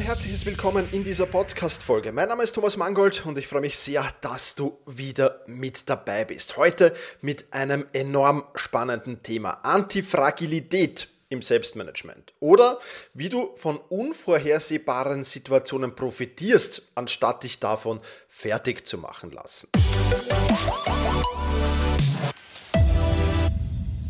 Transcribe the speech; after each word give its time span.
Herzliches 0.00 0.46
Willkommen 0.46 0.88
in 0.92 1.02
dieser 1.02 1.26
Podcast-Folge. 1.26 2.12
Mein 2.12 2.28
Name 2.28 2.44
ist 2.44 2.52
Thomas 2.52 2.76
Mangold 2.76 3.26
und 3.26 3.36
ich 3.36 3.48
freue 3.48 3.62
mich 3.62 3.76
sehr, 3.76 4.04
dass 4.20 4.54
du 4.54 4.78
wieder 4.86 5.40
mit 5.46 5.88
dabei 5.88 6.24
bist. 6.24 6.56
Heute 6.56 6.94
mit 7.20 7.52
einem 7.52 7.84
enorm 7.92 8.44
spannenden 8.54 9.22
Thema: 9.22 9.58
Antifragilität 9.64 11.08
im 11.28 11.42
Selbstmanagement. 11.42 12.32
Oder 12.40 12.78
wie 13.12 13.28
du 13.28 13.54
von 13.56 13.76
unvorhersehbaren 13.76 15.24
Situationen 15.24 15.94
profitierst, 15.94 16.92
anstatt 16.94 17.42
dich 17.42 17.58
davon 17.58 18.00
fertig 18.28 18.86
zu 18.86 18.98
machen 18.98 19.32
lassen. 19.32 19.68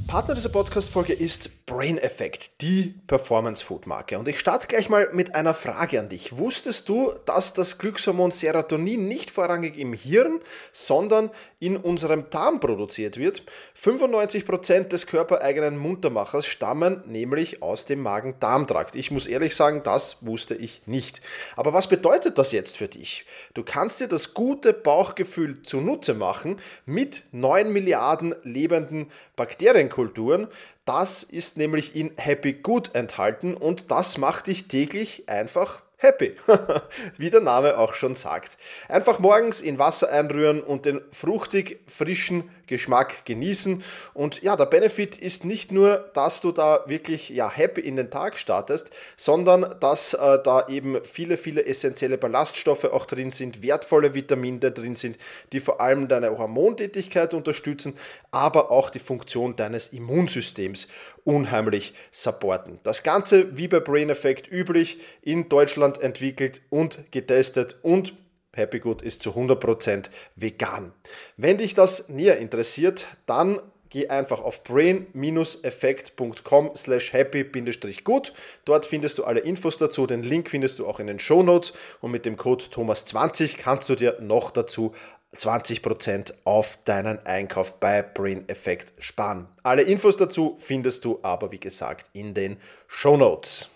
Partner 0.09 0.35
dieser 0.35 0.49
Podcast-Folge 0.49 1.13
ist 1.13 1.67
Brain 1.67 1.99
Effect, 1.99 2.63
die 2.63 2.95
Performance-Food-Marke. 3.09 4.19
Und 4.19 4.27
ich 4.27 4.41
starte 4.41 4.67
gleich 4.67 4.89
mal 4.89 5.11
mit 5.13 5.35
einer 5.35 5.53
Frage 5.53 6.01
an 6.01 6.09
dich. 6.09 6.39
Wusstest 6.39 6.89
du, 6.89 7.13
dass 7.27 7.53
das 7.53 7.77
Glückshormon 7.77 8.31
Serotonin 8.31 9.07
nicht 9.07 9.31
vorrangig 9.31 9.77
im 9.77 9.93
Hirn, 9.93 10.41
sondern 10.73 11.29
in 11.61 11.77
unserem 11.77 12.31
Darm 12.31 12.59
produziert 12.59 13.19
wird? 13.19 13.43
95% 13.79 14.85
des 14.85 15.07
körpereigenen 15.07 15.77
Muntermachers 15.77 16.47
stammen 16.47 17.03
nämlich 17.05 17.63
aus 17.63 17.85
dem 17.85 18.01
Magen-Darm-Trakt. 18.01 18.97
Ich 18.97 19.11
muss 19.11 19.27
ehrlich 19.27 19.55
sagen, 19.55 19.83
das 19.85 20.25
wusste 20.25 20.55
ich 20.55 20.81
nicht. 20.87 21.21
Aber 21.55 21.75
was 21.75 21.87
bedeutet 21.87 22.39
das 22.39 22.53
jetzt 22.53 22.79
für 22.79 22.89
dich? 22.89 23.27
Du 23.53 23.63
kannst 23.63 24.01
dir 24.01 24.09
das 24.09 24.33
gute 24.33 24.73
Bauchgefühl 24.73 25.63
zunutze 25.65 26.15
machen 26.15 26.57
mit 26.87 27.25
9 27.33 27.71
Milliarden 27.71 28.35
lebenden 28.43 29.09
Bakterien 29.37 29.91
Kulturen. 29.99 30.47
Das 30.85 31.25
ist 31.25 31.57
nämlich 31.57 31.97
in 31.97 32.13
Happy 32.19 32.53
Good 32.53 32.95
enthalten 32.95 33.55
und 33.55 33.91
das 33.91 34.17
macht 34.17 34.47
dich 34.47 34.69
täglich 34.69 35.29
einfach 35.29 35.83
happy, 35.99 36.35
wie 37.19 37.31
der 37.31 37.41
Name 37.41 37.77
auch 37.77 37.93
schon 37.93 38.15
sagt. 38.15 38.57
Einfach 38.89 39.19
morgens 39.19 39.61
in 39.61 39.79
Wasser 39.79 40.11
einrühren 40.11 40.63
und 40.63 40.87
den 40.87 41.01
fruchtig 41.13 41.81
frischen 41.87 42.51
Geschmack 42.69 43.25
genießen. 43.25 43.83
Und 44.15 44.43
ja, 44.43 44.55
der 44.55 44.67
Benefit 44.67 45.17
ist 45.17 45.45
nicht 45.45 45.73
nur, 45.73 46.11
dass 46.15 46.41
du 46.41 46.53
da 46.53 46.85
wirklich 46.87 47.31
ja, 47.31 47.51
happy 47.51 47.81
in 47.81 47.97
den 47.97 48.11
Tag 48.11 48.39
startest, 48.39 48.91
sondern 49.17 49.75
dass 49.81 50.15
äh, 50.15 50.39
da 50.45 50.69
eben 50.69 50.99
viele, 51.05 51.37
viele 51.37 51.67
essentielle 51.67 52.19
Ballaststoffe 52.19 52.85
auch 52.85 53.07
drin 53.07 53.33
sind, 53.33 53.63
wertvolle 53.63 54.15
Vitamine 54.15 54.59
drin 54.59 54.95
sind, 54.95 55.19
die 55.53 55.61
vor 55.61 55.81
allem 55.81 56.07
deine 56.09 56.37
Hormontätigkeit 56.39 57.35
unterstützen, 57.35 57.95
aber 58.31 58.71
auch 58.71 58.91
die 58.91 59.01
Funktion 59.01 59.57
deines 59.57 59.89
Immunsystems 59.89 60.89
unheimlich 61.25 61.95
supporten. 62.13 62.79
Das 62.85 63.03
Ganze, 63.03 63.57
wie 63.57 63.69
bei 63.69 63.81
Brain 63.81 64.11
Effect 64.11 64.51
üblich, 64.51 64.99
in 65.23 65.49
Deutschland 65.49 65.88
entwickelt 65.97 66.61
und 66.69 67.11
getestet 67.13 67.77
und 67.81 68.15
Happy 68.55 68.81
Good 68.81 69.01
ist 69.01 69.23
zu 69.23 69.31
100% 69.31 70.11
vegan. 70.37 70.93
Wenn 71.39 71.57
dich 71.59 71.75
das 71.75 72.11
näher 72.11 72.39
interessiert, 72.39 73.07
dann 73.25 73.61
geh 73.91 74.09
einfach 74.09 74.41
auf 74.41 74.65
brain-effekt.com 74.65 76.71
slash 76.77 77.13
happy-gut. 77.13 78.33
Dort 78.65 78.87
findest 78.87 79.19
du 79.19 79.25
alle 79.25 79.41
Infos 79.41 79.79
dazu. 79.79 80.07
Den 80.07 80.23
Link 80.23 80.51
findest 80.51 80.79
du 80.79 80.87
auch 80.87 81.01
in 81.01 81.07
den 81.07 81.19
Show 81.19 81.43
Notes 81.43 81.73
und 82.01 82.11
mit 82.11 82.27
dem 82.27 82.37
Code 82.37 82.67
Thomas20 82.67 83.57
kannst 83.57 83.89
du 83.89 83.95
dir 83.95 84.19
noch 84.21 84.51
dazu 84.51 84.93
20% 85.37 86.33
auf 86.45 86.79
deinen 86.85 87.19
Einkauf 87.27 87.79
bei 87.79 88.03
Brain 88.03 88.49
Effect 88.49 88.93
sparen. 88.99 89.47
Alle 89.63 89.83
Infos 89.83 90.17
dazu 90.17 90.57
findest 90.59 91.05
du 91.05 91.21
aber, 91.23 91.53
wie 91.53 91.61
gesagt, 91.61 92.09
in 92.15 92.35
den 92.35 92.57
Show 92.87 93.17
Notes. 93.17 93.69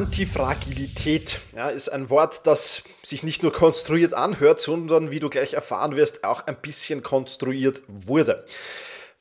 Antifragilität 0.00 1.40
ja, 1.54 1.68
ist 1.68 1.88
ein 1.88 2.10
Wort, 2.10 2.46
das 2.46 2.82
sich 3.02 3.22
nicht 3.22 3.42
nur 3.42 3.52
konstruiert 3.52 4.14
anhört, 4.14 4.60
sondern, 4.60 5.10
wie 5.10 5.20
du 5.20 5.28
gleich 5.28 5.54
erfahren 5.54 5.94
wirst, 5.96 6.24
auch 6.24 6.46
ein 6.46 6.56
bisschen 6.56 7.02
konstruiert 7.02 7.82
wurde. 7.86 8.44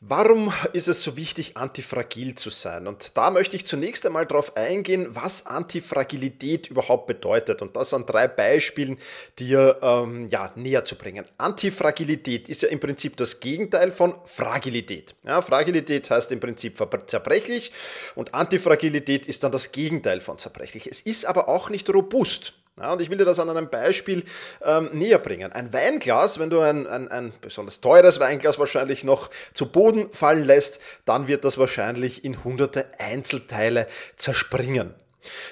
Warum 0.01 0.53
ist 0.71 0.87
es 0.87 1.03
so 1.03 1.17
wichtig, 1.17 1.57
antifragil 1.57 2.33
zu 2.33 2.49
sein? 2.51 2.87
Und 2.87 3.17
da 3.17 3.31
möchte 3.31 3.57
ich 3.57 3.67
zunächst 3.67 4.05
einmal 4.05 4.25
darauf 4.25 4.55
eingehen, 4.55 5.07
was 5.09 5.45
Antifragilität 5.45 6.67
überhaupt 6.67 7.05
bedeutet. 7.05 7.61
Und 7.61 7.75
das 7.75 7.93
an 7.93 8.05
drei 8.05 8.29
Beispielen 8.29 8.97
dir 9.39 9.77
ähm, 9.81 10.29
ja, 10.29 10.53
näher 10.55 10.85
zu 10.85 10.95
bringen. 10.95 11.25
Antifragilität 11.37 12.47
ist 12.47 12.61
ja 12.61 12.69
im 12.69 12.79
Prinzip 12.79 13.17
das 13.17 13.41
Gegenteil 13.41 13.91
von 13.91 14.15
Fragilität. 14.23 15.15
Ja, 15.25 15.41
Fragilität 15.41 16.09
heißt 16.09 16.31
im 16.31 16.39
Prinzip 16.39 16.77
zerbrechlich 17.07 17.73
und 18.15 18.33
Antifragilität 18.33 19.27
ist 19.27 19.43
dann 19.43 19.51
das 19.51 19.73
Gegenteil 19.73 20.21
von 20.21 20.37
zerbrechlich. 20.37 20.87
Es 20.87 21.01
ist 21.01 21.25
aber 21.25 21.49
auch 21.49 21.69
nicht 21.69 21.89
robust. 21.89 22.53
Ja, 22.79 22.93
und 22.93 23.01
ich 23.01 23.09
will 23.09 23.17
dir 23.17 23.25
das 23.25 23.39
an 23.39 23.49
einem 23.49 23.69
Beispiel 23.69 24.23
ähm, 24.63 24.89
näher 24.93 25.19
bringen. 25.19 25.51
Ein 25.51 25.73
Weinglas, 25.73 26.39
wenn 26.39 26.49
du 26.49 26.61
ein, 26.61 26.87
ein, 26.87 27.07
ein 27.09 27.33
besonders 27.41 27.81
teures 27.81 28.19
Weinglas 28.19 28.57
wahrscheinlich 28.57 29.03
noch 29.03 29.29
zu 29.53 29.65
Boden 29.65 30.11
fallen 30.13 30.45
lässt, 30.45 30.79
dann 31.05 31.27
wird 31.27 31.43
das 31.43 31.57
wahrscheinlich 31.57 32.23
in 32.23 32.43
hunderte 32.43 32.89
Einzelteile 32.99 33.87
zerspringen. 34.15 34.93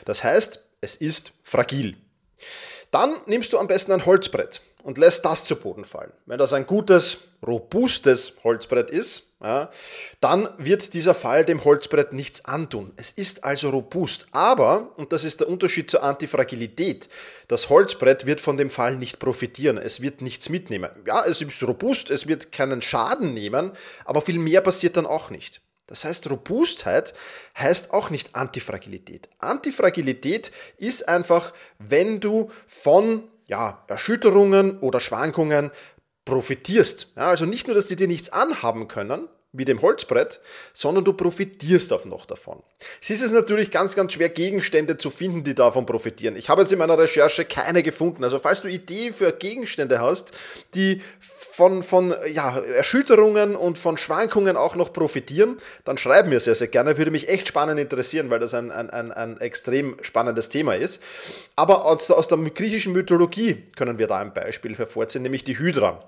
Das 0.06 0.24
heißt, 0.24 0.63
es 0.81 0.95
ist 0.95 1.33
fragil. 1.44 1.97
Dann 2.91 3.15
nimmst 3.25 3.51
du 3.51 3.57
am 3.57 3.68
besten 3.68 3.91
ein 3.91 4.06
Holzbrett 4.06 4.62
und 4.88 4.98
lässt 4.98 5.25
das 5.25 5.44
zu 5.44 5.57
Boden 5.57 5.84
fallen. 5.84 6.13
Wenn 6.28 6.39
das 6.39 6.54
ein 6.54 6.66
gutes, 6.66 7.18
robustes 7.45 8.38
Holzbrett 8.45 8.89
ist, 8.89 9.34
ja, 9.44 9.69
dann 10.22 10.48
wird 10.57 10.94
dieser 10.94 11.13
Fall 11.13 11.44
dem 11.44 11.66
Holzbrett 11.66 12.13
nichts 12.13 12.45
antun. 12.45 12.94
Es 12.95 13.12
ist 13.12 13.44
also 13.44 13.69
robust. 13.69 14.28
Aber, 14.31 14.94
und 14.95 15.12
das 15.12 15.25
ist 15.25 15.42
der 15.42 15.50
Unterschied 15.50 15.92
zur 15.92 16.04
Antifragilität, 16.04 17.10
das 17.50 17.68
Holzbrett 17.68 18.25
wird 18.25 18.39
von 18.39 18.56
dem 18.56 18.69
Fall 18.69 18.95
nicht 18.95 19.19
profitieren. 19.19 19.78
Es 19.78 20.01
wird 20.01 20.22
nichts 20.22 20.48
mitnehmen. 20.48 20.90
Ja, 21.06 21.25
es 21.25 21.42
ist 21.42 21.62
robust, 21.63 22.10
es 22.10 22.25
wird 22.25 22.54
keinen 22.54 22.81
Schaden 22.81 23.33
nehmen, 23.33 23.74
aber 24.06 24.22
viel 24.22 24.40
mehr 24.40 24.62
passiert 24.62 24.95
dann 24.95 25.06
auch 25.06 25.30
nicht. 25.30 25.60
Das 25.88 26.06
heißt, 26.06 26.30
Robustheit 26.30 27.13
heißt 27.57 27.92
auch 27.92 28.10
nicht 28.10 28.36
Antifragilität. 28.36 29.28
Antifragilität 29.40 30.51
ist 30.78 31.10
einfach, 31.10 31.51
wenn 31.78 32.22
du 32.22 32.50
von 32.68 33.24
ja, 33.47 33.83
Erschütterungen 33.88 34.79
oder 34.79 34.99
Schwankungen 34.99 35.71
profitierst. 36.25 37.13
Ja, 37.15 37.29
also 37.29 37.45
nicht 37.45 37.67
nur, 37.67 37.75
dass 37.75 37.88
die 37.88 37.95
dir 37.95 38.07
nichts 38.07 38.29
anhaben 38.29 38.88
können, 38.88 39.27
wie 39.57 39.65
dem 39.65 39.81
Holzbrett, 39.81 40.39
sondern 40.74 41.04
du 41.04 41.13
profitierst 41.13 41.92
auch 41.92 42.06
noch 42.06 42.25
davon. 42.25 42.62
Es 43.01 43.09
ist 43.09 43.24
es 43.24 43.31
natürlich 43.31 43.71
ganz, 43.71 43.95
ganz 43.95 44.13
schwer, 44.13 44.30
Gegenstände 44.30 44.98
zu 44.98 45.09
finden, 45.09 45.44
die 45.44 45.56
davon 45.56 45.86
profitieren. 45.86 46.36
Ich 46.36 46.50
habe 46.50 46.62
jetzt 46.62 46.71
in 46.71 46.80
meiner 46.80 46.98
Recherche 46.98 47.44
keine 47.45 47.81
gefunden. 47.81 48.24
Also 48.24 48.39
falls 48.39 48.62
du 48.62 48.68
Idee 48.68 49.12
für 49.12 49.31
Gegenstände 49.31 50.00
hast, 50.00 50.31
die 50.75 51.01
von, 51.19 51.81
von 51.81 52.13
ja, 52.31 52.59
Erschütterungen 52.59 53.56
und 53.56 53.77
von 53.77 53.98
Schwankungen 53.98 54.57
auch 54.57 54.75
noch 54.75 54.94
profitieren, 54.94 55.57
dann 55.86 55.98
schreib 55.98 56.27
mir 56.27 56.39
sehr, 56.39 56.56
sehr 56.56 56.68
gerne. 56.68 56.98
Würde 56.98 57.12
mich 57.12 57.30
echt 57.30 57.48
spannend 57.48 57.80
interessieren, 57.80 58.30
weil 58.30 58.39
das 58.39 58.54
ein, 58.54 58.71
ein, 58.71 58.89
ein, 58.92 59.12
ein 59.12 59.42
extrem 59.42 59.98
spannendes 60.01 60.50
Thema 60.50 60.75
ist. 60.75 61.01
Aber 61.56 61.86
aus, 61.86 62.12
aus 62.12 62.27
der 62.27 62.38
griechischen 62.38 62.94
Mythologie 62.94 63.63
können 63.75 63.98
wir 63.98 64.07
da 64.07 64.18
ein 64.18 64.33
Beispiel 64.33 64.77
hervorziehen, 64.77 65.24
nämlich 65.24 65.44
die 65.44 65.57
Hydra. 65.57 66.07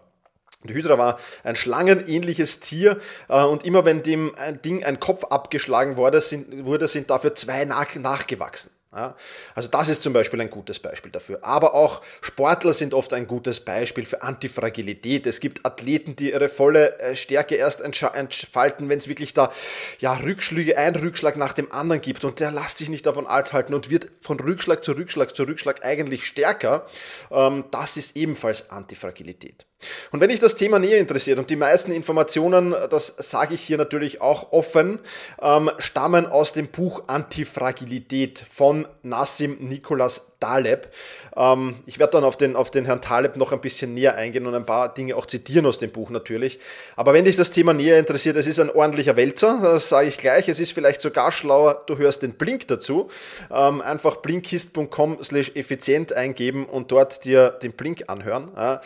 Die 0.64 0.74
Hydra 0.74 0.98
war 0.98 1.20
ein 1.44 1.56
schlangenähnliches 1.56 2.60
Tier 2.60 2.98
äh, 3.30 3.44
und 3.44 3.64
immer 3.64 3.86
wenn 3.86 4.04
dem 4.04 4.36
ein 4.36 4.62
Ding 4.62 4.84
ein 4.84 5.00
Kopf 5.00 5.24
abgeschlagen 5.26 5.96
wurde, 5.96 6.20
sind, 6.20 6.66
wurde, 6.66 6.88
sind 6.88 7.10
dafür 7.10 7.34
zwei 7.34 7.64
nach, 7.64 7.96
nachgewachsen. 7.96 8.72
Ja, 8.92 9.16
also 9.54 9.70
das 9.70 9.88
ist 9.88 10.02
zum 10.02 10.14
Beispiel 10.14 10.42
ein 10.42 10.50
gutes 10.50 10.80
Beispiel 10.80 11.12
dafür. 11.12 11.44
Aber 11.44 11.76
auch 11.76 12.02
Sportler 12.22 12.74
sind 12.74 12.96
oft 12.96 13.14
ein 13.14 13.28
gutes 13.28 13.60
Beispiel 13.60 14.04
für 14.04 14.24
Antifragilität. 14.24 15.28
Es 15.28 15.40
gibt 15.40 15.64
Athleten, 15.64 16.16
die 16.16 16.32
ihre 16.32 16.50
volle 16.50 17.00
äh, 17.00 17.16
Stärke 17.16 17.54
erst 17.54 17.82
entfalten, 17.82 18.90
wenn 18.90 18.98
es 18.98 19.08
wirklich 19.08 19.36
da 19.36 19.52
ja, 20.00 20.14
Rückschläge, 20.14 20.76
ein 20.76 20.96
Rückschlag 20.96 21.38
nach 21.38 21.54
dem 21.54 21.72
anderen 21.72 22.02
gibt 22.02 22.26
und 22.26 22.40
der 22.40 22.52
lässt 22.52 22.80
sich 22.80 22.90
nicht 22.90 23.06
davon 23.06 23.28
alt 23.28 23.54
halten 23.54 23.76
und 23.76 23.92
wird 23.92 24.10
von 24.22 24.40
Rückschlag 24.40 24.84
zu 24.84 24.94
Rückschlag 24.94 25.36
zu 25.36 25.44
Rückschlag 25.44 25.86
eigentlich 25.86 26.26
stärker. 26.26 26.88
Ähm, 27.30 27.66
das 27.70 27.96
ist 27.96 28.18
ebenfalls 28.18 28.72
Antifragilität. 28.72 29.69
Und 30.12 30.20
wenn 30.20 30.30
dich 30.30 30.40
das 30.40 30.56
Thema 30.56 30.80
näher 30.80 31.00
interessiert 31.00 31.40
und 31.40 31.50
die 31.50 31.56
meisten 31.56 31.92
Informationen, 31.92 32.76
das 32.90 33.14
sage 33.18 33.54
ich 33.54 33.62
hier 33.62 33.78
natürlich 33.78 34.22
auch 34.22 34.52
offen, 34.52 35.00
ähm, 35.42 35.72
stammen 35.78 36.26
aus 36.26 36.54
dem 36.54 36.68
Buch 36.68 37.04
Antifragilität 37.08 38.44
von 38.50 38.88
Nassim 39.04 39.58
Nicholas 39.60 40.34
Taleb. 40.40 40.90
Ähm, 41.36 41.76
ich 41.86 42.00
werde 42.00 42.14
dann 42.14 42.24
auf 42.24 42.38
den, 42.38 42.56
auf 42.56 42.72
den 42.72 42.86
Herrn 42.86 43.02
Taleb 43.02 43.36
noch 43.36 43.52
ein 43.52 43.62
bisschen 43.62 43.94
näher 43.94 44.16
eingehen 44.16 44.48
und 44.48 44.56
ein 44.56 44.66
paar 44.66 44.94
Dinge 44.94 45.16
auch 45.16 45.26
zitieren 45.26 45.66
aus 45.66 45.80
dem 45.80 45.92
Buch 45.92 46.10
natürlich. 46.10 46.60
Aber 46.96 47.14
wenn 47.14 47.26
dich 47.26 47.36
das 47.36 47.52
Thema 47.52 47.74
näher 47.74 48.00
interessiert, 48.00 48.36
es 48.38 48.48
ist 48.48 48.60
ein 48.60 48.70
ordentlicher 48.70 49.16
Wälzer, 49.16 49.60
das 49.62 49.90
sage 49.90 50.08
ich 50.08 50.18
gleich. 50.18 50.48
Es 50.48 50.60
ist 50.60 50.72
vielleicht 50.72 51.02
sogar 51.02 51.32
schlauer, 51.32 51.84
du 51.86 51.98
hörst 51.98 52.22
den 52.22 52.34
Blink 52.34 52.68
dazu. 52.68 53.10
Ähm, 53.52 53.82
einfach 53.82 54.18
blinkist.com 54.18 55.24
slash 55.24 55.52
effizient 55.56 56.14
eingeben 56.14 56.66
und 56.66 56.92
dort 56.92 57.26
dir 57.26 57.50
den 57.50 57.74
Blink 57.74 58.06
anhören. 58.08 58.52
Ja, 58.56 58.82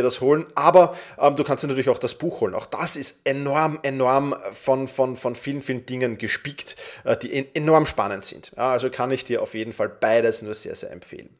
dir 0.00 0.04
das 0.04 0.20
holen. 0.20 0.46
Aber 0.54 0.96
ähm, 1.18 1.36
du 1.36 1.44
kannst 1.44 1.64
dir 1.64 1.68
natürlich 1.68 1.88
auch 1.88 1.98
das 1.98 2.14
Buch 2.14 2.40
holen. 2.40 2.54
Auch 2.54 2.66
das 2.66 2.96
ist 2.96 3.20
enorm, 3.24 3.78
enorm 3.82 4.34
von, 4.52 4.88
von, 4.88 5.16
von 5.16 5.34
vielen, 5.34 5.62
vielen 5.62 5.86
Dingen 5.86 6.18
gespickt, 6.18 6.76
äh, 7.04 7.16
die 7.16 7.54
enorm 7.54 7.86
spannend 7.86 8.24
sind. 8.24 8.52
Ja, 8.56 8.72
also 8.72 8.90
kann 8.90 9.10
ich 9.10 9.24
dir 9.24 9.42
auf 9.42 9.54
jeden 9.54 9.72
Fall 9.72 9.88
beides 9.88 10.42
nur 10.42 10.54
sehr, 10.54 10.74
sehr 10.74 10.90
empfehlen. 10.90 11.30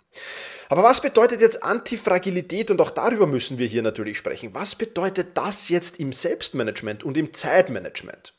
Aber 0.68 0.82
was 0.82 1.00
bedeutet 1.00 1.40
jetzt 1.40 1.62
Antifragilität? 1.62 2.70
Und 2.70 2.80
auch 2.80 2.90
darüber 2.90 3.26
müssen 3.26 3.58
wir 3.58 3.66
hier 3.66 3.82
natürlich 3.82 4.18
sprechen. 4.18 4.54
Was 4.54 4.76
bedeutet 4.76 5.36
das 5.36 5.68
jetzt 5.68 5.98
im 5.98 6.12
Selbstmanagement 6.12 7.02
und 7.02 7.16
im 7.16 7.32
Zeitmanagement? 7.34 8.34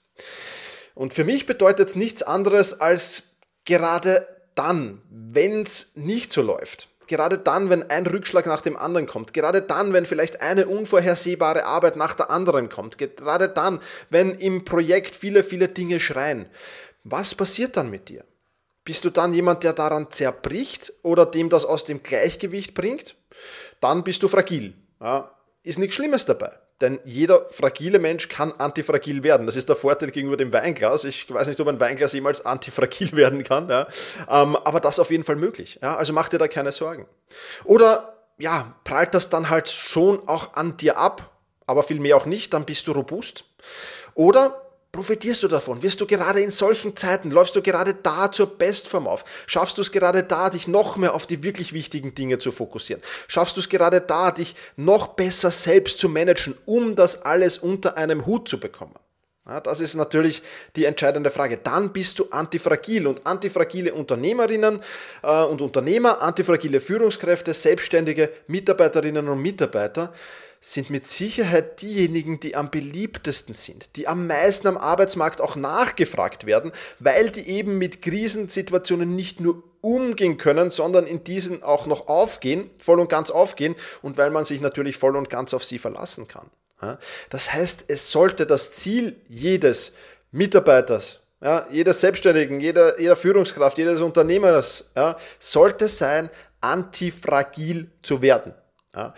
Und 0.95 1.13
für 1.13 1.23
mich 1.23 1.45
bedeutet 1.45 1.89
es 1.89 1.95
nichts 1.95 2.23
anderes 2.23 2.79
als 2.79 3.23
gerade 3.65 4.27
dann, 4.55 5.01
wenn 5.09 5.63
es 5.63 5.91
nicht 5.95 6.31
so 6.31 6.41
läuft, 6.41 6.89
Gerade 7.07 7.37
dann, 7.37 7.69
wenn 7.69 7.89
ein 7.89 8.05
Rückschlag 8.05 8.45
nach 8.45 8.61
dem 8.61 8.77
anderen 8.77 9.05
kommt. 9.05 9.33
Gerade 9.33 9.61
dann, 9.61 9.93
wenn 9.93 10.05
vielleicht 10.05 10.41
eine 10.41 10.67
unvorhersehbare 10.67 11.65
Arbeit 11.65 11.95
nach 11.95 12.13
der 12.13 12.29
anderen 12.29 12.69
kommt. 12.69 12.97
Gerade 12.97 13.49
dann, 13.49 13.79
wenn 14.09 14.35
im 14.35 14.63
Projekt 14.63 15.15
viele, 15.15 15.43
viele 15.43 15.67
Dinge 15.67 15.99
schreien. 15.99 16.45
Was 17.03 17.35
passiert 17.35 17.77
dann 17.77 17.89
mit 17.89 18.09
dir? 18.09 18.23
Bist 18.83 19.05
du 19.05 19.09
dann 19.09 19.33
jemand, 19.33 19.63
der 19.63 19.73
daran 19.73 20.09
zerbricht 20.09 20.93
oder 21.03 21.25
dem 21.25 21.49
das 21.49 21.65
aus 21.65 21.83
dem 21.85 22.01
Gleichgewicht 22.01 22.73
bringt? 22.73 23.15
Dann 23.79 24.03
bist 24.03 24.23
du 24.23 24.27
fragil. 24.27 24.73
Ja, 24.99 25.31
ist 25.63 25.79
nichts 25.79 25.95
Schlimmes 25.95 26.25
dabei. 26.25 26.51
Denn 26.81 26.99
jeder 27.05 27.45
fragile 27.49 27.99
Mensch 27.99 28.27
kann 28.27 28.51
antifragil 28.53 29.23
werden. 29.23 29.45
Das 29.45 29.55
ist 29.55 29.69
der 29.69 29.75
Vorteil 29.75 30.11
gegenüber 30.11 30.37
dem 30.37 30.51
Weinglas. 30.51 31.03
Ich 31.03 31.31
weiß 31.31 31.47
nicht, 31.47 31.59
ob 31.59 31.67
ein 31.67 31.79
Weinglas 31.79 32.13
jemals 32.13 32.45
antifragil 32.45 33.11
werden 33.15 33.43
kann, 33.43 33.69
ja. 33.69 33.87
ähm, 34.29 34.55
aber 34.55 34.79
das 34.79 34.95
ist 34.95 34.99
auf 34.99 35.11
jeden 35.11 35.23
Fall 35.23 35.35
möglich. 35.35 35.79
Ja. 35.81 35.95
Also 35.95 36.11
mach 36.13 36.27
dir 36.27 36.39
da 36.39 36.47
keine 36.47 36.71
Sorgen. 36.71 37.05
Oder 37.63 38.17
ja, 38.39 38.73
prallt 38.83 39.13
das 39.13 39.29
dann 39.29 39.49
halt 39.49 39.69
schon 39.69 40.27
auch 40.27 40.53
an 40.53 40.77
dir 40.77 40.97
ab, 40.97 41.29
aber 41.67 41.83
vielmehr 41.83 42.17
auch 42.17 42.25
nicht, 42.25 42.53
dann 42.53 42.65
bist 42.65 42.87
du 42.87 42.91
robust. 42.91 43.45
Oder 44.15 44.70
Profitierst 44.91 45.41
du 45.41 45.47
davon? 45.47 45.81
Wirst 45.83 46.01
du 46.01 46.05
gerade 46.05 46.41
in 46.41 46.51
solchen 46.51 46.97
Zeiten, 46.97 47.31
läufst 47.31 47.55
du 47.55 47.61
gerade 47.61 47.93
da 47.93 48.29
zur 48.29 48.57
Bestform 48.57 49.07
auf? 49.07 49.23
Schaffst 49.47 49.77
du 49.77 49.81
es 49.81 49.93
gerade 49.93 50.21
da, 50.21 50.49
dich 50.49 50.67
noch 50.67 50.97
mehr 50.97 51.15
auf 51.15 51.25
die 51.25 51.43
wirklich 51.43 51.71
wichtigen 51.71 52.13
Dinge 52.13 52.39
zu 52.39 52.51
fokussieren? 52.51 53.01
Schaffst 53.29 53.55
du 53.55 53.61
es 53.61 53.69
gerade 53.69 54.01
da, 54.01 54.31
dich 54.31 54.53
noch 54.75 55.07
besser 55.07 55.49
selbst 55.51 55.97
zu 55.97 56.09
managen, 56.09 56.57
um 56.65 56.95
das 56.97 57.21
alles 57.21 57.57
unter 57.57 57.95
einem 57.95 58.25
Hut 58.25 58.49
zu 58.49 58.59
bekommen? 58.59 58.95
Ja, 59.47 59.59
das 59.59 59.79
ist 59.79 59.95
natürlich 59.95 60.43
die 60.75 60.85
entscheidende 60.85 61.31
Frage. 61.31 61.57
Dann 61.57 61.91
bist 61.91 62.19
du 62.19 62.25
antifragil 62.29 63.07
und 63.07 63.25
antifragile 63.25 63.93
Unternehmerinnen 63.93 64.79
äh, 65.23 65.43
und 65.43 65.61
Unternehmer, 65.61 66.21
antifragile 66.21 66.79
Führungskräfte, 66.79 67.53
selbstständige 67.53 68.29
Mitarbeiterinnen 68.47 69.27
und 69.27 69.41
Mitarbeiter 69.41 70.13
sind 70.63 70.91
mit 70.91 71.07
Sicherheit 71.07 71.81
diejenigen, 71.81 72.39
die 72.39 72.55
am 72.55 72.69
beliebtesten 72.69 73.55
sind, 73.55 73.95
die 73.95 74.07
am 74.07 74.27
meisten 74.27 74.67
am 74.67 74.77
Arbeitsmarkt 74.77 75.41
auch 75.41 75.55
nachgefragt 75.55 76.45
werden, 76.45 76.71
weil 76.99 77.31
die 77.31 77.49
eben 77.49 77.79
mit 77.79 78.03
Krisensituationen 78.03 79.15
nicht 79.15 79.39
nur 79.39 79.63
umgehen 79.81 80.37
können, 80.37 80.69
sondern 80.69 81.07
in 81.07 81.23
diesen 81.23 81.63
auch 81.63 81.87
noch 81.87 82.07
aufgehen, 82.07 82.69
voll 82.77 82.99
und 82.99 83.09
ganz 83.09 83.31
aufgehen 83.31 83.75
und 84.03 84.17
weil 84.17 84.29
man 84.29 84.45
sich 84.45 84.61
natürlich 84.61 84.97
voll 84.97 85.15
und 85.15 85.31
ganz 85.31 85.55
auf 85.55 85.65
sie 85.65 85.79
verlassen 85.79 86.27
kann. 86.27 86.51
Das 87.29 87.53
heißt, 87.53 87.85
es 87.87 88.11
sollte 88.11 88.45
das 88.45 88.71
Ziel 88.71 89.15
jedes 89.27 89.93
Mitarbeiters, 90.31 91.21
ja, 91.41 91.65
jeder 91.71 91.93
Selbstständigen, 91.93 92.59
jeder, 92.59 92.99
jeder 92.99 93.15
Führungskraft, 93.15 93.77
jedes 93.77 94.01
Unternehmers 94.01 94.91
ja, 94.95 95.17
sollte 95.39 95.89
sein, 95.89 96.29
antifragil 96.61 97.89
zu 98.03 98.21
werden. 98.21 98.53
Ja. 98.95 99.13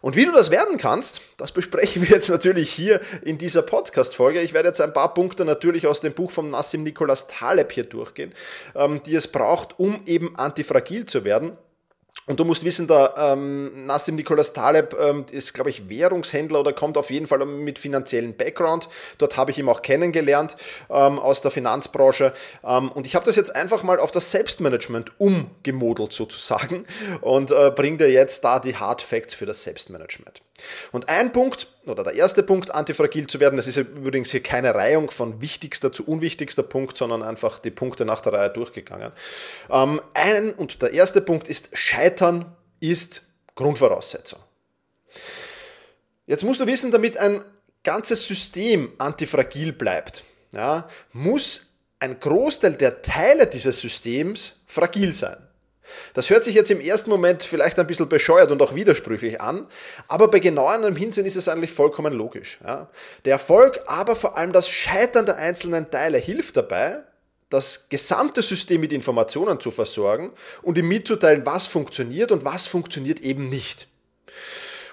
Und 0.00 0.14
wie 0.14 0.24
du 0.24 0.32
das 0.32 0.50
werden 0.50 0.78
kannst, 0.78 1.20
das 1.36 1.50
besprechen 1.50 2.02
wir 2.02 2.10
jetzt 2.10 2.28
natürlich 2.28 2.72
hier 2.72 3.00
in 3.22 3.38
dieser 3.38 3.62
Podcast-Folge. 3.62 4.40
Ich 4.40 4.52
werde 4.52 4.68
jetzt 4.68 4.80
ein 4.80 4.92
paar 4.92 5.14
Punkte 5.14 5.44
natürlich 5.44 5.86
aus 5.86 6.00
dem 6.00 6.12
Buch 6.12 6.30
von 6.30 6.50
Nassim 6.50 6.84
Nicholas 6.84 7.26
Taleb 7.26 7.72
hier 7.72 7.84
durchgehen, 7.84 8.32
ähm, 8.74 9.02
die 9.04 9.16
es 9.16 9.26
braucht, 9.26 9.78
um 9.78 10.00
eben 10.06 10.36
antifragil 10.36 11.06
zu 11.06 11.24
werden. 11.24 11.58
Und 12.26 12.40
du 12.40 12.44
musst 12.44 12.64
wissen, 12.64 12.88
der 12.88 13.14
ähm, 13.16 13.86
Nassim 13.86 14.16
Nicholas 14.16 14.52
Taleb 14.52 14.96
ähm, 15.00 15.26
ist, 15.30 15.54
glaube 15.54 15.70
ich, 15.70 15.88
Währungshändler 15.88 16.58
oder 16.58 16.72
kommt 16.72 16.98
auf 16.98 17.10
jeden 17.10 17.26
Fall 17.26 17.44
mit 17.46 17.78
finanziellen 17.78 18.36
Background. 18.36 18.88
Dort 19.18 19.36
habe 19.36 19.52
ich 19.52 19.58
ihn 19.58 19.68
auch 19.68 19.80
kennengelernt 19.80 20.56
ähm, 20.90 21.20
aus 21.20 21.40
der 21.40 21.52
Finanzbranche. 21.52 22.32
Ähm, 22.64 22.90
und 22.90 23.06
ich 23.06 23.14
habe 23.14 23.24
das 23.24 23.36
jetzt 23.36 23.54
einfach 23.54 23.84
mal 23.84 24.00
auf 24.00 24.10
das 24.10 24.32
Selbstmanagement 24.32 25.12
umgemodelt 25.20 26.12
sozusagen 26.12 26.84
und 27.20 27.52
äh, 27.52 27.70
bringe 27.70 27.98
dir 27.98 28.10
jetzt 28.10 28.42
da 28.42 28.58
die 28.58 28.76
Hard 28.76 29.02
Facts 29.02 29.34
für 29.34 29.46
das 29.46 29.62
Selbstmanagement. 29.62 30.42
Und 30.92 31.08
ein 31.08 31.32
Punkt, 31.32 31.68
oder 31.86 32.02
der 32.02 32.14
erste 32.14 32.42
Punkt, 32.42 32.74
antifragil 32.74 33.26
zu 33.26 33.40
werden, 33.40 33.56
das 33.56 33.66
ist 33.66 33.76
übrigens 33.76 34.30
hier 34.30 34.42
keine 34.42 34.74
Reihung 34.74 35.10
von 35.10 35.40
wichtigster 35.40 35.92
zu 35.92 36.06
unwichtigster 36.06 36.62
Punkt, 36.62 36.96
sondern 36.96 37.22
einfach 37.22 37.58
die 37.58 37.70
Punkte 37.70 38.04
nach 38.04 38.20
der 38.20 38.32
Reihe 38.32 38.50
durchgegangen. 38.50 39.12
Ähm, 39.70 40.00
ein 40.14 40.52
und 40.54 40.82
der 40.82 40.92
erste 40.92 41.20
Punkt 41.20 41.48
ist, 41.48 41.76
Scheitern 41.76 42.56
ist 42.80 43.22
Grundvoraussetzung. 43.54 44.40
Jetzt 46.26 46.44
musst 46.44 46.60
du 46.60 46.66
wissen, 46.66 46.90
damit 46.90 47.16
ein 47.16 47.44
ganzes 47.84 48.26
System 48.26 48.92
antifragil 48.98 49.72
bleibt, 49.72 50.24
ja, 50.52 50.88
muss 51.12 51.72
ein 52.00 52.18
Großteil 52.18 52.74
der 52.74 53.02
Teile 53.02 53.46
dieses 53.46 53.80
Systems 53.80 54.56
fragil 54.66 55.12
sein. 55.12 55.45
Das 56.14 56.30
hört 56.30 56.44
sich 56.44 56.54
jetzt 56.54 56.70
im 56.70 56.80
ersten 56.80 57.10
Moment 57.10 57.42
vielleicht 57.42 57.78
ein 57.78 57.86
bisschen 57.86 58.08
bescheuert 58.08 58.50
und 58.50 58.60
auch 58.62 58.74
widersprüchlich 58.74 59.40
an, 59.40 59.66
aber 60.08 60.28
bei 60.28 60.38
genauerem 60.38 60.96
Hinsehen 60.96 61.26
ist 61.26 61.36
es 61.36 61.48
eigentlich 61.48 61.72
vollkommen 61.72 62.12
logisch. 62.12 62.58
Ja. 62.64 62.88
Der 63.24 63.32
Erfolg, 63.32 63.80
aber 63.86 64.16
vor 64.16 64.36
allem 64.36 64.52
das 64.52 64.68
Scheitern 64.68 65.26
der 65.26 65.36
einzelnen 65.36 65.90
Teile 65.90 66.18
hilft 66.18 66.56
dabei, 66.56 67.02
das 67.50 67.88
gesamte 67.88 68.42
System 68.42 68.80
mit 68.80 68.92
Informationen 68.92 69.60
zu 69.60 69.70
versorgen 69.70 70.32
und 70.62 70.76
ihm 70.78 70.88
mitzuteilen, 70.88 71.46
was 71.46 71.66
funktioniert 71.66 72.32
und 72.32 72.44
was 72.44 72.66
funktioniert 72.66 73.20
eben 73.20 73.48
nicht. 73.48 73.88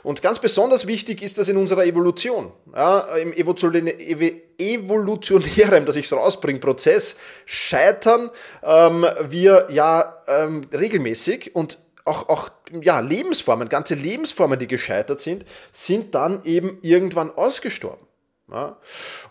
Und 0.03 0.21
ganz 0.21 0.39
besonders 0.39 0.85
wichtig 0.85 1.21
ist 1.21 1.37
das 1.37 1.47
in 1.47 1.57
unserer 1.57 1.85
Evolution. 1.85 2.51
Ja, 2.75 2.99
Im 3.15 3.33
evolutionären, 3.33 5.85
dass 5.85 5.95
ich 5.95 6.05
es 6.05 6.13
rausbringe, 6.13 6.59
Prozess 6.59 7.15
scheitern 7.45 8.29
ähm, 8.61 9.05
wir 9.29 9.67
ja 9.69 10.13
ähm, 10.27 10.67
regelmäßig 10.73 11.55
und 11.55 11.79
auch, 12.05 12.27
auch 12.27 12.49
ja, 12.81 12.99
Lebensformen, 12.99 13.69
ganze 13.69 13.95
Lebensformen, 13.95 14.59
die 14.59 14.67
gescheitert 14.67 15.21
sind, 15.21 15.45
sind 15.71 16.13
dann 16.13 16.43
eben 16.43 16.79
irgendwann 16.81 17.31
ausgestorben. 17.31 18.05
Ja? 18.51 18.77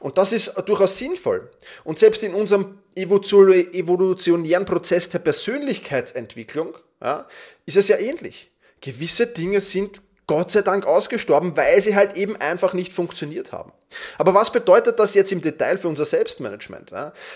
Und 0.00 0.16
das 0.16 0.32
ist 0.32 0.54
durchaus 0.66 0.96
sinnvoll. 0.96 1.50
Und 1.84 1.98
selbst 1.98 2.22
in 2.22 2.32
unserem 2.34 2.78
evolutionären 2.94 4.64
Prozess 4.64 5.10
der 5.10 5.18
Persönlichkeitsentwicklung 5.18 6.74
ja, 7.02 7.26
ist 7.66 7.76
es 7.76 7.88
ja 7.88 7.98
ähnlich. 7.98 8.50
Gewisse 8.80 9.26
Dinge 9.26 9.60
sind 9.60 10.00
Gott 10.28 10.50
sei 10.52 10.62
Dank 10.62 10.86
ausgestorben, 10.86 11.56
weil 11.56 11.82
sie 11.82 11.96
halt 11.96 12.16
eben 12.16 12.36
einfach 12.36 12.74
nicht 12.74 12.92
funktioniert 12.92 13.52
haben. 13.52 13.72
Aber 14.18 14.34
was 14.34 14.52
bedeutet 14.52 14.98
das 14.98 15.14
jetzt 15.14 15.32
im 15.32 15.42
Detail 15.42 15.78
für 15.78 15.88
unser 15.88 16.04
Selbstmanagement? 16.04 16.92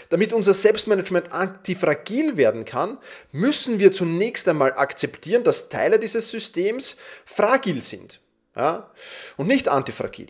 Damit 0.08 0.32
unser 0.32 0.54
Selbstmanagement 0.54 1.32
antifragil 1.32 2.36
werden 2.36 2.64
kann, 2.64 2.98
müssen 3.32 3.78
wir 3.78 3.92
zunächst 3.92 4.48
einmal 4.48 4.72
akzeptieren, 4.74 5.42
dass 5.42 5.68
Teile 5.68 5.98
dieses 5.98 6.30
Systems 6.30 6.96
fragil 7.24 7.82
sind 7.82 8.20
und 9.36 9.48
nicht 9.48 9.68
antifragil. 9.68 10.28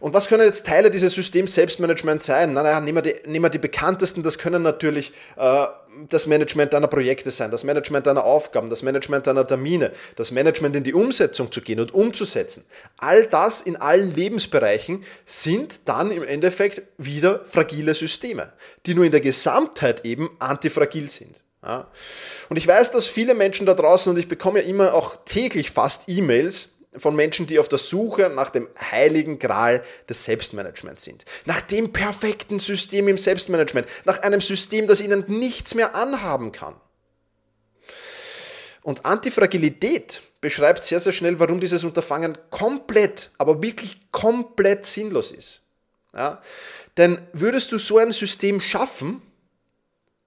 Und 0.00 0.14
was 0.14 0.28
können 0.28 0.44
jetzt 0.44 0.66
Teile 0.66 0.90
dieses 0.90 1.12
Systems 1.12 1.54
Selbstmanagement 1.54 2.22
sein? 2.22 2.54
Naja, 2.54 2.80
nehmen 2.80 2.96
wir 2.96 3.02
die, 3.02 3.28
nehmen 3.28 3.44
wir 3.44 3.50
die 3.50 3.58
bekanntesten, 3.58 4.22
das 4.22 4.38
können 4.38 4.62
natürlich 4.62 5.12
äh, 5.36 5.66
das 6.08 6.26
Management 6.26 6.72
deiner 6.72 6.86
Projekte 6.86 7.30
sein, 7.30 7.50
das 7.50 7.64
Management 7.64 8.06
deiner 8.06 8.24
Aufgaben, 8.24 8.70
das 8.70 8.82
Management 8.82 9.26
deiner 9.26 9.46
Termine, 9.46 9.92
das 10.16 10.30
Management 10.30 10.76
in 10.76 10.84
die 10.84 10.94
Umsetzung 10.94 11.52
zu 11.52 11.60
gehen 11.60 11.80
und 11.80 11.92
umzusetzen. 11.92 12.64
All 12.96 13.26
das 13.26 13.60
in 13.60 13.76
allen 13.76 14.14
Lebensbereichen 14.14 15.04
sind 15.26 15.88
dann 15.88 16.10
im 16.10 16.22
Endeffekt 16.22 16.82
wieder 16.96 17.44
fragile 17.44 17.94
Systeme, 17.94 18.52
die 18.86 18.94
nur 18.94 19.04
in 19.04 19.12
der 19.12 19.20
Gesamtheit 19.20 20.04
eben 20.04 20.30
antifragil 20.38 21.08
sind. 21.08 21.42
Ja. 21.64 21.88
Und 22.48 22.56
ich 22.56 22.66
weiß, 22.66 22.90
dass 22.92 23.06
viele 23.06 23.34
Menschen 23.34 23.66
da 23.66 23.74
draußen, 23.74 24.10
und 24.10 24.18
ich 24.18 24.28
bekomme 24.28 24.60
ja 24.60 24.66
immer 24.66 24.94
auch 24.94 25.16
täglich 25.26 25.70
fast 25.70 26.08
E-Mails, 26.08 26.79
von 26.96 27.14
Menschen, 27.14 27.46
die 27.46 27.58
auf 27.58 27.68
der 27.68 27.78
Suche 27.78 28.30
nach 28.30 28.50
dem 28.50 28.68
heiligen 28.90 29.38
Gral 29.38 29.82
des 30.08 30.24
Selbstmanagements 30.24 31.04
sind. 31.04 31.24
Nach 31.46 31.60
dem 31.60 31.92
perfekten 31.92 32.58
System 32.58 33.06
im 33.08 33.18
Selbstmanagement. 33.18 33.86
Nach 34.04 34.20
einem 34.20 34.40
System, 34.40 34.86
das 34.86 35.00
ihnen 35.00 35.24
nichts 35.28 35.74
mehr 35.74 35.94
anhaben 35.94 36.52
kann. 36.52 36.74
Und 38.82 39.04
Antifragilität 39.04 40.22
beschreibt 40.40 40.84
sehr, 40.84 41.00
sehr 41.00 41.12
schnell, 41.12 41.38
warum 41.38 41.60
dieses 41.60 41.84
Unterfangen 41.84 42.36
komplett, 42.50 43.30
aber 43.38 43.62
wirklich 43.62 44.10
komplett 44.10 44.86
sinnlos 44.86 45.30
ist. 45.32 45.62
Ja? 46.14 46.42
Denn 46.96 47.20
würdest 47.32 47.70
du 47.72 47.78
so 47.78 47.98
ein 47.98 48.12
System 48.12 48.60
schaffen, 48.60 49.22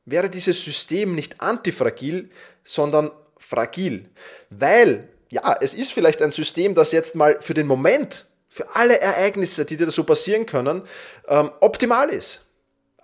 wäre 0.05 0.29
dieses 0.29 0.63
System 0.63 1.15
nicht 1.15 1.41
antifragil, 1.41 2.29
sondern 2.63 3.11
fragil. 3.37 4.09
Weil 4.49 5.09
ja, 5.33 5.57
es 5.59 5.73
ist 5.73 5.91
vielleicht 5.91 6.21
ein 6.21 6.31
System, 6.31 6.75
das 6.75 6.91
jetzt 6.91 7.15
mal 7.15 7.37
für 7.41 7.55
den 7.55 7.65
Moment, 7.65 8.25
für 8.49 8.75
alle 8.75 8.99
Ereignisse, 8.99 9.65
die 9.65 9.77
dir 9.77 9.89
so 9.89 10.03
passieren 10.03 10.45
können, 10.45 10.83
ähm, 11.27 11.49
optimal 11.59 12.09
ist. 12.09 12.41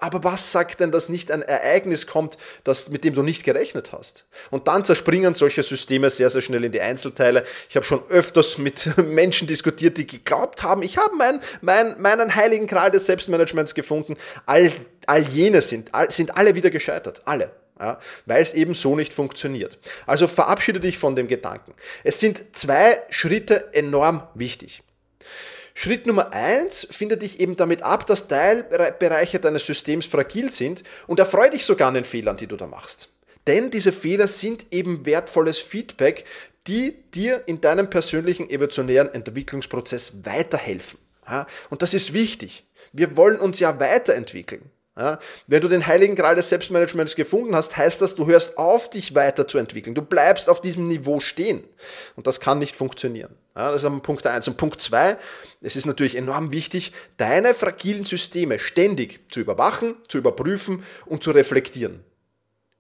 Aber 0.01 0.24
was 0.24 0.51
sagt 0.53 0.79
denn, 0.79 0.91
dass 0.91 1.09
nicht 1.09 1.29
ein 1.29 1.41
Ereignis 1.41 2.07
kommt, 2.07 2.38
das, 2.63 2.89
mit 2.89 3.03
dem 3.03 3.15
du 3.15 3.24
nicht 3.24 3.43
gerechnet 3.43 3.91
hast? 3.91 4.27
Und 4.50 4.67
dann 4.69 4.86
zerspringen 4.86 5.33
solche 5.33 5.62
Systeme 5.62 6.09
sehr, 6.09 6.29
sehr 6.29 6.41
schnell 6.41 6.63
in 6.63 6.71
die 6.71 6.79
Einzelteile. 6.79 7.43
Ich 7.67 7.75
habe 7.75 7.86
schon 7.86 8.03
öfters 8.09 8.59
mit 8.59 8.95
Menschen 8.98 9.48
diskutiert, 9.48 9.98
die 9.98 10.07
geglaubt 10.07 10.63
haben, 10.63 10.83
ich 10.83 10.98
habe 10.98 11.15
mein, 11.17 11.41
mein, 11.62 12.00
meinen 12.00 12.36
heiligen 12.36 12.67
Kral 12.67 12.91
des 12.91 13.07
Selbstmanagements 13.07 13.74
gefunden. 13.74 14.15
All, 14.45 14.71
all 15.07 15.24
jene 15.24 15.62
sind, 15.62 15.93
all, 15.95 16.12
sind 16.12 16.38
alle 16.38 16.53
wieder 16.55 16.69
gescheitert. 16.69 17.24
Alle 17.25 17.51
ja, 17.79 18.00
weil 18.25 18.41
es 18.41 18.53
eben 18.53 18.74
so 18.74 18.95
nicht 18.95 19.13
funktioniert. 19.13 19.79
Also 20.05 20.27
verabschiede 20.27 20.79
dich 20.79 20.98
von 20.98 21.15
dem 21.15 21.27
Gedanken. 21.27 21.74
Es 22.03 22.19
sind 22.19 22.55
zwei 22.55 23.01
Schritte 23.09 23.74
enorm 23.74 24.27
wichtig. 24.33 24.83
Schritt 25.74 26.05
Nummer 26.05 26.33
eins 26.33 26.86
findet 26.91 27.21
dich 27.21 27.39
eben 27.39 27.55
damit 27.55 27.83
ab, 27.83 28.05
dass 28.05 28.27
Teilbereiche 28.27 29.39
deines 29.39 29.65
Systems 29.65 30.05
fragil 30.05 30.51
sind 30.51 30.83
und 31.07 31.19
erfreue 31.19 31.51
dich 31.51 31.63
sogar 31.63 31.88
an 31.88 31.93
den 31.93 32.03
Fehlern, 32.03 32.36
die 32.36 32.48
du 32.48 32.57
da 32.57 32.67
machst. 32.67 33.09
Denn 33.48 33.71
diese 33.71 33.93
Fehler 33.93 34.27
sind 34.27 34.67
eben 34.71 35.05
wertvolles 35.05 35.59
Feedback, 35.59 36.25
die 36.67 37.01
dir 37.13 37.43
in 37.45 37.62
deinem 37.62 37.89
persönlichen 37.89 38.50
evolutionären 38.50 39.13
Entwicklungsprozess 39.13 40.25
weiterhelfen. 40.25 41.00
Und 41.69 41.81
das 41.81 41.93
ist 41.93 42.12
wichtig. 42.12 42.65
Wir 42.91 43.15
wollen 43.15 43.39
uns 43.39 43.59
ja 43.59 43.79
weiterentwickeln. 43.79 44.69
Ja, 44.99 45.17
wenn 45.47 45.61
du 45.61 45.69
den 45.69 45.87
heiligen 45.87 46.17
Gral 46.17 46.35
des 46.35 46.49
Selbstmanagements 46.49 47.15
gefunden 47.15 47.55
hast, 47.55 47.77
heißt 47.77 48.01
das, 48.01 48.15
du 48.15 48.27
hörst 48.27 48.57
auf, 48.57 48.89
dich 48.89 49.15
weiterzuentwickeln. 49.15 49.95
Du 49.95 50.01
bleibst 50.01 50.49
auf 50.49 50.59
diesem 50.59 50.89
Niveau 50.89 51.21
stehen. 51.21 51.63
Und 52.17 52.27
das 52.27 52.41
kann 52.41 52.59
nicht 52.59 52.75
funktionieren. 52.75 53.33
Ja, 53.55 53.71
das 53.71 53.85
ist 53.85 54.01
Punkt 54.03 54.27
1. 54.27 54.49
Und 54.49 54.57
Punkt 54.57 54.81
2, 54.81 55.15
es 55.61 55.77
ist 55.77 55.85
natürlich 55.85 56.15
enorm 56.15 56.51
wichtig, 56.51 56.91
deine 57.15 57.53
fragilen 57.53 58.03
Systeme 58.03 58.59
ständig 58.59 59.21
zu 59.31 59.39
überwachen, 59.39 59.95
zu 60.09 60.17
überprüfen 60.17 60.83
und 61.05 61.23
zu 61.23 61.31
reflektieren 61.31 62.03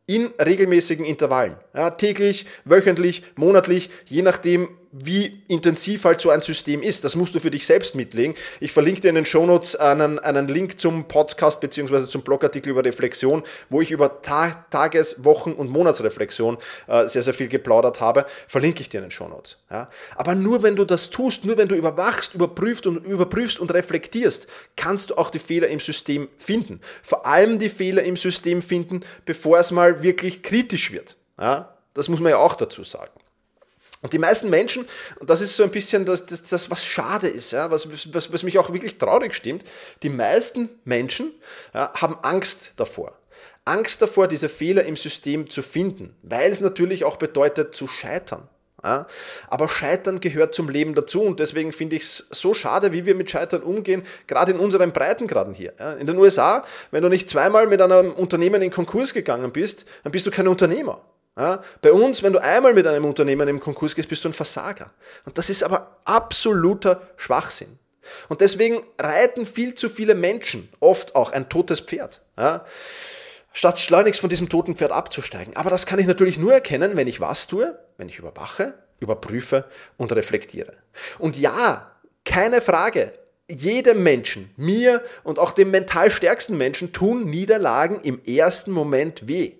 in 0.09 0.33
regelmäßigen 0.43 1.05
Intervallen. 1.05 1.55
Ja, 1.75 1.91
täglich, 1.91 2.47
wöchentlich, 2.65 3.21
monatlich, 3.35 3.91
je 4.05 4.23
nachdem, 4.23 4.67
wie 4.91 5.43
intensiv 5.47 6.05
halt 6.05 6.19
so 6.19 6.29
ein 6.29 6.41
System 6.41 6.81
ist. 6.81 7.03
Das 7.03 7.15
musst 7.15 7.35
du 7.35 7.39
für 7.39 7.51
dich 7.51 7.65
selbst 7.65 7.95
mitlegen. 7.95 8.35
Ich 8.59 8.71
verlinke 8.71 9.01
dir 9.01 9.09
in 9.09 9.15
den 9.15 9.25
Shownotes 9.25 9.75
einen, 9.75 10.19
einen 10.19 10.47
Link 10.47 10.79
zum 10.79 11.07
Podcast 11.07 11.61
bzw. 11.61 12.05
zum 12.05 12.23
Blogartikel 12.23 12.71
über 12.71 12.83
Reflexion, 12.83 13.43
wo 13.69 13.81
ich 13.81 13.91
über 13.91 14.21
Ta 14.21 14.65
Tages-, 14.71 15.23
Wochen- 15.23 15.53
und 15.53 15.69
Monatsreflexion 15.69 16.57
äh, 16.87 17.07
sehr, 17.07 17.21
sehr 17.21 17.33
viel 17.33 17.47
geplaudert 17.47 18.01
habe. 18.01 18.25
Verlinke 18.47 18.81
ich 18.81 18.89
dir 18.89 18.97
in 18.97 19.05
den 19.05 19.11
Shownotes. 19.11 19.57
Ja. 19.69 19.89
Aber 20.15 20.35
nur 20.35 20.63
wenn 20.63 20.75
du 20.75 20.85
das 20.85 21.09
tust, 21.09 21.45
nur 21.45 21.57
wenn 21.57 21.67
du 21.67 21.75
überwachst, 21.75 22.33
überprüfst 22.33 22.87
und, 22.87 23.05
überprüfst 23.05 23.59
und 23.59 23.73
reflektierst, 23.73 24.47
kannst 24.75 25.11
du 25.11 25.15
auch 25.15 25.29
die 25.29 25.39
Fehler 25.39 25.67
im 25.67 25.79
System 25.79 26.29
finden. 26.37 26.81
Vor 27.03 27.25
allem 27.25 27.59
die 27.59 27.69
Fehler 27.69 28.03
im 28.03 28.17
System 28.17 28.61
finden, 28.61 29.01
bevor 29.25 29.59
es 29.59 29.71
mal 29.71 30.01
wirklich 30.01 30.41
kritisch 30.41 30.91
wird. 30.91 31.15
Ja. 31.39 31.75
Das 31.93 32.07
muss 32.07 32.19
man 32.19 32.31
ja 32.31 32.37
auch 32.37 32.55
dazu 32.55 32.83
sagen. 32.83 33.11
Und 34.01 34.13
die 34.13 34.19
meisten 34.19 34.49
Menschen, 34.49 34.87
und 35.19 35.29
das 35.29 35.41
ist 35.41 35.55
so 35.55 35.63
ein 35.63 35.71
bisschen 35.71 36.05
das, 36.05 36.25
das, 36.25 36.43
das 36.43 36.71
was 36.71 36.85
schade 36.85 37.27
ist, 37.27 37.51
ja, 37.51 37.69
was, 37.69 37.87
was, 38.13 38.31
was 38.31 38.43
mich 38.43 38.57
auch 38.57 38.71
wirklich 38.71 38.97
traurig 38.97 39.33
stimmt, 39.33 39.63
die 40.03 40.09
meisten 40.09 40.69
Menschen 40.85 41.33
ja, 41.73 41.91
haben 41.95 42.15
Angst 42.21 42.73
davor. 42.77 43.17
Angst 43.65 44.01
davor, 44.01 44.27
diese 44.27 44.47
Fehler 44.47 44.83
im 44.85 44.95
System 44.95 45.49
zu 45.49 45.61
finden, 45.61 46.15
weil 46.23 46.51
es 46.51 46.61
natürlich 46.61 47.03
auch 47.03 47.17
bedeutet 47.17 47.75
zu 47.75 47.87
scheitern. 47.87 48.47
Ja, 48.81 49.07
aber 49.49 49.67
Scheitern 49.67 50.21
gehört 50.21 50.55
zum 50.55 50.69
Leben 50.69 50.95
dazu 50.95 51.21
und 51.21 51.41
deswegen 51.41 51.73
finde 51.73 51.97
ich 51.97 52.03
es 52.03 52.27
so 52.31 52.53
schade, 52.53 52.93
wie 52.93 53.05
wir 53.05 53.13
mit 53.13 53.29
Scheitern 53.29 53.61
umgehen, 53.61 54.03
gerade 54.25 54.53
in 54.53 54.59
unseren 54.59 54.93
Breitengraden 54.93 55.53
hier. 55.53 55.73
Ja, 55.77 55.93
in 55.93 56.07
den 56.07 56.17
USA, 56.17 56.63
wenn 56.91 57.03
du 57.03 57.09
nicht 57.09 57.29
zweimal 57.29 57.67
mit 57.67 57.81
einem 57.81 58.13
Unternehmen 58.13 58.61
in 58.61 58.71
Konkurs 58.71 59.13
gegangen 59.13 59.51
bist, 59.51 59.85
dann 60.03 60.13
bist 60.13 60.25
du 60.25 60.31
kein 60.31 60.47
Unternehmer. 60.47 61.01
Ja, 61.39 61.63
bei 61.81 61.93
uns, 61.93 62.21
wenn 62.21 62.33
du 62.33 62.39
einmal 62.39 62.73
mit 62.73 62.85
einem 62.85 63.05
Unternehmen 63.05 63.47
im 63.47 63.61
Konkurs 63.61 63.95
gehst, 63.95 64.09
bist 64.09 64.25
du 64.25 64.27
ein 64.29 64.33
Versager. 64.33 64.91
Und 65.23 65.37
das 65.37 65.49
ist 65.49 65.63
aber 65.63 66.01
absoluter 66.03 67.01
Schwachsinn. 67.15 67.79
Und 68.27 68.41
deswegen 68.41 68.83
reiten 68.99 69.45
viel 69.45 69.73
zu 69.73 69.87
viele 69.89 70.15
Menschen 70.15 70.67
oft 70.81 71.15
auch 71.15 71.31
ein 71.31 71.47
totes 71.47 71.79
Pferd. 71.79 72.21
Ja, 72.37 72.65
statt 73.53 73.79
schleunigst 73.79 74.19
von 74.19 74.29
diesem 74.29 74.49
toten 74.49 74.75
Pferd 74.75 74.91
abzusteigen. 74.91 75.55
Aber 75.55 75.69
das 75.69 75.85
kann 75.85 75.99
ich 75.99 76.07
natürlich 76.07 76.37
nur 76.37 76.51
erkennen, 76.51 76.97
wenn 76.97 77.07
ich 77.07 77.21
was 77.21 77.47
tue, 77.47 77.79
wenn 77.95 78.09
ich 78.09 78.19
überwache, 78.19 78.73
überprüfe 78.99 79.63
und 79.95 80.11
reflektiere. 80.11 80.73
Und 81.19 81.37
ja, 81.37 81.89
keine 82.25 82.59
Frage, 82.59 83.13
jedem 83.49 84.03
Menschen, 84.03 84.53
mir 84.57 85.01
und 85.23 85.39
auch 85.39 85.53
dem 85.53 85.71
mental 85.71 86.11
stärksten 86.11 86.57
Menschen 86.57 86.91
tun 86.91 87.29
Niederlagen 87.29 88.01
im 88.01 88.21
ersten 88.25 88.71
Moment 88.71 89.29
weh. 89.29 89.58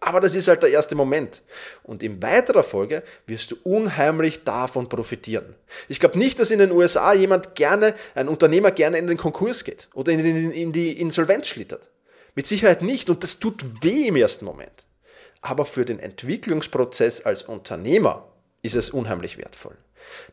Aber 0.00 0.20
das 0.20 0.34
ist 0.34 0.48
halt 0.48 0.62
der 0.62 0.70
erste 0.70 0.94
Moment. 0.94 1.42
Und 1.82 2.02
in 2.02 2.22
weiterer 2.22 2.62
Folge 2.62 3.02
wirst 3.26 3.50
du 3.50 3.56
unheimlich 3.64 4.44
davon 4.44 4.88
profitieren. 4.88 5.54
Ich 5.88 6.00
glaube 6.00 6.18
nicht, 6.18 6.38
dass 6.38 6.50
in 6.50 6.60
den 6.60 6.70
USA 6.70 7.12
jemand 7.12 7.54
gerne, 7.54 7.94
ein 8.14 8.28
Unternehmer 8.28 8.70
gerne 8.70 8.98
in 8.98 9.06
den 9.06 9.16
Konkurs 9.16 9.64
geht 9.64 9.88
oder 9.94 10.12
in, 10.12 10.20
in, 10.20 10.50
in 10.52 10.72
die 10.72 11.00
Insolvenz 11.00 11.48
schlittert. 11.48 11.90
Mit 12.34 12.46
Sicherheit 12.46 12.82
nicht 12.82 13.10
und 13.10 13.24
das 13.24 13.40
tut 13.40 13.82
weh 13.82 14.06
im 14.06 14.16
ersten 14.16 14.44
Moment. 14.44 14.86
Aber 15.40 15.64
für 15.64 15.84
den 15.84 15.98
Entwicklungsprozess 15.98 17.22
als 17.22 17.42
Unternehmer 17.42 18.28
ist 18.62 18.76
es 18.76 18.90
unheimlich 18.90 19.38
wertvoll. 19.38 19.76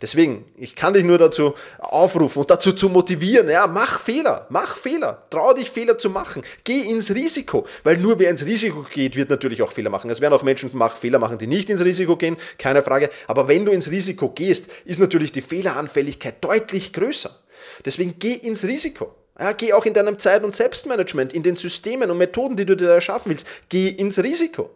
Deswegen, 0.02 0.46
ich 0.58 0.76
kann 0.76 0.94
dich 0.94 1.04
nur 1.04 1.18
dazu 1.18 1.56
aufrufen 1.80 2.42
und 2.42 2.50
dazu 2.50 2.74
zu 2.74 2.90
motivieren, 2.90 3.50
ja, 3.50 3.68
mach 3.68 4.00
Fehler, 4.00 4.48
mach 4.50 4.78
Fehler, 4.78 5.26
trau 5.30 5.54
dich 5.54 5.72
Fehler 5.72 5.98
zu 5.98 6.10
machen, 6.10 6.44
geh 6.64 6.82
ins 6.82 7.14
Risiko, 7.14 7.66
weil 7.84 7.98
nur 7.98 8.20
wer 8.20 8.30
ins 8.30 8.46
Risiko 8.46 8.86
geht, 8.90 9.16
wird 9.16 9.30
natürlich 9.30 9.62
auch 9.62 9.72
Fehler 9.72 9.90
machen. 9.90 10.10
Es 10.10 10.22
werden 10.22 10.34
auch 10.34 10.44
Menschen 10.44 10.72
Fehler 11.00 11.20
machen, 11.20 11.38
die 11.38 11.48
nicht 11.48 11.70
ins 11.70 11.84
Risiko 11.84 12.18
gehen, 12.18 12.38
keine 12.58 12.82
Frage, 12.82 13.10
aber 13.28 13.48
wenn 13.48 13.66
du 13.66 13.72
ins 13.72 13.90
Risiko 13.90 14.30
gehst, 14.30 14.70
ist 14.86 15.00
natürlich 15.00 15.32
die 15.32 15.42
Fehleranfälligkeit 15.42 16.44
deutlich 16.44 16.94
größer. 16.94 17.40
Deswegen 17.86 18.16
geh 18.20 18.34
ins 18.34 18.64
Risiko. 18.64 19.16
Ja, 19.38 19.52
geh 19.52 19.74
auch 19.74 19.86
in 19.86 19.94
deinem 19.94 20.18
Zeit- 20.18 20.44
und 20.44 20.56
Selbstmanagement, 20.56 21.34
in 21.34 21.44
den 21.44 21.58
Systemen 21.58 22.10
und 22.10 22.18
Methoden, 22.18 22.56
die 22.56 22.66
du 22.66 22.76
dir 22.76 22.90
erschaffen 22.90 23.32
willst, 23.32 23.46
geh 23.68 23.90
ins 23.90 24.18
Risiko. 24.20 24.70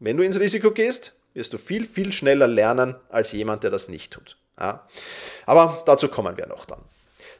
Wenn 0.00 0.16
du 0.16 0.24
ins 0.24 0.38
Risiko 0.38 0.72
gehst, 0.72 1.17
wirst 1.34 1.52
du 1.52 1.58
viel, 1.58 1.86
viel 1.86 2.12
schneller 2.12 2.46
lernen 2.46 2.94
als 3.08 3.32
jemand, 3.32 3.62
der 3.62 3.70
das 3.70 3.88
nicht 3.88 4.12
tut. 4.12 4.36
Ja? 4.58 4.86
Aber 5.46 5.82
dazu 5.86 6.08
kommen 6.08 6.36
wir 6.36 6.46
noch 6.46 6.64
dann. 6.64 6.80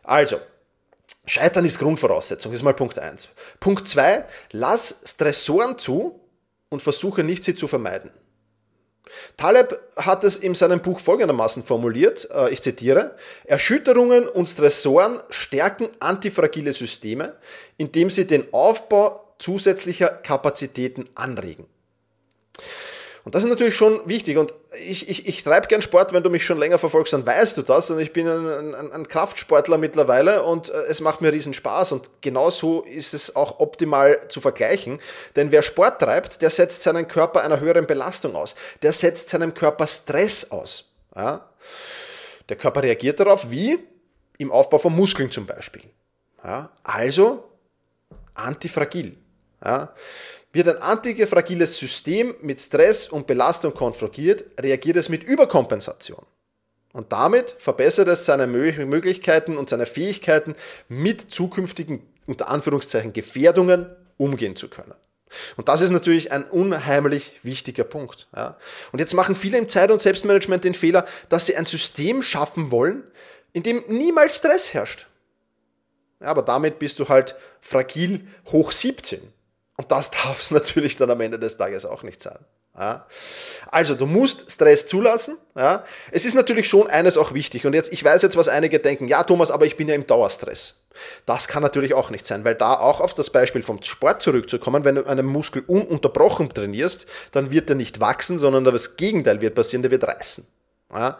Also, 0.02 0.40
Scheitern 1.26 1.64
ist 1.64 1.78
Grundvoraussetzung, 1.78 2.52
ist 2.52 2.62
mal 2.62 2.74
Punkt 2.74 2.98
1. 2.98 3.28
Punkt 3.60 3.86
2, 3.86 4.24
lass 4.52 5.02
Stressoren 5.04 5.78
zu 5.78 6.20
und 6.70 6.82
versuche 6.82 7.22
nicht, 7.22 7.44
sie 7.44 7.54
zu 7.54 7.68
vermeiden. 7.68 8.10
Taleb 9.36 9.78
hat 9.96 10.24
es 10.24 10.36
in 10.36 10.54
seinem 10.54 10.80
Buch 10.80 11.00
folgendermaßen 11.00 11.62
formuliert, 11.62 12.28
äh, 12.30 12.50
ich 12.50 12.60
zitiere, 12.60 13.16
Erschütterungen 13.44 14.28
und 14.28 14.48
Stressoren 14.48 15.20
stärken 15.30 15.88
antifragile 16.00 16.72
Systeme, 16.72 17.34
indem 17.76 18.10
sie 18.10 18.26
den 18.26 18.52
Aufbau 18.52 19.34
zusätzlicher 19.38 20.08
Kapazitäten 20.08 21.08
anregen. 21.14 21.66
Und 23.28 23.34
das 23.34 23.44
ist 23.44 23.50
natürlich 23.50 23.76
schon 23.76 24.00
wichtig. 24.08 24.38
Und 24.38 24.54
ich, 24.86 25.06
ich, 25.06 25.26
ich 25.26 25.44
treibe 25.44 25.66
gern 25.66 25.82
Sport, 25.82 26.14
wenn 26.14 26.22
du 26.22 26.30
mich 26.30 26.46
schon 26.46 26.56
länger 26.56 26.78
verfolgst, 26.78 27.12
dann 27.12 27.26
weißt 27.26 27.58
du 27.58 27.62
das. 27.62 27.90
Und 27.90 27.98
ich 27.98 28.14
bin 28.14 28.26
ein, 28.26 28.74
ein, 28.74 28.90
ein 28.90 29.06
Kraftsportler 29.06 29.76
mittlerweile 29.76 30.44
und 30.44 30.70
äh, 30.70 30.84
es 30.88 31.02
macht 31.02 31.20
mir 31.20 31.30
riesen 31.30 31.52
Spaß. 31.52 31.92
Und 31.92 32.08
genauso 32.22 32.84
ist 32.84 33.12
es 33.12 33.36
auch 33.36 33.60
optimal 33.60 34.18
zu 34.30 34.40
vergleichen. 34.40 34.98
Denn 35.36 35.52
wer 35.52 35.62
Sport 35.62 36.00
treibt, 36.00 36.40
der 36.40 36.48
setzt 36.48 36.80
seinen 36.84 37.06
Körper 37.06 37.42
einer 37.42 37.60
höheren 37.60 37.86
Belastung 37.86 38.34
aus. 38.34 38.54
Der 38.80 38.94
setzt 38.94 39.28
seinem 39.28 39.52
Körper 39.52 39.86
Stress 39.86 40.50
aus. 40.50 40.86
Ja? 41.14 41.50
Der 42.48 42.56
Körper 42.56 42.82
reagiert 42.82 43.20
darauf 43.20 43.50
wie 43.50 43.78
im 44.38 44.50
Aufbau 44.50 44.78
von 44.78 44.96
Muskeln 44.96 45.30
zum 45.30 45.44
Beispiel. 45.44 45.82
Ja? 46.42 46.70
Also 46.82 47.44
antifragil. 48.32 49.18
Ja? 49.62 49.92
Wird 50.58 50.66
ein 50.66 50.82
antifragiles 50.82 51.76
System 51.76 52.34
mit 52.40 52.60
Stress 52.60 53.06
und 53.06 53.28
Belastung 53.28 53.72
konfrontiert, 53.72 54.44
reagiert 54.58 54.96
es 54.96 55.08
mit 55.08 55.22
Überkompensation. 55.22 56.26
Und 56.92 57.12
damit 57.12 57.54
verbessert 57.60 58.08
es 58.08 58.24
seine 58.24 58.48
Möglichkeiten 58.48 59.56
und 59.56 59.70
seine 59.70 59.86
Fähigkeiten, 59.86 60.56
mit 60.88 61.30
zukünftigen, 61.30 62.02
unter 62.26 62.48
Anführungszeichen, 62.48 63.12
Gefährdungen 63.12 63.86
umgehen 64.16 64.56
zu 64.56 64.66
können. 64.68 64.94
Und 65.56 65.68
das 65.68 65.80
ist 65.80 65.90
natürlich 65.90 66.32
ein 66.32 66.42
unheimlich 66.42 67.38
wichtiger 67.44 67.84
Punkt. 67.84 68.26
Ja. 68.34 68.56
Und 68.90 68.98
jetzt 68.98 69.14
machen 69.14 69.36
viele 69.36 69.58
im 69.58 69.68
Zeit- 69.68 69.92
und 69.92 70.02
Selbstmanagement 70.02 70.64
den 70.64 70.74
Fehler, 70.74 71.06
dass 71.28 71.46
sie 71.46 71.54
ein 71.54 71.66
System 71.66 72.20
schaffen 72.20 72.72
wollen, 72.72 73.04
in 73.52 73.62
dem 73.62 73.84
niemals 73.86 74.38
Stress 74.38 74.74
herrscht. 74.74 75.06
Ja, 76.18 76.26
aber 76.26 76.42
damit 76.42 76.80
bist 76.80 76.98
du 76.98 77.08
halt 77.08 77.36
fragil 77.60 78.26
hoch 78.50 78.72
17. 78.72 79.37
Und 79.78 79.92
das 79.92 80.10
darf 80.24 80.40
es 80.40 80.50
natürlich 80.50 80.96
dann 80.96 81.10
am 81.10 81.20
Ende 81.20 81.38
des 81.38 81.56
Tages 81.56 81.86
auch 81.86 82.02
nicht 82.02 82.20
sein. 82.20 82.38
Ja. 82.76 83.06
Also, 83.70 83.94
du 83.94 84.06
musst 84.06 84.52
Stress 84.52 84.86
zulassen. 84.86 85.36
Ja. 85.56 85.84
Es 86.12 86.24
ist 86.24 86.34
natürlich 86.34 86.68
schon 86.68 86.88
eines 86.88 87.16
auch 87.16 87.32
wichtig. 87.32 87.66
Und 87.66 87.74
jetzt, 87.74 87.92
ich 87.92 88.04
weiß 88.04 88.22
jetzt, 88.22 88.36
was 88.36 88.48
einige 88.48 88.78
denken. 88.78 89.08
Ja, 89.08 89.24
Thomas, 89.24 89.50
aber 89.50 89.66
ich 89.66 89.76
bin 89.76 89.88
ja 89.88 89.94
im 89.94 90.06
Dauerstress. 90.06 90.84
Das 91.26 91.48
kann 91.48 91.62
natürlich 91.62 91.94
auch 91.94 92.10
nicht 92.10 92.26
sein, 92.26 92.44
weil 92.44 92.54
da 92.54 92.74
auch 92.74 93.00
auf 93.00 93.14
das 93.14 93.30
Beispiel 93.30 93.62
vom 93.62 93.82
Sport 93.82 94.22
zurückzukommen, 94.22 94.84
wenn 94.84 94.96
du 94.96 95.06
einen 95.06 95.26
Muskel 95.26 95.64
ununterbrochen 95.66 96.52
trainierst, 96.52 97.06
dann 97.32 97.50
wird 97.50 97.70
er 97.70 97.76
nicht 97.76 98.00
wachsen, 98.00 98.38
sondern 98.38 98.64
das 98.64 98.96
Gegenteil 98.96 99.40
wird 99.40 99.54
passieren, 99.54 99.82
der 99.82 99.90
wird 99.90 100.04
reißen. 100.04 100.46
Ja? 100.92 101.18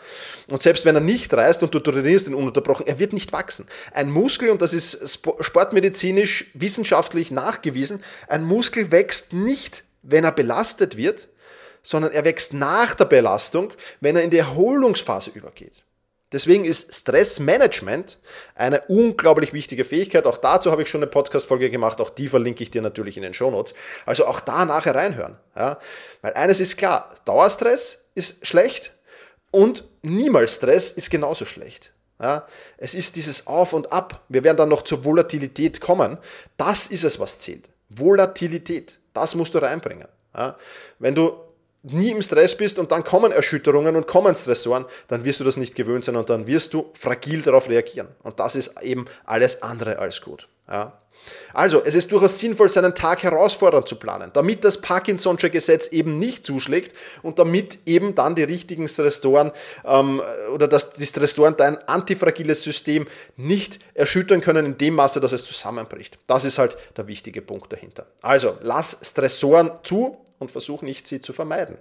Und 0.48 0.62
selbst 0.62 0.85
wenn 0.85 0.94
er 0.94 1.00
nicht 1.00 1.33
reißt 1.33 1.62
und 1.62 1.74
du 1.74 1.81
trainierst 1.81 2.28
ihn 2.28 2.35
ununterbrochen, 2.35 2.87
er 2.87 2.98
wird 2.98 3.12
nicht 3.12 3.33
wachsen. 3.33 3.66
Ein 3.92 4.11
Muskel, 4.11 4.50
und 4.50 4.62
das 4.62 4.72
ist 4.72 5.20
sportmedizinisch 5.40 6.50
wissenschaftlich 6.54 7.31
nachgewiesen, 7.31 8.02
ein 8.28 8.44
Muskel 8.44 8.90
wächst 8.90 9.33
nicht, 9.33 9.85
wenn 10.02 10.24
er 10.24 10.33
belastet 10.33 10.96
wird, 10.96 11.28
sondern 11.83 12.12
er 12.12 12.24
wächst 12.24 12.52
nach 12.54 12.94
der 12.94 13.04
Belastung, 13.04 13.72
wenn 14.00 14.16
er 14.16 14.22
in 14.22 14.31
die 14.31 14.38
Erholungsphase 14.38 15.31
übergeht. 15.31 15.83
Deswegen 16.31 16.66
ist 16.66 16.92
Stressmanagement 16.92 18.18
eine 18.54 18.83
unglaublich 18.88 19.54
wichtige 19.54 19.85
Fähigkeit. 19.85 20.26
Auch 20.26 20.37
dazu 20.37 20.70
habe 20.70 20.83
ich 20.83 20.90
schon 20.90 21.02
eine 21.02 21.11
Podcast-Folge 21.11 21.70
gemacht. 21.70 22.02
Auch 22.02 22.11
die 22.11 22.28
verlinke 22.28 22.62
ich 22.62 22.70
dir 22.70 22.83
natürlich 22.83 23.16
in 23.16 23.22
den 23.22 23.33
Shownotes. 23.33 23.74
Also 24.04 24.26
auch 24.26 24.40
da 24.40 24.66
nachher 24.66 24.94
reinhören. 24.94 25.38
Ja? 25.57 25.78
Weil 26.20 26.35
eines 26.35 26.61
ist 26.61 26.76
klar, 26.76 27.14
Dauerstress 27.24 28.11
ist 28.14 28.46
schlecht, 28.46 28.92
und 29.59 29.83
niemals 30.03 30.55
Stress 30.55 30.92
ist 30.92 31.11
genauso 31.11 31.44
schlecht. 31.44 31.92
Ja, 32.21 32.47
es 32.77 32.94
ist 32.94 33.16
dieses 33.16 33.49
Auf 33.49 33.73
und 33.73 33.92
Ab. 33.92 34.23
Wir 34.29 34.44
werden 34.44 34.57
dann 34.57 34.68
noch 34.68 34.83
zur 34.83 35.05
Volatilität 35.05 35.81
kommen. 35.81 36.18
Das 36.57 36.87
ist 36.87 37.03
es, 37.03 37.18
was 37.18 37.38
zählt. 37.38 37.68
Volatilität. 37.88 39.01
Das 39.14 39.35
musst 39.35 39.55
du 39.55 39.59
reinbringen. 39.59 40.07
Ja, 40.37 40.57
wenn 41.01 41.16
du 41.16 41.33
nie 41.83 42.11
im 42.11 42.23
Stress 42.23 42.57
bist 42.57 42.79
und 42.79 42.92
dann 42.92 43.03
kommen 43.03 43.33
Erschütterungen 43.33 43.97
und 43.97 44.07
kommen 44.07 44.35
Stressoren, 44.37 44.85
dann 45.09 45.25
wirst 45.25 45.40
du 45.40 45.44
das 45.44 45.57
nicht 45.57 45.75
gewöhnt 45.75 46.05
sein 46.05 46.14
und 46.14 46.31
dann 46.31 46.47
wirst 46.47 46.73
du 46.73 46.90
fragil 46.94 47.42
darauf 47.42 47.68
reagieren. 47.68 48.09
Und 48.23 48.38
das 48.38 48.55
ist 48.55 48.81
eben 48.83 49.07
alles 49.25 49.62
andere 49.62 49.99
als 49.99 50.21
gut. 50.21 50.47
Ja. 50.68 51.01
Also, 51.52 51.83
es 51.85 51.94
ist 51.94 52.12
durchaus 52.12 52.38
sinnvoll, 52.38 52.68
seinen 52.68 52.94
Tag 52.94 53.22
herausfordernd 53.22 53.88
zu 53.88 53.96
planen, 53.96 54.31
damit 54.33 54.64
das 54.64 54.83
Parkinson'sche 54.83 55.50
Gesetz 55.50 55.88
eben 55.88 56.18
nicht 56.18 56.44
zuschlägt 56.44 56.94
und 57.22 57.38
damit 57.38 57.78
eben 57.87 58.14
dann 58.14 58.35
die 58.35 58.44
richtigen 58.44 58.88
Stressoren 58.88 59.52
ähm, 59.85 60.22
oder 60.52 60.68
dass 60.68 60.92
die 60.92 61.07
Stressoren 61.07 61.57
dein 61.57 61.76
antifragiles 61.88 62.62
System 62.62 63.07
nicht 63.37 63.78
erschüttern 63.94 64.40
können 64.40 64.66
in 64.66 64.78
dem 64.78 64.94
Maße, 64.94 65.20
dass 65.20 65.33
es 65.33 65.44
zusammenbricht. 65.44 66.18
Das 66.26 66.44
ist 66.44 66.59
halt 66.59 66.76
der 66.96 67.07
wichtige 67.07 67.42
Punkt 67.42 67.72
dahinter. 67.72 68.07
Also, 68.22 68.59
lass 68.61 68.98
Stressoren 69.02 69.70
zu 69.83 70.18
und 70.38 70.50
versuch 70.50 70.83
nicht, 70.83 71.07
sie 71.07 71.20
zu 71.20 71.33
vermeiden. 71.33 71.78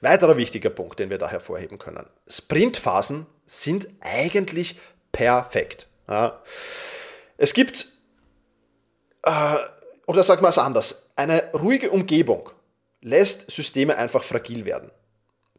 Weiterer 0.00 0.36
wichtiger 0.36 0.70
Punkt, 0.70 0.98
den 0.98 1.10
wir 1.10 1.18
da 1.18 1.28
hervorheben 1.28 1.78
können. 1.78 2.06
Sprintphasen 2.28 3.26
sind 3.46 3.88
eigentlich 4.00 4.78
perfekt. 5.10 5.86
Ja. 6.08 6.40
Es 7.38 7.54
gibt, 7.54 7.86
äh, 9.22 9.54
oder 10.06 10.22
sagen 10.22 10.42
wir 10.42 10.48
es 10.48 10.58
anders, 10.58 11.10
eine 11.16 11.50
ruhige 11.54 11.90
Umgebung 11.90 12.50
lässt 13.00 13.50
Systeme 13.50 13.96
einfach 13.96 14.24
fragil 14.24 14.64
werden. 14.64 14.90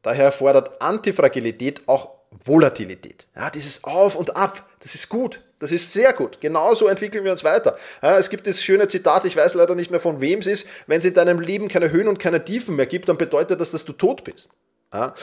Daher 0.01 0.25
erfordert 0.25 0.81
Antifragilität 0.81 1.87
auch 1.87 2.11
Volatilität. 2.45 3.27
Ja, 3.35 3.49
dieses 3.49 3.83
Auf 3.85 4.15
und 4.15 4.35
Ab, 4.35 4.69
das 4.81 4.93
ist 4.93 5.09
gut, 5.09 5.41
das 5.59 5.71
ist 5.71 5.91
sehr 5.91 6.13
gut. 6.13 6.41
Genauso 6.41 6.87
entwickeln 6.87 7.23
wir 7.23 7.31
uns 7.31 7.43
weiter. 7.43 7.77
Ja, 8.01 8.17
es 8.17 8.29
gibt 8.29 8.45
das 8.45 8.61
schöne 8.61 8.87
Zitat, 8.87 9.23
ich 9.25 9.35
weiß 9.35 9.53
leider 9.55 9.75
nicht 9.75 9.89
mehr 9.89 9.99
von 9.99 10.19
wem 10.21 10.39
es 10.39 10.47
ist, 10.47 10.67
wenn 10.87 10.99
es 10.99 11.05
in 11.05 11.13
deinem 11.13 11.39
Leben 11.39 11.69
keine 11.69 11.91
Höhen 11.91 12.07
und 12.09 12.19
keine 12.19 12.43
Tiefen 12.43 12.75
mehr 12.75 12.85
gibt, 12.85 13.07
dann 13.07 13.17
bedeutet 13.17 13.59
das, 13.59 13.71
dass 13.71 13.85
du 13.85 13.93
tot 13.93 14.25
bist. 14.25 14.51
Ja, 14.91 15.13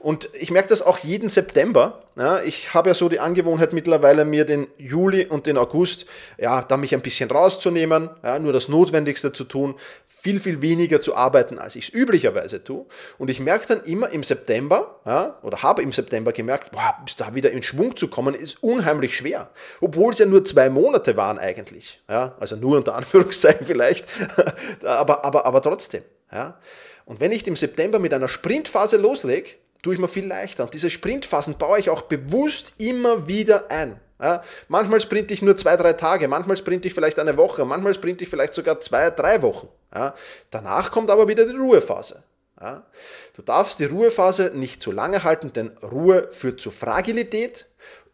und 0.00 0.28
ich 0.34 0.50
merke 0.50 0.68
das 0.68 0.82
auch 0.82 0.98
jeden 0.98 1.30
September. 1.30 2.02
Ja, 2.14 2.42
ich 2.42 2.74
habe 2.74 2.90
ja 2.90 2.94
so 2.94 3.08
die 3.08 3.20
Angewohnheit 3.20 3.72
mittlerweile, 3.72 4.26
mir 4.26 4.44
den 4.44 4.66
Juli 4.76 5.24
und 5.24 5.46
den 5.46 5.56
August, 5.56 6.04
ja, 6.36 6.60
da 6.60 6.76
mich 6.76 6.94
ein 6.94 7.00
bisschen 7.00 7.30
rauszunehmen, 7.30 8.10
ja, 8.22 8.38
nur 8.38 8.52
das 8.52 8.68
Notwendigste 8.68 9.32
zu 9.32 9.44
tun, 9.44 9.76
viel, 10.06 10.40
viel 10.40 10.60
weniger 10.60 11.00
zu 11.00 11.16
arbeiten, 11.16 11.58
als 11.58 11.74
ich 11.74 11.88
es 11.88 11.94
üblicherweise 11.94 12.62
tue. 12.62 12.84
Und 13.16 13.30
ich 13.30 13.40
merke 13.40 13.66
dann 13.66 13.82
immer 13.84 14.10
im 14.10 14.22
September, 14.22 15.00
ja, 15.06 15.38
oder 15.42 15.62
habe 15.62 15.80
im 15.80 15.92
September 15.92 16.32
gemerkt, 16.32 16.70
boah, 16.72 16.94
bis 17.04 17.16
da 17.16 17.34
wieder 17.34 17.50
in 17.50 17.62
Schwung 17.62 17.96
zu 17.96 18.08
kommen, 18.08 18.34
ist 18.34 18.62
unheimlich 18.62 19.16
schwer. 19.16 19.50
Obwohl 19.80 20.12
es 20.12 20.18
ja 20.18 20.26
nur 20.26 20.44
zwei 20.44 20.68
Monate 20.68 21.16
waren 21.16 21.38
eigentlich. 21.38 22.02
Ja, 22.10 22.36
also 22.40 22.56
nur 22.56 22.76
unter 22.76 22.94
Anführungszeichen 22.94 23.66
vielleicht, 23.66 24.06
aber, 24.84 25.24
aber, 25.24 25.46
aber 25.46 25.62
trotzdem. 25.62 26.02
Ja. 26.30 26.58
Und 27.04 27.20
wenn 27.20 27.32
ich 27.32 27.46
im 27.46 27.56
September 27.56 27.98
mit 27.98 28.14
einer 28.14 28.28
Sprintphase 28.28 28.96
loslege, 28.96 29.50
tue 29.82 29.94
ich 29.94 30.00
mir 30.00 30.08
viel 30.08 30.26
leichter. 30.26 30.64
Und 30.64 30.74
diese 30.74 30.90
Sprintphasen 30.90 31.58
baue 31.58 31.78
ich 31.78 31.90
auch 31.90 32.02
bewusst 32.02 32.74
immer 32.78 33.28
wieder 33.28 33.70
ein. 33.70 34.00
Ja, 34.20 34.42
manchmal 34.68 35.00
sprinte 35.00 35.34
ich 35.34 35.42
nur 35.42 35.56
zwei, 35.56 35.76
drei 35.76 35.92
Tage, 35.92 36.28
manchmal 36.28 36.56
sprinte 36.56 36.88
ich 36.88 36.94
vielleicht 36.94 37.18
eine 37.18 37.36
Woche, 37.36 37.64
manchmal 37.64 37.94
sprinte 37.94 38.24
ich 38.24 38.30
vielleicht 38.30 38.54
sogar 38.54 38.80
zwei, 38.80 39.10
drei 39.10 39.42
Wochen. 39.42 39.68
Ja, 39.94 40.14
danach 40.50 40.90
kommt 40.90 41.10
aber 41.10 41.28
wieder 41.28 41.44
die 41.44 41.56
Ruhephase. 41.56 42.22
Ja, 42.60 42.86
du 43.34 43.42
darfst 43.42 43.80
die 43.80 43.84
Ruhephase 43.84 44.52
nicht 44.54 44.80
zu 44.80 44.92
lange 44.92 45.24
halten, 45.24 45.52
denn 45.52 45.76
Ruhe 45.82 46.28
führt 46.30 46.60
zu 46.60 46.70
Fragilität, 46.70 47.66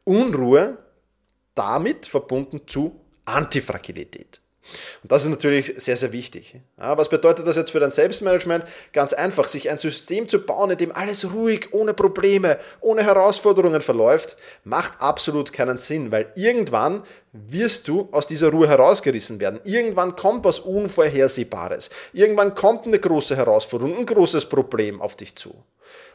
Unruhe 0.04 0.78
damit 1.54 2.06
verbunden 2.06 2.62
zu 2.66 3.00
Antifragilität. 3.26 4.39
Und 5.02 5.12
das 5.12 5.24
ist 5.24 5.30
natürlich 5.30 5.74
sehr, 5.76 5.96
sehr 5.96 6.12
wichtig. 6.12 6.56
Ja, 6.78 6.96
was 6.96 7.08
bedeutet 7.08 7.46
das 7.46 7.56
jetzt 7.56 7.70
für 7.70 7.80
dein 7.80 7.90
Selbstmanagement? 7.90 8.64
Ganz 8.92 9.12
einfach, 9.12 9.48
sich 9.48 9.70
ein 9.70 9.78
System 9.78 10.28
zu 10.28 10.38
bauen, 10.40 10.70
in 10.70 10.78
dem 10.78 10.92
alles 10.92 11.32
ruhig, 11.32 11.72
ohne 11.72 11.94
Probleme, 11.94 12.58
ohne 12.80 13.02
Herausforderungen 13.02 13.80
verläuft, 13.80 14.36
macht 14.64 15.00
absolut 15.00 15.52
keinen 15.52 15.76
Sinn, 15.76 16.10
weil 16.12 16.32
irgendwann 16.34 17.02
wirst 17.32 17.88
du 17.88 18.08
aus 18.12 18.26
dieser 18.26 18.50
Ruhe 18.50 18.68
herausgerissen 18.68 19.40
werden. 19.40 19.60
Irgendwann 19.64 20.16
kommt 20.16 20.44
was 20.44 20.60
Unvorhersehbares. 20.60 21.90
Irgendwann 22.12 22.54
kommt 22.54 22.86
eine 22.86 22.98
große 22.98 23.36
Herausforderung, 23.36 23.96
ein 23.96 24.06
großes 24.06 24.46
Problem 24.46 25.00
auf 25.00 25.16
dich 25.16 25.36
zu. 25.36 25.54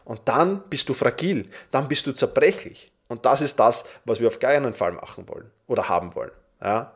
Und 0.04 0.22
dann 0.26 0.64
bist 0.70 0.88
du 0.90 0.94
fragil, 0.94 1.50
dann 1.72 1.88
bist 1.88 2.06
du 2.06 2.12
zerbrechlich. 2.12 2.92
Und 3.08 3.26
das 3.26 3.42
ist 3.42 3.60
das, 3.60 3.86
was 4.04 4.20
wir 4.20 4.28
auf 4.28 4.40
keinen 4.40 4.74
Fall 4.74 4.94
machen 4.94 5.28
wollen 5.28 5.52
oder 5.68 5.90
haben 5.90 6.16
wollen. 6.16 6.32
Ja. 6.62 6.94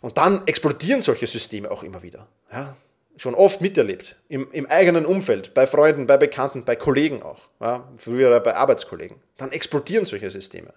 Und 0.00 0.18
dann 0.18 0.46
explodieren 0.46 1.00
solche 1.00 1.26
Systeme 1.26 1.70
auch 1.70 1.82
immer 1.82 2.02
wieder. 2.02 2.26
Ja, 2.52 2.76
schon 3.16 3.34
oft 3.34 3.60
miterlebt, 3.60 4.16
im, 4.28 4.48
im 4.52 4.66
eigenen 4.66 5.04
Umfeld, 5.04 5.54
bei 5.54 5.66
Freunden, 5.66 6.06
bei 6.06 6.16
Bekannten, 6.16 6.64
bei 6.64 6.76
Kollegen 6.76 7.22
auch, 7.22 7.48
ja, 7.60 7.88
früher 7.96 8.38
bei 8.40 8.54
Arbeitskollegen. 8.54 9.18
Dann 9.36 9.52
explodieren 9.52 10.04
solche 10.04 10.30
Systeme. 10.30 10.72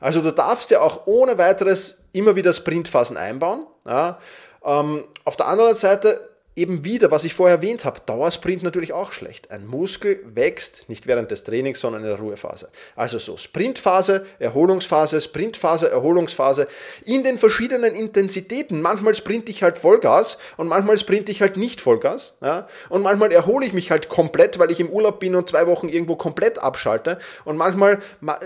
Also 0.00 0.20
du 0.20 0.32
darfst 0.32 0.70
ja 0.70 0.80
auch 0.80 1.06
ohne 1.06 1.38
weiteres 1.38 2.04
immer 2.12 2.36
wieder 2.36 2.52
Sprintphasen 2.52 3.16
einbauen. 3.16 3.66
Ja. 3.86 4.18
Ähm, 4.64 5.04
auf 5.24 5.36
der 5.36 5.46
anderen 5.46 5.74
Seite 5.74 6.33
eben 6.56 6.84
wieder, 6.84 7.10
was 7.10 7.24
ich 7.24 7.34
vorher 7.34 7.56
erwähnt 7.56 7.84
habe, 7.84 8.00
Dauersprint 8.06 8.62
natürlich 8.62 8.92
auch 8.92 9.12
schlecht. 9.12 9.50
Ein 9.50 9.66
Muskel 9.66 10.20
wächst 10.24 10.88
nicht 10.88 11.06
während 11.06 11.30
des 11.30 11.44
Trainings, 11.44 11.80
sondern 11.80 12.02
in 12.02 12.08
der 12.08 12.18
Ruhephase. 12.18 12.68
Also 12.94 13.18
so 13.18 13.36
Sprintphase, 13.36 14.24
Erholungsphase, 14.38 15.20
Sprintphase, 15.20 15.90
Erholungsphase 15.90 16.68
in 17.04 17.24
den 17.24 17.38
verschiedenen 17.38 17.94
Intensitäten. 17.94 18.82
Manchmal 18.82 19.14
sprinte 19.14 19.50
ich 19.50 19.62
halt 19.62 19.78
Vollgas 19.78 20.38
und 20.56 20.68
manchmal 20.68 20.96
sprinte 20.98 21.32
ich 21.32 21.40
halt 21.40 21.56
nicht 21.56 21.80
Vollgas. 21.80 22.36
Ja? 22.40 22.68
Und 22.88 23.02
manchmal 23.02 23.32
erhole 23.32 23.66
ich 23.66 23.72
mich 23.72 23.90
halt 23.90 24.08
komplett, 24.08 24.58
weil 24.58 24.70
ich 24.70 24.78
im 24.78 24.90
Urlaub 24.90 25.18
bin 25.18 25.34
und 25.34 25.48
zwei 25.48 25.66
Wochen 25.66 25.88
irgendwo 25.88 26.14
komplett 26.14 26.58
abschalte. 26.58 27.18
Und 27.44 27.56
manchmal 27.56 27.98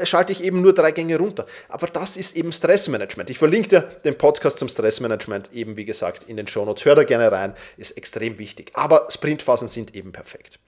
schalte 0.05 0.33
ich 0.33 0.42
eben 0.42 0.62
nur 0.62 0.73
drei 0.73 0.92
Gänge 0.92 1.18
runter. 1.18 1.44
Aber 1.68 1.88
das 1.88 2.16
ist 2.16 2.37
eben 2.37 2.53
Stressmanagement. 2.53 3.29
Ich 3.29 3.38
verlinke 3.38 3.68
dir 3.68 3.81
den 4.05 4.16
Podcast 4.16 4.59
zum 4.59 4.68
Stressmanagement 4.68 5.53
eben, 5.53 5.77
wie 5.77 5.85
gesagt, 5.85 6.25
in 6.25 6.37
den 6.37 6.47
Shownotes. 6.47 6.87
Hör 6.87 6.94
da 6.94 7.05
gerne 7.05 7.31
rein. 7.31 7.55
Ist 7.77 7.98
extrem 7.99 8.39
wichtig. 8.39 8.71
Aber 8.75 9.09
Sprintphasen 9.11 9.69
sind 9.69 9.95
eben 9.95 10.13
perfekt. 10.13 10.59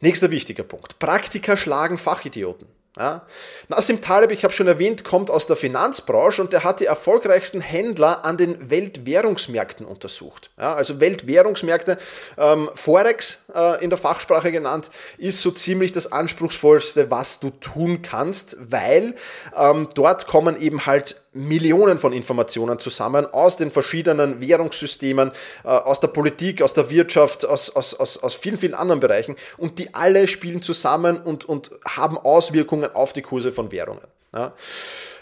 Nächster 0.00 0.30
wichtiger 0.30 0.64
Punkt. 0.64 0.98
Praktiker 0.98 1.56
schlagen 1.56 1.98
Fachidioten. 1.98 2.66
Ja. 2.98 3.24
Nassim 3.68 4.02
Taleb, 4.02 4.32
ich 4.32 4.42
habe 4.42 4.52
schon 4.52 4.66
erwähnt, 4.66 5.04
kommt 5.04 5.30
aus 5.30 5.46
der 5.46 5.54
Finanzbranche 5.54 6.42
und 6.42 6.52
der 6.52 6.64
hat 6.64 6.80
die 6.80 6.86
erfolgreichsten 6.86 7.60
Händler 7.60 8.24
an 8.24 8.36
den 8.36 8.68
Weltwährungsmärkten 8.68 9.86
untersucht. 9.86 10.50
Ja, 10.58 10.74
also 10.74 10.98
Weltwährungsmärkte, 10.98 11.98
ähm, 12.36 12.68
Forex 12.74 13.44
äh, 13.54 13.82
in 13.82 13.90
der 13.90 13.98
Fachsprache 13.98 14.50
genannt, 14.50 14.90
ist 15.18 15.40
so 15.40 15.52
ziemlich 15.52 15.92
das 15.92 16.10
anspruchsvollste, 16.10 17.12
was 17.12 17.38
du 17.38 17.50
tun 17.50 18.02
kannst, 18.02 18.56
weil 18.58 19.14
ähm, 19.56 19.88
dort 19.94 20.26
kommen 20.26 20.60
eben 20.60 20.84
halt 20.84 21.14
Millionen 21.32 21.98
von 21.98 22.12
Informationen 22.12 22.78
zusammen 22.80 23.24
aus 23.26 23.56
den 23.56 23.70
verschiedenen 23.70 24.40
Währungssystemen, 24.40 25.30
äh, 25.64 25.68
aus 25.68 26.00
der 26.00 26.08
Politik, 26.08 26.60
aus 26.60 26.74
der 26.74 26.90
Wirtschaft, 26.90 27.46
aus, 27.46 27.70
aus, 27.70 27.94
aus, 27.94 28.18
aus 28.18 28.34
vielen, 28.34 28.56
vielen 28.56 28.74
anderen 28.74 29.00
Bereichen 29.00 29.36
und 29.56 29.78
die 29.78 29.94
alle 29.94 30.26
spielen 30.26 30.60
zusammen 30.60 31.18
und, 31.18 31.44
und 31.44 31.70
haben 31.86 32.18
Auswirkungen 32.18 32.92
auf 32.94 33.12
die 33.12 33.22
Kurse 33.22 33.52
von 33.52 33.70
Währungen. 33.70 34.06
Ja. 34.34 34.54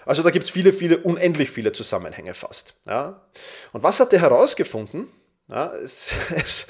Also 0.07 0.23
da 0.23 0.31
gibt 0.31 0.47
es 0.47 0.51
viele, 0.51 0.73
viele, 0.73 0.99
unendlich 0.99 1.51
viele 1.51 1.73
Zusammenhänge 1.73 2.33
fast. 2.33 2.75
Ja. 2.87 3.21
Und 3.73 3.83
was 3.83 4.01
hat 4.01 4.11
er 4.15 4.21
herausgefunden? 4.21 5.09
Ja, 5.49 5.73
es, 5.75 6.13
es, 6.35 6.67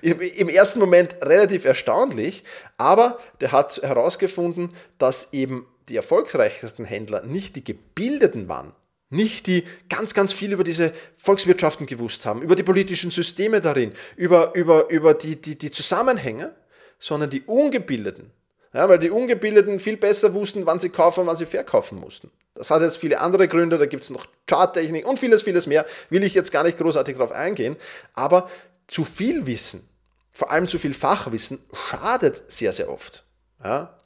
im, 0.00 0.20
im, 0.20 0.48
ersten 0.48 0.80
Moment 0.80 1.16
relativ 1.22 1.64
erstaunlich, 1.64 2.44
aber 2.78 3.18
der 3.40 3.52
hat 3.52 3.80
herausgefunden, 3.82 4.74
dass 4.98 5.32
eben 5.32 5.66
die 5.90 5.96
erfolgreichsten 5.96 6.84
Händler 6.84 7.22
nicht 7.22 7.56
die 7.56 7.64
gebildeten 7.64 8.48
waren, 8.48 8.72
nicht 9.10 9.46
die 9.48 9.64
ganz, 9.88 10.14
ganz 10.14 10.32
viel 10.32 10.52
über 10.52 10.64
diese 10.64 10.92
Volkswirtschaften 11.16 11.86
gewusst 11.86 12.24
haben, 12.24 12.42
über 12.42 12.54
die 12.54 12.62
politischen 12.62 13.10
Systeme 13.10 13.60
darin, 13.60 13.92
über, 14.16 14.54
über, 14.54 14.88
über 14.88 15.14
die, 15.14 15.36
die, 15.36 15.58
die 15.58 15.70
Zusammenhänge, 15.70 16.54
sondern 16.98 17.28
die 17.28 17.42
Ungebildeten. 17.42 18.30
Ja, 18.72 18.88
weil 18.88 19.00
die 19.00 19.10
Ungebildeten 19.10 19.80
viel 19.80 19.96
besser 19.96 20.32
wussten, 20.32 20.64
wann 20.64 20.78
sie 20.78 20.90
kaufen 20.90 21.26
wann 21.26 21.34
sie 21.34 21.44
verkaufen 21.44 21.98
mussten. 21.98 22.30
Das 22.54 22.70
hat 22.70 22.82
jetzt 22.82 22.98
viele 22.98 23.18
andere 23.20 23.48
Gründe, 23.48 23.78
da 23.78 23.86
gibt 23.86 24.04
es 24.04 24.10
noch 24.10 24.26
Charttechnik 24.48 25.04
und 25.04 25.18
vieles, 25.18 25.42
vieles 25.42 25.66
mehr, 25.66 25.84
will 26.08 26.22
ich 26.22 26.34
jetzt 26.34 26.52
gar 26.52 26.62
nicht 26.62 26.78
großartig 26.78 27.16
darauf 27.16 27.32
eingehen. 27.32 27.76
Aber 28.14 28.48
zu 28.86 29.04
viel 29.04 29.46
Wissen, 29.46 29.88
vor 30.30 30.52
allem 30.52 30.68
zu 30.68 30.78
viel 30.78 30.94
Fachwissen, 30.94 31.58
schadet 31.72 32.44
sehr, 32.46 32.72
sehr 32.72 32.90
oft. 32.90 33.24
Ja? 33.64 33.99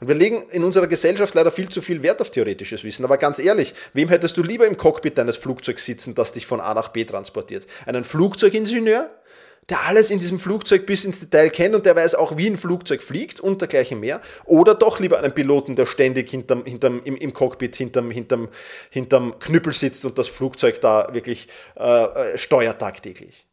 Und 0.00 0.08
wir 0.08 0.14
legen 0.14 0.44
in 0.50 0.64
unserer 0.64 0.86
Gesellschaft 0.86 1.34
leider 1.34 1.50
viel 1.50 1.68
zu 1.68 1.82
viel 1.82 2.02
Wert 2.02 2.20
auf 2.20 2.30
theoretisches 2.30 2.84
Wissen. 2.84 3.04
Aber 3.04 3.16
ganz 3.16 3.38
ehrlich, 3.38 3.74
wem 3.92 4.08
hättest 4.08 4.36
du 4.36 4.42
lieber 4.42 4.66
im 4.66 4.76
Cockpit 4.76 5.18
deines 5.18 5.36
Flugzeugs 5.36 5.84
sitzen, 5.84 6.14
das 6.14 6.32
dich 6.32 6.46
von 6.46 6.60
A 6.60 6.74
nach 6.74 6.88
B 6.88 7.04
transportiert? 7.04 7.66
Einen 7.86 8.04
Flugzeugingenieur, 8.04 9.10
der 9.68 9.84
alles 9.84 10.10
in 10.10 10.18
diesem 10.18 10.38
Flugzeug 10.38 10.86
bis 10.86 11.04
ins 11.04 11.20
Detail 11.20 11.50
kennt 11.50 11.74
und 11.74 11.84
der 11.84 11.94
weiß 11.94 12.14
auch, 12.14 12.36
wie 12.36 12.46
ein 12.46 12.56
Flugzeug 12.56 13.02
fliegt 13.02 13.38
und 13.38 13.60
dergleichen 13.60 14.00
mehr? 14.00 14.20
Oder 14.44 14.74
doch 14.74 14.98
lieber 14.98 15.18
einen 15.18 15.34
Piloten, 15.34 15.76
der 15.76 15.86
ständig 15.86 16.30
hinterm, 16.30 16.64
hinterm, 16.64 17.02
im, 17.04 17.16
im 17.16 17.34
Cockpit 17.34 17.76
hinterm, 17.76 18.10
hinterm, 18.10 18.48
hinterm 18.90 19.38
Knüppel 19.38 19.74
sitzt 19.74 20.04
und 20.04 20.16
das 20.16 20.28
Flugzeug 20.28 20.80
da 20.80 21.12
wirklich 21.12 21.48
äh, 21.76 22.04
äh 22.32 22.38
steuert 22.38 22.80
tagtäglich? 22.80 23.46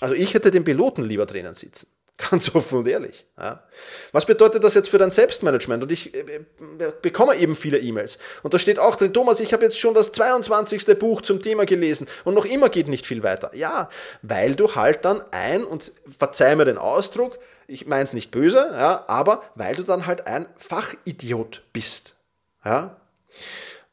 Also 0.00 0.14
ich 0.14 0.32
hätte 0.32 0.50
den 0.50 0.64
Piloten 0.64 1.04
lieber 1.04 1.26
drinnen 1.26 1.54
sitzen. 1.54 1.88
Ganz 2.18 2.52
offen 2.52 2.80
und 2.80 2.88
ehrlich. 2.88 3.26
Ja. 3.38 3.62
Was 4.10 4.26
bedeutet 4.26 4.64
das 4.64 4.74
jetzt 4.74 4.88
für 4.88 4.98
dein 4.98 5.12
Selbstmanagement? 5.12 5.84
Und 5.84 5.92
ich 5.92 6.12
äh, 6.14 6.18
äh, 6.18 6.92
bekomme 7.00 7.36
eben 7.36 7.54
viele 7.54 7.78
E-Mails. 7.78 8.18
Und 8.42 8.52
da 8.52 8.58
steht 8.58 8.80
auch 8.80 8.96
drin, 8.96 9.12
Thomas, 9.12 9.38
ich 9.38 9.52
habe 9.52 9.64
jetzt 9.64 9.78
schon 9.78 9.94
das 9.94 10.10
22. 10.10 10.98
Buch 10.98 11.22
zum 11.22 11.40
Thema 11.40 11.64
gelesen 11.64 12.08
und 12.24 12.34
noch 12.34 12.44
immer 12.44 12.70
geht 12.70 12.88
nicht 12.88 13.06
viel 13.06 13.22
weiter. 13.22 13.52
Ja, 13.54 13.88
weil 14.22 14.56
du 14.56 14.74
halt 14.74 15.04
dann 15.04 15.22
ein, 15.30 15.62
und 15.62 15.92
verzeih 16.18 16.56
mir 16.56 16.64
den 16.64 16.76
Ausdruck, 16.76 17.38
ich 17.68 17.86
meine 17.86 18.04
es 18.04 18.14
nicht 18.14 18.32
böse, 18.32 18.68
ja, 18.72 19.04
aber 19.06 19.42
weil 19.54 19.76
du 19.76 19.84
dann 19.84 20.06
halt 20.06 20.26
ein 20.26 20.46
Fachidiot 20.56 21.62
bist. 21.72 22.16
Ja. 22.64 22.96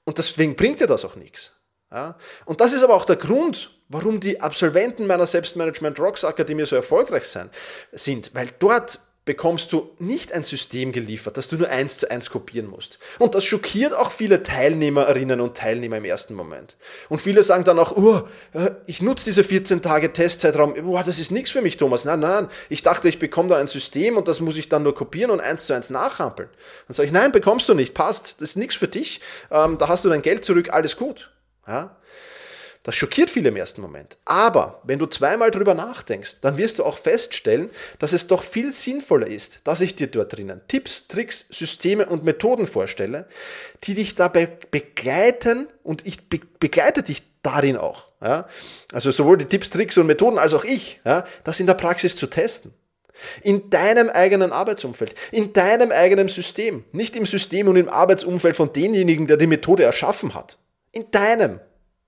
Und 0.03 0.17
deswegen 0.17 0.55
bringt 0.55 0.79
dir 0.79 0.87
das 0.87 1.05
auch 1.05 1.15
nichts. 1.15 1.51
Ja. 1.91 2.15
Und 2.45 2.59
das 2.59 2.73
ist 2.73 2.83
aber 2.83 2.95
auch 2.95 3.05
der 3.05 3.17
Grund, 3.17 3.74
warum 3.89 4.19
die 4.19 4.41
Absolventen 4.41 5.07
meiner 5.07 5.25
Selbstmanagement 5.25 5.99
Rocks 5.99 6.23
Akademie 6.23 6.65
so 6.65 6.75
erfolgreich 6.75 7.25
sind, 7.93 8.31
weil 8.33 8.49
dort 8.59 8.99
bekommst 9.25 9.73
du 9.73 9.89
nicht 9.97 10.31
ein 10.33 10.43
System 10.43 10.91
geliefert, 10.91 11.35
das 11.35 11.47
du 11.47 11.57
nur 11.57 11.69
eins 11.69 11.97
zu 11.97 12.09
eins 12.09 12.29
kopieren 12.29 12.67
musst. 12.67 12.99
Und 13.17 13.33
das 13.33 13.43
schockiert 13.43 13.93
auch 13.93 14.11
viele 14.11 14.43
Teilnehmerinnen 14.43 15.41
und 15.41 15.57
Teilnehmer 15.57 15.97
im 15.97 16.05
ersten 16.05 16.35
Moment. 16.35 16.77
Und 17.09 17.21
viele 17.21 17.41
sagen 17.41 17.63
dann 17.63 17.79
auch, 17.79 17.97
oh, 17.97 18.21
ich 18.85 19.01
nutze 19.01 19.25
diese 19.25 19.43
14 19.43 19.81
Tage 19.81 20.13
Testzeitraum, 20.13 20.75
oh, 20.85 21.01
das 21.03 21.17
ist 21.17 21.31
nichts 21.31 21.49
für 21.49 21.63
mich, 21.63 21.77
Thomas. 21.77 22.05
Nein, 22.05 22.19
nein, 22.19 22.47
ich 22.69 22.83
dachte, 22.83 23.09
ich 23.09 23.17
bekomme 23.17 23.49
da 23.49 23.57
ein 23.57 23.67
System 23.67 24.15
und 24.15 24.27
das 24.27 24.41
muss 24.41 24.57
ich 24.57 24.69
dann 24.69 24.83
nur 24.83 24.93
kopieren 24.93 25.31
und 25.31 25.41
eins 25.41 25.65
zu 25.65 25.73
eins 25.73 25.89
nachhampeln. 25.89 26.49
Dann 26.87 26.93
sage 26.93 27.07
ich, 27.07 27.13
nein, 27.13 27.31
bekommst 27.31 27.67
du 27.67 27.73
nicht, 27.73 27.95
passt, 27.95 28.41
das 28.41 28.51
ist 28.51 28.57
nichts 28.57 28.75
für 28.75 28.87
dich, 28.87 29.21
ähm, 29.49 29.79
da 29.79 29.87
hast 29.87 30.05
du 30.05 30.09
dein 30.09 30.21
Geld 30.21 30.45
zurück, 30.45 30.69
alles 30.71 30.97
gut. 30.97 31.31
Ja? 31.67 31.97
Das 32.85 32.95
schockiert 32.95 33.31
viele 33.31 33.49
im 33.49 33.55
ersten 33.55 33.81
Moment. 33.81 34.19
Aber 34.25 34.79
wenn 34.83 34.99
du 34.99 35.07
zweimal 35.07 35.49
drüber 35.49 35.73
nachdenkst, 35.73 36.41
dann 36.41 36.57
wirst 36.57 36.77
du 36.77 36.83
auch 36.83 36.99
feststellen, 36.99 37.71
dass 37.97 38.13
es 38.13 38.27
doch 38.27 38.43
viel 38.43 38.71
sinnvoller 38.71 39.25
ist, 39.25 39.61
dass 39.63 39.81
ich 39.81 39.95
dir 39.95 40.05
dort 40.05 40.37
drinnen 40.37 40.61
Tipps, 40.67 41.07
Tricks, 41.07 41.47
Systeme 41.49 42.05
und 42.05 42.23
Methoden 42.25 42.67
vorstelle, 42.67 43.27
die 43.85 43.95
dich 43.95 44.13
dabei 44.13 44.47
begleiten 44.69 45.67
und 45.81 46.05
ich 46.05 46.29
begleite 46.29 47.01
dich 47.01 47.23
darin 47.41 47.75
auch. 47.75 48.11
Ja? 48.21 48.47
Also 48.93 49.09
sowohl 49.09 49.39
die 49.39 49.45
Tipps, 49.45 49.71
Tricks 49.71 49.97
und 49.97 50.05
Methoden 50.05 50.37
als 50.37 50.53
auch 50.53 50.63
ich, 50.63 51.01
ja, 51.03 51.23
das 51.43 51.59
in 51.59 51.65
der 51.65 51.73
Praxis 51.73 52.15
zu 52.15 52.27
testen. 52.27 52.71
In 53.41 53.71
deinem 53.71 54.09
eigenen 54.11 54.51
Arbeitsumfeld, 54.51 55.15
in 55.31 55.53
deinem 55.53 55.91
eigenen 55.91 56.27
System, 56.27 56.83
nicht 56.91 57.15
im 57.15 57.25
System 57.25 57.67
und 57.67 57.77
im 57.77 57.89
Arbeitsumfeld 57.89 58.55
von 58.55 58.71
demjenigen, 58.73 59.25
der 59.25 59.37
die 59.37 59.47
Methode 59.47 59.81
erschaffen 59.81 60.35
hat. 60.35 60.59
In 60.91 61.09
deinem. 61.09 61.59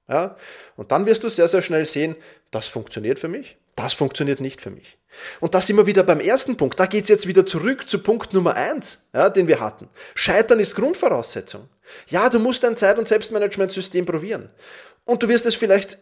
Ja? 0.08 0.36
Und 0.76 0.92
dann 0.92 1.06
wirst 1.06 1.24
du 1.24 1.30
sehr, 1.30 1.48
sehr 1.48 1.62
schnell 1.62 1.86
sehen, 1.86 2.16
das 2.52 2.68
funktioniert 2.68 3.20
für 3.20 3.28
mich, 3.28 3.58
Das 3.76 3.94
funktioniert 3.94 4.42
nicht 4.42 4.60
für 4.60 4.72
mich. 4.72 4.98
Und 5.40 5.54
da 5.54 5.62
sind 5.62 5.78
wir 5.78 5.86
wieder 5.86 6.04
beim 6.04 6.20
ersten 6.20 6.58
Punkt. 6.58 6.80
Da 6.80 6.86
geht 6.86 7.04
es 7.04 7.10
jetzt 7.10 7.28
wieder 7.28 7.46
zurück 7.46 7.88
zu 7.88 8.00
Punkt 8.00 8.34
Nummer 8.34 8.56
eins, 8.56 9.08
ja, 9.14 9.30
den 9.30 9.48
wir 9.48 9.60
hatten. 9.60 9.88
Scheitern 10.16 10.60
ist 10.60 10.76
Grundvoraussetzung. 10.76 11.70
Ja, 12.08 12.30
du 12.30 12.40
musst 12.40 12.64
dein 12.64 12.76
Zeit- 12.76 12.98
und 12.98 13.08
Selbstmanagementsystem 13.08 14.06
probieren. 14.06 14.50
Und 15.06 15.24
du 15.24 15.28
wirst 15.30 15.46
es 15.46 15.56
vielleicht 15.56 16.00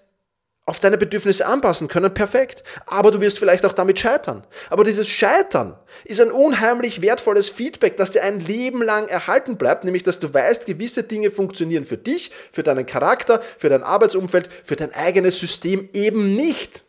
auf 0.67 0.80
deine 0.80 0.97
Bedürfnisse 0.97 1.45
anpassen 1.45 1.88
können, 1.88 2.13
perfekt. 2.13 2.63
Aber 2.88 3.12
du 3.12 3.21
wirst 3.21 3.38
vielleicht 3.38 3.65
auch 3.65 3.73
damit 3.73 3.99
scheitern. 3.99 4.45
Aber 4.69 4.84
dieses 4.84 5.08
Scheitern 5.08 5.78
ist 6.04 6.19
ein 6.19 6.32
unheimlich 6.32 7.01
wertvolles 7.01 7.49
Feedback, 7.49 7.97
das 7.97 8.12
dir 8.12 8.23
ein 8.23 8.39
Leben 8.39 8.82
lang 8.82 9.08
erhalten 9.08 9.58
bleibt, 9.58 9.84
nämlich 9.84 10.04
dass 10.04 10.19
du 10.19 10.34
weißt, 10.34 10.65
gewisse 10.65 11.04
Dinge 11.04 11.30
funktionieren 11.30 11.86
für 11.86 11.97
dich, 11.97 12.32
für 12.51 12.63
deinen 12.63 12.86
Charakter, 12.86 13.41
für 13.58 13.69
dein 13.69 13.84
Arbeitsumfeld, 13.84 14.49
für 14.63 14.75
dein 14.75 14.91
eigenes 14.93 15.39
System 15.39 15.88
eben 15.93 16.36
nicht. 16.36 16.84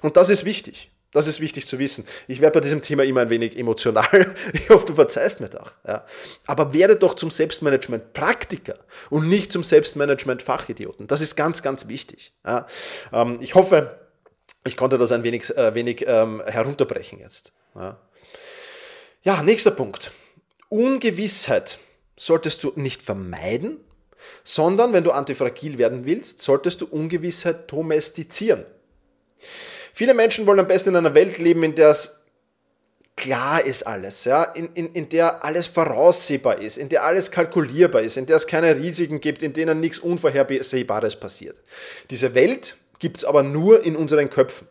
Und 0.00 0.16
das 0.16 0.28
ist 0.28 0.44
wichtig. 0.44 0.92
Das 1.12 1.26
ist 1.26 1.40
wichtig 1.40 1.66
zu 1.66 1.78
wissen. 1.78 2.06
Ich 2.28 2.40
werde 2.40 2.54
bei 2.54 2.60
diesem 2.60 2.82
Thema 2.82 3.02
immer 3.04 3.22
ein 3.22 3.30
wenig 3.30 3.58
emotional. 3.58 4.34
Ich 4.52 4.70
hoffe, 4.70 4.86
du 4.86 4.94
verzeihst 4.94 5.40
mir 5.40 5.48
doch. 5.48 5.72
Ja. 5.86 6.04
Aber 6.46 6.72
werde 6.72 6.96
doch 6.96 7.14
zum 7.14 7.30
Selbstmanagement-Praktiker 7.30 8.78
und 9.10 9.28
nicht 9.28 9.50
zum 9.50 9.64
Selbstmanagement-Fachidioten. 9.64 11.08
Das 11.08 11.20
ist 11.20 11.36
ganz, 11.36 11.62
ganz 11.62 11.88
wichtig. 11.88 12.32
Ja. 12.46 12.66
Ähm, 13.12 13.38
ich 13.40 13.54
hoffe, 13.54 13.98
ich 14.64 14.76
konnte 14.76 14.98
das 14.98 15.10
ein 15.12 15.24
wenig, 15.24 15.56
äh, 15.56 15.74
wenig 15.74 16.04
ähm, 16.06 16.42
herunterbrechen 16.46 17.18
jetzt. 17.18 17.52
Ja. 17.74 17.98
ja, 19.22 19.42
nächster 19.42 19.70
Punkt. 19.70 20.12
Ungewissheit 20.68 21.78
solltest 22.16 22.62
du 22.62 22.72
nicht 22.76 23.02
vermeiden, 23.02 23.78
sondern 24.44 24.92
wenn 24.92 25.04
du 25.04 25.10
antifragil 25.10 25.78
werden 25.78 26.04
willst, 26.04 26.40
solltest 26.40 26.80
du 26.80 26.86
Ungewissheit 26.86 27.70
domestizieren. 27.72 28.64
Viele 29.92 30.14
Menschen 30.14 30.46
wollen 30.46 30.60
am 30.60 30.66
besten 30.66 30.90
in 30.90 30.96
einer 30.96 31.14
Welt 31.14 31.38
leben, 31.38 31.62
in 31.62 31.74
der 31.74 31.90
es 31.90 32.20
klar 33.16 33.64
ist 33.64 33.86
alles, 33.86 34.24
ja, 34.24 34.44
in, 34.44 34.70
in, 34.74 34.92
in 34.92 35.08
der 35.10 35.44
alles 35.44 35.66
voraussehbar 35.66 36.58
ist, 36.58 36.78
in 36.78 36.88
der 36.88 37.04
alles 37.04 37.30
kalkulierbar 37.30 38.00
ist, 38.00 38.16
in 38.16 38.24
der 38.24 38.36
es 38.36 38.46
keine 38.46 38.74
Risiken 38.76 39.20
gibt, 39.20 39.42
in 39.42 39.52
denen 39.52 39.78
nichts 39.78 39.98
Unvorhersehbares 39.98 41.16
passiert. 41.16 41.60
Diese 42.08 42.34
Welt 42.34 42.76
gibt 42.98 43.18
es 43.18 43.24
aber 43.24 43.42
nur 43.42 43.84
in 43.84 43.94
unseren 43.94 44.30
Köpfen. 44.30 44.68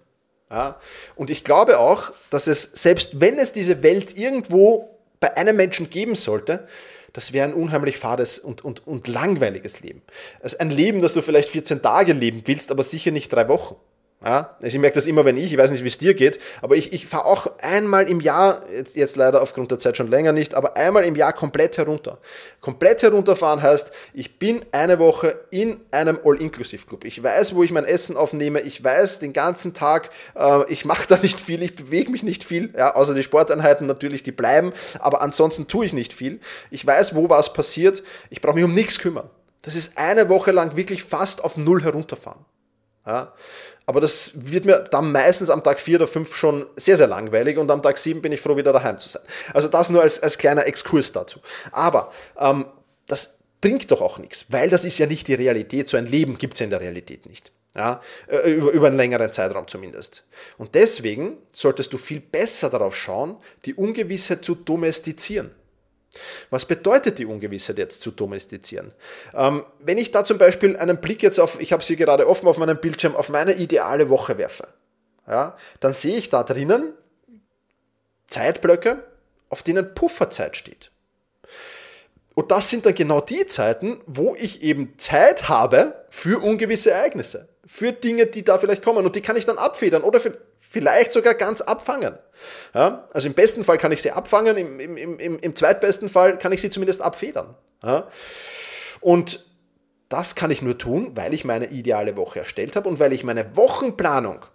Ja? 0.49 0.79
Und 1.15 1.29
ich 1.29 1.43
glaube 1.43 1.79
auch, 1.79 2.11
dass 2.31 2.47
es, 2.47 2.63
selbst 2.63 3.21
wenn 3.21 3.37
es 3.37 3.53
diese 3.53 3.83
Welt 3.83 4.17
irgendwo 4.17 4.97
bei 5.19 5.37
einem 5.37 5.55
Menschen 5.55 5.89
geben 5.89 6.15
sollte, 6.15 6.67
das 7.13 7.33
wäre 7.33 7.47
ein 7.47 7.53
unheimlich 7.53 7.97
fades 7.97 8.39
und, 8.39 8.63
und, 8.63 8.85
und 8.87 9.07
langweiliges 9.07 9.81
Leben. 9.81 10.01
Also 10.41 10.57
ein 10.57 10.69
Leben, 10.69 11.01
das 11.01 11.13
du 11.13 11.21
vielleicht 11.21 11.49
14 11.49 11.81
Tage 11.81 12.13
leben 12.13 12.43
willst, 12.45 12.71
aber 12.71 12.83
sicher 12.83 13.11
nicht 13.11 13.31
drei 13.31 13.47
Wochen. 13.47 13.75
Ja, 14.21 14.57
also 14.61 14.67
ich 14.67 14.79
merke 14.79 14.95
das 14.95 15.05
immer, 15.05 15.23
wenn 15.23 15.37
ich, 15.37 15.53
ich 15.53 15.57
weiß 15.57 15.71
nicht, 15.71 15.85
wie 15.85 15.87
es 15.87 15.97
dir 15.97 16.13
geht, 16.13 16.39
aber 16.61 16.75
ich, 16.75 16.91
ich 16.91 17.07
fahre 17.07 17.23
auch 17.23 17.47
einmal 17.61 18.09
im 18.09 18.19
Jahr, 18.19 18.63
jetzt, 18.69 18.97
jetzt 18.97 19.15
leider 19.15 19.41
aufgrund 19.41 19.71
der 19.71 19.79
Zeit 19.79 19.95
schon 19.95 20.09
länger 20.09 20.33
nicht, 20.33 20.55
aber 20.55 20.75
einmal 20.75 21.05
im 21.05 21.15
Jahr 21.15 21.31
komplett 21.31 21.77
herunter. 21.77 22.17
Komplett 22.59 23.01
herunterfahren 23.01 23.61
heißt, 23.61 23.93
ich 24.13 24.37
bin 24.37 24.65
eine 24.73 24.99
Woche 24.99 25.39
in 25.51 25.79
einem 25.91 26.19
All-Inclusive-Club. 26.21 27.05
Ich 27.05 27.23
weiß, 27.23 27.55
wo 27.55 27.63
ich 27.63 27.71
mein 27.71 27.85
Essen 27.85 28.17
aufnehme, 28.17 28.59
ich 28.59 28.83
weiß 28.83 29.19
den 29.19 29.31
ganzen 29.31 29.73
Tag, 29.73 30.09
äh, 30.35 30.69
ich 30.69 30.83
mache 30.83 31.07
da 31.07 31.15
nicht 31.15 31.39
viel, 31.39 31.63
ich 31.63 31.77
bewege 31.77 32.11
mich 32.11 32.23
nicht 32.23 32.43
viel, 32.43 32.73
ja, 32.77 32.95
außer 32.95 33.13
die 33.13 33.23
Sporteinheiten 33.23 33.87
natürlich, 33.87 34.21
die 34.21 34.33
bleiben, 34.33 34.73
aber 34.99 35.21
ansonsten 35.21 35.67
tue 35.67 35.85
ich 35.85 35.93
nicht 35.93 36.11
viel. 36.11 36.41
Ich 36.71 36.85
weiß, 36.85 37.15
wo 37.15 37.29
was 37.29 37.53
passiert, 37.53 38.03
ich 38.29 38.41
brauche 38.41 38.55
mich 38.55 38.65
um 38.65 38.73
nichts 38.73 38.99
kümmern. 38.99 39.29
Das 39.61 39.75
ist 39.75 39.97
eine 39.97 40.27
Woche 40.27 40.51
lang 40.51 40.75
wirklich 40.75 41.03
fast 41.03 41.41
auf 41.41 41.55
Null 41.55 41.83
herunterfahren. 41.83 42.43
Ja. 43.05 43.33
Aber 43.89 44.01
das 44.01 44.33
wird 44.35 44.65
mir 44.65 44.85
dann 44.91 45.11
meistens 45.11 45.49
am 45.49 45.63
Tag 45.63 45.81
4 45.81 45.95
oder 45.95 46.05
5 46.05 46.35
schon 46.35 46.67
sehr, 46.75 46.95
sehr 46.95 47.07
langweilig 47.07 47.57
und 47.57 47.71
am 47.71 47.81
Tag 47.81 47.97
7 47.97 48.21
bin 48.21 48.31
ich 48.31 48.39
froh, 48.39 48.55
wieder 48.55 48.71
daheim 48.71 48.99
zu 48.99 49.09
sein. 49.09 49.23
Also 49.51 49.67
das 49.67 49.89
nur 49.89 50.03
als, 50.03 50.21
als 50.21 50.37
kleiner 50.37 50.67
Exkurs 50.67 51.11
dazu. 51.11 51.39
Aber 51.71 52.11
ähm, 52.37 52.67
das 53.07 53.39
bringt 53.61 53.89
doch 53.89 54.01
auch 54.01 54.19
nichts, 54.19 54.45
weil 54.49 54.69
das 54.69 54.85
ist 54.85 54.99
ja 54.99 55.07
nicht 55.07 55.27
die 55.27 55.33
Realität. 55.33 55.89
So 55.89 55.97
ein 55.97 56.05
Leben 56.05 56.37
gibt 56.37 56.53
es 56.53 56.59
ja 56.59 56.65
in 56.65 56.69
der 56.69 56.81
Realität 56.81 57.25
nicht. 57.25 57.51
Ja, 57.73 57.99
über, 58.27 58.69
über 58.69 58.87
einen 58.87 58.97
längeren 58.97 59.31
Zeitraum 59.31 59.67
zumindest. 59.67 60.27
Und 60.59 60.75
deswegen 60.75 61.39
solltest 61.51 61.91
du 61.91 61.97
viel 61.97 62.19
besser 62.19 62.69
darauf 62.69 62.95
schauen, 62.95 63.37
die 63.65 63.73
Ungewissheit 63.73 64.45
zu 64.45 64.53
domestizieren. 64.53 65.49
Was 66.49 66.65
bedeutet 66.65 67.19
die 67.19 67.25
Ungewissheit 67.25 67.77
jetzt 67.77 68.01
zu 68.01 68.11
domestizieren? 68.11 68.93
Ähm, 69.35 69.65
wenn 69.79 69.97
ich 69.97 70.11
da 70.11 70.23
zum 70.23 70.37
Beispiel 70.37 70.75
einen 70.77 70.97
Blick 70.97 71.21
jetzt 71.21 71.39
auf, 71.39 71.59
ich 71.59 71.71
habe 71.71 71.83
sie 71.83 71.95
gerade 71.95 72.27
offen 72.27 72.47
auf 72.47 72.57
meinem 72.57 72.79
Bildschirm, 72.79 73.15
auf 73.15 73.29
meine 73.29 73.53
ideale 73.53 74.09
Woche 74.09 74.37
werfe, 74.37 74.67
ja, 75.27 75.55
dann 75.79 75.93
sehe 75.93 76.17
ich 76.17 76.29
da 76.29 76.43
drinnen 76.43 76.93
Zeitblöcke, 78.27 79.03
auf 79.49 79.63
denen 79.63 79.93
Pufferzeit 79.93 80.55
steht. 80.55 80.91
Und 82.35 82.51
das 82.51 82.69
sind 82.69 82.85
dann 82.85 82.95
genau 82.95 83.19
die 83.19 83.47
Zeiten, 83.47 83.99
wo 84.05 84.35
ich 84.35 84.61
eben 84.61 84.97
Zeit 84.97 85.49
habe 85.49 86.05
für 86.09 86.41
ungewisse 86.41 86.91
Ereignisse, 86.91 87.49
für 87.65 87.91
Dinge, 87.91 88.27
die 88.27 88.43
da 88.43 88.57
vielleicht 88.57 88.83
kommen. 88.83 89.05
Und 89.05 89.15
die 89.15 89.21
kann 89.21 89.35
ich 89.35 89.45
dann 89.45 89.57
abfedern 89.57 90.03
oder 90.03 90.21
vielleicht 90.57 91.11
sogar 91.11 91.33
ganz 91.33 91.61
abfangen. 91.61 92.17
Ja? 92.73 93.07
Also 93.13 93.27
im 93.27 93.33
besten 93.33 93.63
Fall 93.63 93.77
kann 93.77 93.91
ich 93.91 94.01
sie 94.01 94.11
abfangen, 94.11 94.57
im, 94.57 94.79
im, 94.79 95.19
im, 95.19 95.39
im 95.39 95.55
zweitbesten 95.55 96.09
Fall 96.09 96.37
kann 96.37 96.51
ich 96.51 96.61
sie 96.61 96.69
zumindest 96.69 97.01
abfedern. 97.01 97.55
Ja? 97.83 98.07
Und 99.01 99.45
das 100.09 100.35
kann 100.35 100.51
ich 100.51 100.61
nur 100.61 100.77
tun, 100.77 101.11
weil 101.15 101.33
ich 101.33 101.45
meine 101.45 101.67
ideale 101.67 102.17
Woche 102.17 102.39
erstellt 102.39 102.75
habe 102.75 102.89
und 102.89 102.99
weil 102.99 103.13
ich 103.13 103.23
meine 103.23 103.55
Wochenplanung 103.55 104.45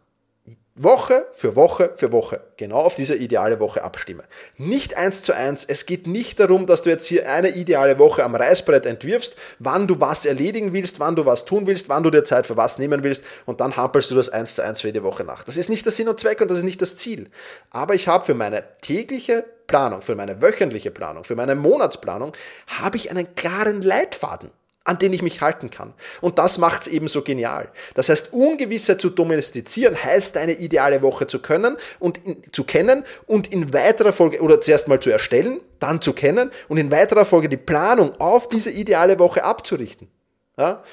Woche 0.76 1.24
für 1.30 1.54
Woche 1.54 1.92
für 1.94 2.10
Woche 2.10 2.40
genau 2.56 2.80
auf 2.80 2.96
diese 2.96 3.14
ideale 3.14 3.60
Woche 3.60 3.84
abstimme. 3.84 4.24
Nicht 4.56 4.96
eins 4.96 5.22
zu 5.22 5.32
eins. 5.32 5.64
Es 5.64 5.86
geht 5.86 6.08
nicht 6.08 6.40
darum, 6.40 6.66
dass 6.66 6.82
du 6.82 6.90
jetzt 6.90 7.06
hier 7.06 7.30
eine 7.30 7.50
ideale 7.50 8.00
Woche 8.00 8.24
am 8.24 8.34
Reißbrett 8.34 8.84
entwirfst, 8.84 9.36
wann 9.60 9.86
du 9.86 10.00
was 10.00 10.26
erledigen 10.26 10.72
willst, 10.72 10.98
wann 10.98 11.14
du 11.14 11.26
was 11.26 11.44
tun 11.44 11.68
willst, 11.68 11.88
wann 11.88 12.02
du 12.02 12.10
dir 12.10 12.24
Zeit 12.24 12.48
für 12.48 12.56
was 12.56 12.78
nehmen 12.78 13.04
willst 13.04 13.24
und 13.46 13.60
dann 13.60 13.76
hampelst 13.76 14.10
du 14.10 14.16
das 14.16 14.30
eins 14.30 14.56
zu 14.56 14.64
eins 14.64 14.80
für 14.80 14.88
jede 14.88 15.04
Woche 15.04 15.22
nach. 15.22 15.44
Das 15.44 15.56
ist 15.56 15.68
nicht 15.68 15.84
der 15.84 15.92
Sinn 15.92 16.08
und 16.08 16.18
Zweck 16.18 16.40
und 16.40 16.50
das 16.50 16.58
ist 16.58 16.64
nicht 16.64 16.82
das 16.82 16.96
Ziel. 16.96 17.28
Aber 17.70 17.94
ich 17.94 18.08
habe 18.08 18.24
für 18.24 18.34
meine 18.34 18.64
tägliche 18.80 19.44
Planung, 19.68 20.02
für 20.02 20.16
meine 20.16 20.42
wöchentliche 20.42 20.90
Planung, 20.90 21.22
für 21.22 21.36
meine 21.36 21.54
Monatsplanung, 21.54 22.32
habe 22.80 22.96
ich 22.96 23.12
einen 23.12 23.36
klaren 23.36 23.80
Leitfaden 23.80 24.50
an 24.84 24.98
den 24.98 25.12
ich 25.12 25.22
mich 25.22 25.40
halten 25.40 25.70
kann. 25.70 25.94
Und 26.20 26.38
das 26.38 26.58
macht 26.58 26.82
es 26.82 26.88
eben 26.88 27.08
so 27.08 27.22
genial. 27.22 27.70
Das 27.94 28.10
heißt, 28.10 28.32
Ungewissheit 28.32 29.00
zu 29.00 29.10
domestizieren 29.10 29.96
heißt, 30.02 30.36
deine 30.36 30.52
ideale 30.52 31.02
Woche 31.02 31.26
zu 31.26 31.40
können 31.40 31.76
und 31.98 32.18
in, 32.24 32.42
zu 32.52 32.64
kennen 32.64 33.04
und 33.26 33.52
in 33.52 33.72
weiterer 33.72 34.12
Folge, 34.12 34.40
oder 34.40 34.60
zuerst 34.60 34.88
mal 34.88 35.00
zu 35.00 35.10
erstellen, 35.10 35.60
dann 35.80 36.02
zu 36.02 36.12
kennen 36.12 36.50
und 36.68 36.76
in 36.76 36.90
weiterer 36.90 37.24
Folge 37.24 37.48
die 37.48 37.56
Planung 37.56 38.12
auf 38.20 38.48
diese 38.48 38.70
ideale 38.70 39.18
Woche 39.18 39.44
abzurichten. 39.44 40.08
Ja? 40.56 40.84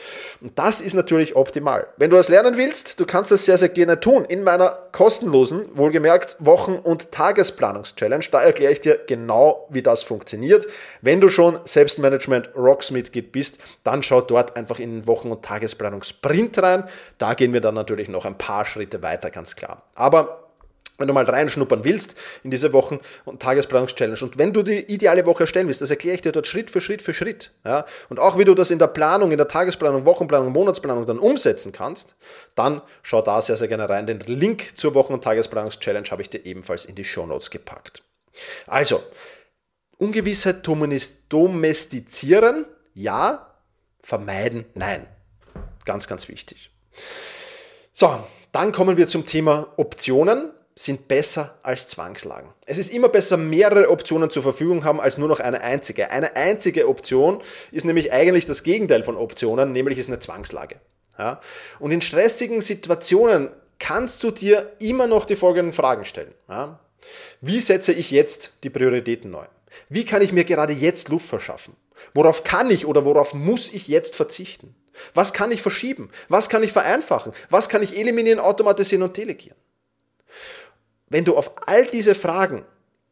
Und 0.42 0.58
das 0.58 0.82
ist 0.82 0.96
natürlich 0.96 1.36
optimal. 1.36 1.88
Wenn 1.98 2.10
du 2.10 2.16
das 2.16 2.30
lernen 2.30 2.58
willst, 2.58 3.00
du 3.00 3.06
kannst 3.06 3.32
das 3.32 3.46
sehr, 3.46 3.58
sehr 3.58 3.70
gerne 3.70 4.00
tun. 4.00 4.26
In 4.26 4.44
meiner 4.44 4.70
kostenlosen, 4.92 5.66
wohlgemerkt, 5.76 6.36
Wochen- 6.40 6.80
und 6.80 7.12
Tagesplanungs-Challenge, 7.12 8.26
da 8.32 8.42
erkläre 8.42 8.74
ich 8.74 8.82
dir 8.82 9.00
genau, 9.06 9.68
wie 9.70 9.84
das 9.84 10.02
funktioniert. 10.02 10.66
Wenn 11.02 11.22
du 11.22 11.30
schon 11.30 11.60
Selbstmanagement 11.64 12.50
Rocks 12.56 12.90
Mitglied 12.90 13.32
bist, 13.32 13.60
dann 13.84 14.02
schau 14.02 14.22
dort 14.22 14.56
einfach 14.58 14.80
in 14.80 15.02
den 15.02 15.08
Wochen- 15.08 15.32
und 15.32 15.44
Tagesplanungsprint 15.44 16.62
rein. 16.62 16.84
Da 17.20 17.36
gehen 17.36 17.54
wir 17.54 17.62
dann 17.62 17.76
natürlich 17.76 18.10
noch 18.10 18.26
ein 18.26 18.38
paar 18.38 18.66
Schritte 18.66 19.04
weiter, 19.04 19.30
ganz 19.30 19.56
klar. 19.56 19.84
Aber 19.94 20.51
wenn 21.02 21.08
du 21.08 21.14
mal 21.14 21.26
reinschnuppern 21.26 21.84
willst 21.84 22.16
in 22.44 22.52
diese 22.52 22.72
Wochen- 22.74 23.00
und 23.26 23.42
Tagesplanungs-Challenge. 23.42 24.20
Und 24.22 24.38
wenn 24.38 24.54
du 24.54 24.64
die 24.64 24.80
ideale 24.92 25.26
Woche 25.26 25.44
erstellen 25.44 25.68
willst, 25.68 25.82
das 25.82 25.90
erkläre 25.90 26.16
ich 26.16 26.22
dir 26.22 26.32
dort 26.32 26.48
Schritt 26.48 26.72
für 26.72 26.80
Schritt 26.80 27.02
für 27.02 27.14
Schritt. 27.14 27.52
Ja? 27.66 27.86
Und 28.10 28.20
auch 28.20 28.38
wie 28.38 28.46
du 28.46 28.54
das 28.54 28.72
in 28.72 28.80
der 28.80 28.88
Planung, 28.88 29.32
in 29.32 29.38
der 29.38 29.48
Tagesplanung, 29.48 30.06
Wochenplanung, 30.06 30.52
Monatsplanung 30.54 31.06
dann 31.06 31.20
umsetzen 31.20 31.72
kannst, 31.72 32.16
dann 32.56 32.82
schau 33.04 33.22
da 33.22 33.42
sehr, 33.42 33.58
sehr 33.58 33.68
gerne 33.68 33.90
rein. 33.90 34.08
Den 34.08 34.20
Link 34.22 34.78
zur 34.78 34.94
Wochen- 34.94 35.14
und 35.14 35.24
Tagesplanungs-Challenge 35.24 36.10
habe 36.10 36.22
ich 36.22 36.30
dir 36.30 36.46
ebenfalls 36.46 36.86
in 36.86 36.96
die 36.96 37.04
Show 37.04 37.26
Notes 37.26 37.50
gepackt. 37.50 38.04
Also, 38.68 39.04
Ungewissheit 39.98 40.66
domestizieren, 41.30 42.66
ja, 42.94 43.48
vermeiden, 44.02 44.66
nein. 44.74 45.06
Ganz, 45.86 46.08
ganz 46.08 46.28
wichtig. 46.28 46.72
So, 47.94 48.24
dann 48.52 48.72
kommen 48.72 48.98
wir 48.98 49.08
zum 49.08 49.26
Thema 49.26 49.68
Optionen 49.78 50.52
sind 50.84 51.08
besser 51.08 51.58
als 51.64 51.88
Zwangslagen. 51.88 52.50
Es 52.66 52.78
ist 52.78 52.92
immer 52.92 53.10
besser, 53.10 53.38
mehrere 53.38 53.90
Optionen 53.90 54.30
zur 54.30 54.44
Verfügung 54.44 54.84
haben, 54.84 55.00
als 55.00 55.18
nur 55.18 55.28
noch 55.28 55.40
eine 55.40 55.62
einzige. 55.62 56.12
Eine 56.12 56.36
einzige 56.36 56.88
Option 56.88 57.42
ist 57.72 57.86
nämlich 57.86 58.12
eigentlich 58.12 58.46
das 58.46 58.64
Gegenteil 58.64 59.04
von 59.04 59.16
Optionen, 59.16 59.74
nämlich 59.74 59.98
ist 59.98 60.08
eine 60.08 60.20
Zwangslage. 60.20 60.78
Ja? 61.18 61.40
Und 61.80 61.92
in 61.92 62.02
stressigen 62.02 62.62
Situationen 62.62 63.50
kannst 63.80 64.24
du 64.24 64.32
dir 64.32 64.72
immer 64.80 65.08
noch 65.08 65.26
die 65.26 65.36
folgenden 65.36 65.74
Fragen 65.74 66.06
stellen. 66.06 66.34
Ja? 66.50 66.80
Wie 67.42 67.60
setze 67.60 67.94
ich 67.94 68.12
jetzt 68.12 68.54
die 68.64 68.70
Prioritäten 68.70 69.32
neu? 69.32 69.46
Wie 69.90 70.06
kann 70.06 70.22
ich 70.22 70.34
mir 70.34 70.44
gerade 70.44 70.74
jetzt 70.74 71.10
Luft 71.10 71.28
verschaffen? 71.28 71.76
Worauf 72.14 72.44
kann 72.44 72.72
ich 72.72 72.86
oder 72.86 73.06
worauf 73.06 73.34
muss 73.34 73.72
ich 73.72 73.88
jetzt 73.88 74.16
verzichten? 74.16 74.76
Was 75.14 75.34
kann 75.34 75.52
ich 75.52 75.62
verschieben? 75.62 76.10
Was 76.30 76.50
kann 76.50 76.64
ich 76.64 76.72
vereinfachen? 76.72 77.34
Was 77.50 77.70
kann 77.70 77.84
ich 77.84 77.98
eliminieren, 77.98 78.40
automatisieren 78.40 79.04
und 79.04 79.16
delegieren? 79.16 79.58
Wenn 81.12 81.26
du 81.26 81.36
auf 81.36 81.52
all 81.68 81.86
diese 81.86 82.16
Fragen 82.16 82.64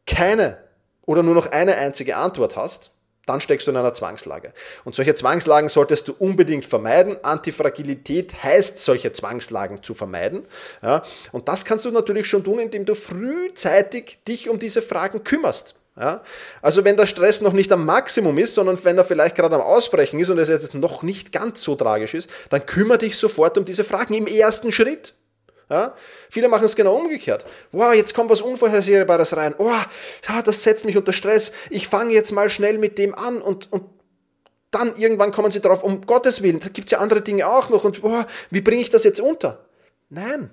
keine 0.08 0.58
oder 1.06 1.22
nur 1.22 1.36
noch 1.36 1.52
eine 1.52 1.76
einzige 1.76 2.16
Antwort 2.16 2.56
hast, 2.56 2.92
dann 3.26 3.42
steckst 3.42 3.68
du 3.68 3.72
in 3.72 3.78
einer 3.78 3.94
Zwangslage. 3.94 4.54
Und 4.86 4.96
solche 4.96 5.14
Zwangslagen 5.14 5.68
solltest 5.68 6.08
du 6.08 6.16
unbedingt 6.18 6.66
vermeiden. 6.66 7.18
Antifragilität 7.24 8.42
heißt, 8.42 8.80
solche 8.80 9.12
Zwangslagen 9.12 9.84
zu 9.84 9.94
vermeiden. 9.94 10.46
Ja, 10.82 11.04
und 11.34 11.50
das 11.50 11.66
kannst 11.66 11.84
du 11.84 11.92
natürlich 11.92 12.26
schon 12.26 12.46
tun, 12.46 12.60
indem 12.60 12.86
du 12.86 12.96
frühzeitig 12.96 14.20
dich 14.26 14.50
um 14.50 14.60
diese 14.60 14.82
Fragen 14.82 15.26
kümmerst. 15.26 15.76
Ja? 16.00 16.24
Also 16.62 16.86
wenn 16.86 16.96
der 16.96 17.06
Stress 17.06 17.42
noch 17.42 17.54
nicht 17.54 17.72
am 17.74 17.86
Maximum 17.86 18.38
ist, 18.38 18.56
sondern 18.56 18.84
wenn 18.84 18.98
er 18.98 19.04
vielleicht 19.04 19.36
gerade 19.36 19.56
am 19.56 19.62
Ausbrechen 19.62 20.22
ist 20.22 20.30
und 20.30 20.38
es 20.38 20.48
jetzt 20.48 20.74
noch 20.74 21.04
nicht 21.04 21.34
ganz 21.34 21.62
so 21.62 21.76
tragisch 21.76 22.14
ist, 22.14 22.30
dann 22.50 22.66
kümmere 22.66 23.00
dich 23.00 23.18
sofort 23.18 23.58
um 23.58 23.66
diese 23.66 23.84
Fragen 23.84 24.14
im 24.14 24.26
ersten 24.26 24.72
Schritt. 24.72 25.14
Ja? 25.70 25.96
Viele 26.30 26.50
machen 26.50 26.66
es 26.66 26.76
genau 26.76 26.96
umgekehrt. 26.96 27.46
Wow, 27.72 27.94
jetzt 27.94 28.14
kommt 28.14 28.30
was 28.30 28.42
Unvorhersehbares 28.42 29.38
rein. 29.38 29.54
Oh, 29.58 29.72
das 30.44 30.64
setzt 30.64 30.86
mich 30.86 30.98
unter 30.98 31.14
Stress. 31.14 31.52
Ich 31.70 31.88
fange 31.88 32.14
jetzt 32.14 32.32
mal 32.32 32.50
schnell 32.50 32.78
mit 32.78 32.98
dem 32.98 33.14
an 33.14 33.42
und, 33.42 33.72
und 33.72 33.84
dann 34.72 34.96
irgendwann 34.96 35.32
kommen 35.32 35.52
sie 35.52 35.62
drauf, 35.62 35.84
um 35.84 36.06
Gottes 36.06 36.42
Willen, 36.42 36.60
da 36.60 36.70
gibt 36.70 36.88
es 36.88 36.92
ja 36.92 37.00
andere 37.00 37.22
Dinge 37.22 37.48
auch 37.48 37.70
noch 37.70 37.84
und 37.84 38.04
oh, 38.04 38.24
wie 38.52 38.62
bringe 38.62 38.82
ich 38.82 38.90
das 38.90 39.04
jetzt 39.04 39.20
unter? 39.20 39.66
Nein, 40.10 40.52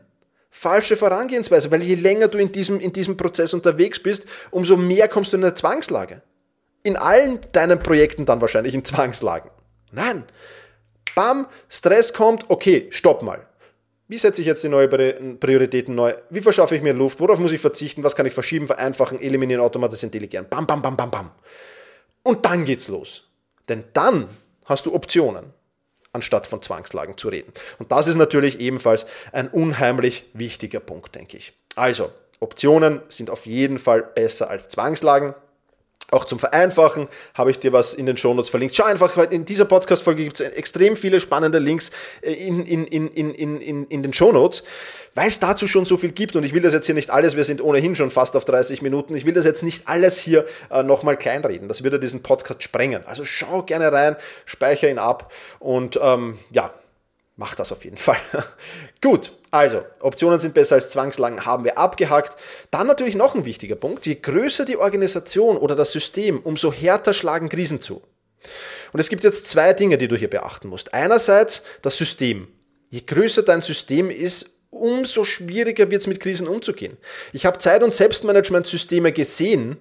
falsche 0.50 0.96
Vorangehensweise, 0.96 1.70
weil 1.70 1.82
je 1.82 1.96
länger 1.96 2.28
du 2.28 2.38
in 2.38 2.52
diesem, 2.52 2.80
in 2.80 2.92
diesem 2.92 3.16
Prozess 3.16 3.52
unterwegs 3.52 4.02
bist, 4.02 4.26
umso 4.50 4.76
mehr 4.76 5.08
kommst 5.08 5.32
du 5.32 5.36
in 5.36 5.44
eine 5.44 5.54
Zwangslage. 5.54 6.22
In 6.82 6.96
allen 6.96 7.40
deinen 7.52 7.78
Projekten 7.78 8.26
dann 8.26 8.40
wahrscheinlich 8.40 8.74
in 8.74 8.84
Zwangslagen. 8.84 9.50
Nein. 9.92 10.24
Bam, 11.14 11.46
Stress 11.68 12.12
kommt, 12.12 12.44
okay, 12.48 12.88
stopp 12.90 13.22
mal. 13.22 13.46
Wie 14.08 14.18
setze 14.18 14.40
ich 14.40 14.46
jetzt 14.46 14.62
die 14.62 14.68
neuen 14.68 15.40
Prioritäten 15.40 15.94
neu? 15.94 16.14
Wie 16.30 16.40
verschaffe 16.40 16.76
ich 16.76 16.82
mir 16.82 16.92
Luft? 16.92 17.18
Worauf 17.18 17.40
muss 17.40 17.50
ich 17.50 17.60
verzichten? 17.60 18.04
Was 18.04 18.14
kann 18.14 18.26
ich 18.26 18.32
verschieben, 18.32 18.66
vereinfachen, 18.66 19.20
eliminieren, 19.20 19.60
automatisieren, 19.60 20.12
delegieren? 20.12 20.46
Bam, 20.48 20.66
bam, 20.66 20.80
bam, 20.80 20.96
bam, 20.96 21.10
bam. 21.10 21.30
Und 22.22 22.44
dann 22.44 22.64
geht's 22.64 22.86
los. 22.86 23.24
Denn 23.68 23.84
dann 23.94 24.28
hast 24.66 24.86
du 24.86 24.94
Optionen 24.94 25.46
anstatt 26.12 26.46
von 26.46 26.62
Zwangslagen 26.62 27.16
zu 27.18 27.28
reden. 27.28 27.52
Und 27.78 27.92
das 27.92 28.06
ist 28.06 28.16
natürlich 28.16 28.60
ebenfalls 28.60 29.06
ein 29.32 29.48
unheimlich 29.48 30.24
wichtiger 30.32 30.80
Punkt, 30.80 31.14
denke 31.14 31.36
ich. 31.36 31.52
Also, 31.74 32.10
Optionen 32.40 33.02
sind 33.08 33.28
auf 33.28 33.44
jeden 33.44 33.78
Fall 33.78 34.02
besser 34.02 34.48
als 34.48 34.68
Zwangslagen. 34.68 35.34
Auch 36.12 36.24
zum 36.24 36.38
Vereinfachen 36.38 37.08
habe 37.34 37.50
ich 37.50 37.58
dir 37.58 37.72
was 37.72 37.92
in 37.92 38.06
den 38.06 38.16
Shownotes 38.16 38.48
verlinkt. 38.48 38.76
Schau 38.76 38.84
einfach, 38.84 39.16
in 39.30 39.44
dieser 39.44 39.64
Podcast-Folge 39.64 40.22
gibt 40.22 40.40
es 40.40 40.48
extrem 40.50 40.96
viele 40.96 41.18
spannende 41.18 41.58
Links 41.58 41.90
äh, 42.22 42.32
in, 42.32 42.64
in, 42.64 42.86
in, 42.86 43.08
in, 43.08 43.60
in, 43.60 43.86
in 43.86 44.02
den 44.02 44.12
Shownotes, 44.12 44.62
weil 45.14 45.26
es 45.26 45.40
dazu 45.40 45.66
schon 45.66 45.84
so 45.84 45.96
viel 45.96 46.12
gibt 46.12 46.36
und 46.36 46.44
ich 46.44 46.52
will 46.52 46.62
das 46.62 46.74
jetzt 46.74 46.86
hier 46.86 46.94
nicht 46.94 47.10
alles, 47.10 47.36
wir 47.36 47.42
sind 47.42 47.60
ohnehin 47.60 47.96
schon 47.96 48.12
fast 48.12 48.36
auf 48.36 48.44
30 48.44 48.82
Minuten, 48.82 49.16
ich 49.16 49.26
will 49.26 49.34
das 49.34 49.44
jetzt 49.44 49.64
nicht 49.64 49.88
alles 49.88 50.18
hier 50.18 50.44
äh, 50.70 50.84
nochmal 50.84 51.16
kleinreden, 51.16 51.66
das 51.66 51.82
würde 51.82 51.98
diesen 51.98 52.22
Podcast 52.22 52.62
sprengen. 52.62 53.02
Also 53.06 53.24
schau 53.24 53.62
gerne 53.62 53.90
rein, 53.90 54.16
speichere 54.44 54.90
ihn 54.90 54.98
ab 54.98 55.32
und 55.58 55.98
ähm, 56.00 56.38
ja, 56.50 56.72
Mach 57.36 57.54
das 57.54 57.70
auf 57.70 57.84
jeden 57.84 57.96
Fall. 57.98 58.18
Gut, 59.02 59.32
also 59.50 59.84
Optionen 60.00 60.38
sind 60.38 60.54
besser 60.54 60.76
als 60.76 60.90
Zwangslagen, 60.90 61.44
haben 61.44 61.64
wir 61.64 61.78
abgehakt. 61.78 62.36
Dann 62.70 62.86
natürlich 62.86 63.14
noch 63.14 63.34
ein 63.34 63.44
wichtiger 63.44 63.76
Punkt. 63.76 64.06
Je 64.06 64.16
größer 64.16 64.64
die 64.64 64.76
Organisation 64.76 65.56
oder 65.56 65.76
das 65.76 65.92
System, 65.92 66.40
umso 66.40 66.72
härter 66.72 67.12
schlagen 67.12 67.48
Krisen 67.48 67.80
zu. 67.80 68.02
Und 68.92 69.00
es 69.00 69.08
gibt 69.08 69.24
jetzt 69.24 69.46
zwei 69.46 69.72
Dinge, 69.72 69.98
die 69.98 70.08
du 70.08 70.16
hier 70.16 70.30
beachten 70.30 70.68
musst. 70.68 70.94
Einerseits 70.94 71.62
das 71.82 71.96
System. 71.96 72.48
Je 72.88 73.00
größer 73.00 73.42
dein 73.42 73.62
System 73.62 74.10
ist, 74.10 74.50
umso 74.70 75.24
schwieriger 75.24 75.90
wird 75.90 76.00
es 76.00 76.06
mit 76.06 76.20
Krisen 76.20 76.48
umzugehen. 76.48 76.96
Ich 77.32 77.46
habe 77.46 77.58
Zeit- 77.58 77.82
und 77.82 77.94
Selbstmanagementsysteme 77.94 79.12
gesehen, 79.12 79.78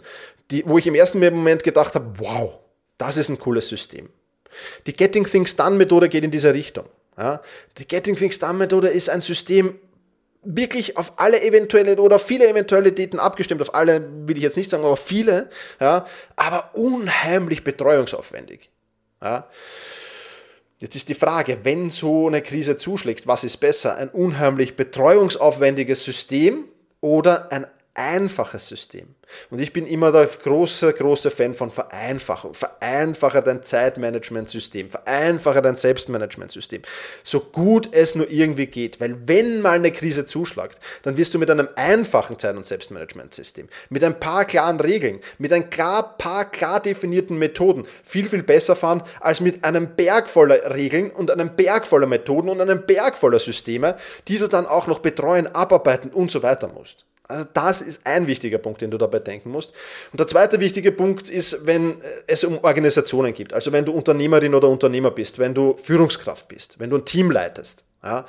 die, 0.51 0.63
wo 0.65 0.77
ich 0.77 0.87
im 0.87 0.95
ersten 0.95 1.19
Moment 1.19 1.63
gedacht 1.63 1.95
habe, 1.95 2.13
wow, 2.17 2.59
das 2.97 3.17
ist 3.17 3.29
ein 3.29 3.39
cooles 3.39 3.67
System. 3.67 4.09
Die 4.87 4.93
Getting 4.93 5.25
Things 5.25 5.55
Done 5.55 5.75
Methode 5.75 6.09
geht 6.09 6.23
in 6.23 6.31
diese 6.31 6.53
Richtung. 6.53 6.85
Ja, 7.17 7.41
die 7.77 7.87
Getting 7.87 8.15
Things 8.15 8.39
Done 8.39 8.55
Methode 8.55 8.89
ist 8.89 9.09
ein 9.09 9.21
System, 9.21 9.79
wirklich 10.45 10.97
auf 10.97 11.13
alle 11.17 11.41
eventuelle 11.41 11.97
oder 11.99 12.19
viele 12.19 12.47
Eventualitäten 12.47 13.19
abgestimmt, 13.19 13.61
auf 13.61 13.73
alle 13.73 14.07
will 14.27 14.37
ich 14.37 14.43
jetzt 14.43 14.57
nicht 14.57 14.69
sagen, 14.69 14.85
aber 14.85 14.97
viele, 14.97 15.49
ja, 15.79 16.05
aber 16.35 16.71
unheimlich 16.73 17.63
betreuungsaufwendig. 17.63 18.69
Ja. 19.21 19.47
Jetzt 20.79 20.95
ist 20.95 21.09
die 21.09 21.15
Frage, 21.15 21.59
wenn 21.63 21.89
so 21.89 22.27
eine 22.27 22.41
Krise 22.41 22.77
zuschlägt, 22.77 23.27
was 23.27 23.43
ist 23.43 23.57
besser? 23.57 23.95
Ein 23.95 24.09
unheimlich 24.09 24.75
betreuungsaufwendiges 24.75 26.03
System 26.03 26.65
oder 27.01 27.51
ein 27.51 27.65
einfaches 27.93 28.67
System. 28.67 29.14
Und 29.49 29.59
ich 29.59 29.73
bin 29.73 29.87
immer 29.87 30.11
der 30.11 30.25
große, 30.25 30.93
große 30.93 31.31
Fan 31.31 31.53
von 31.53 31.71
Vereinfachung. 31.71 32.53
Vereinfache 32.53 33.41
dein 33.41 33.63
Zeitmanagementsystem, 33.63 34.89
vereinfache 34.89 35.61
dein 35.61 35.75
Selbstmanagementsystem, 35.75 36.81
so 37.23 37.39
gut 37.39 37.89
es 37.91 38.15
nur 38.15 38.29
irgendwie 38.29 38.67
geht. 38.67 38.99
Weil 38.99 39.15
wenn 39.27 39.61
mal 39.61 39.77
eine 39.77 39.91
Krise 39.91 40.25
zuschlagt, 40.25 40.79
dann 41.03 41.17
wirst 41.17 41.33
du 41.33 41.39
mit 41.39 41.49
einem 41.49 41.69
einfachen 41.75 42.37
Zeit- 42.39 42.55
und 42.55 42.65
Selbstmanagementsystem, 42.65 43.69
mit 43.89 44.03
ein 44.03 44.19
paar 44.19 44.45
klaren 44.45 44.79
Regeln, 44.79 45.19
mit 45.37 45.53
ein 45.53 45.69
paar 45.69 46.51
klar 46.51 46.79
definierten 46.79 47.37
Methoden 47.37 47.85
viel, 48.03 48.27
viel 48.29 48.43
besser 48.43 48.75
fahren, 48.75 49.03
als 49.19 49.41
mit 49.41 49.63
einem 49.63 49.95
Berg 49.95 50.29
voller 50.29 50.75
Regeln 50.75 51.11
und 51.11 51.31
einem 51.31 51.55
Berg 51.55 51.87
voller 51.87 52.07
Methoden 52.07 52.49
und 52.49 52.61
einem 52.61 52.85
Berg 52.85 53.17
voller 53.17 53.39
Systeme, 53.39 53.95
die 54.27 54.37
du 54.37 54.47
dann 54.47 54.65
auch 54.65 54.87
noch 54.87 54.99
betreuen, 54.99 55.53
abarbeiten 55.53 56.11
und 56.11 56.31
so 56.31 56.43
weiter 56.43 56.67
musst. 56.67 57.05
Also 57.27 57.45
das 57.53 57.81
ist 57.81 58.05
ein 58.05 58.27
wichtiger 58.27 58.57
Punkt, 58.57 58.81
den 58.81 58.91
du 58.91 58.97
dabei 58.97 59.19
denken 59.19 59.49
musst. 59.49 59.73
Und 60.11 60.19
der 60.19 60.27
zweite 60.27 60.59
wichtige 60.59 60.91
Punkt 60.91 61.29
ist, 61.29 61.65
wenn 61.65 61.97
es 62.27 62.43
um 62.43 62.63
Organisationen 62.63 63.33
geht. 63.33 63.53
Also 63.53 63.71
wenn 63.71 63.85
du 63.85 63.91
Unternehmerin 63.91 64.53
oder 64.53 64.69
Unternehmer 64.69 65.11
bist, 65.11 65.39
wenn 65.39 65.53
du 65.53 65.75
Führungskraft 65.77 66.47
bist, 66.47 66.79
wenn 66.79 66.89
du 66.89 66.97
ein 66.97 67.05
Team 67.05 67.31
leitest, 67.31 67.85
ja, 68.03 68.25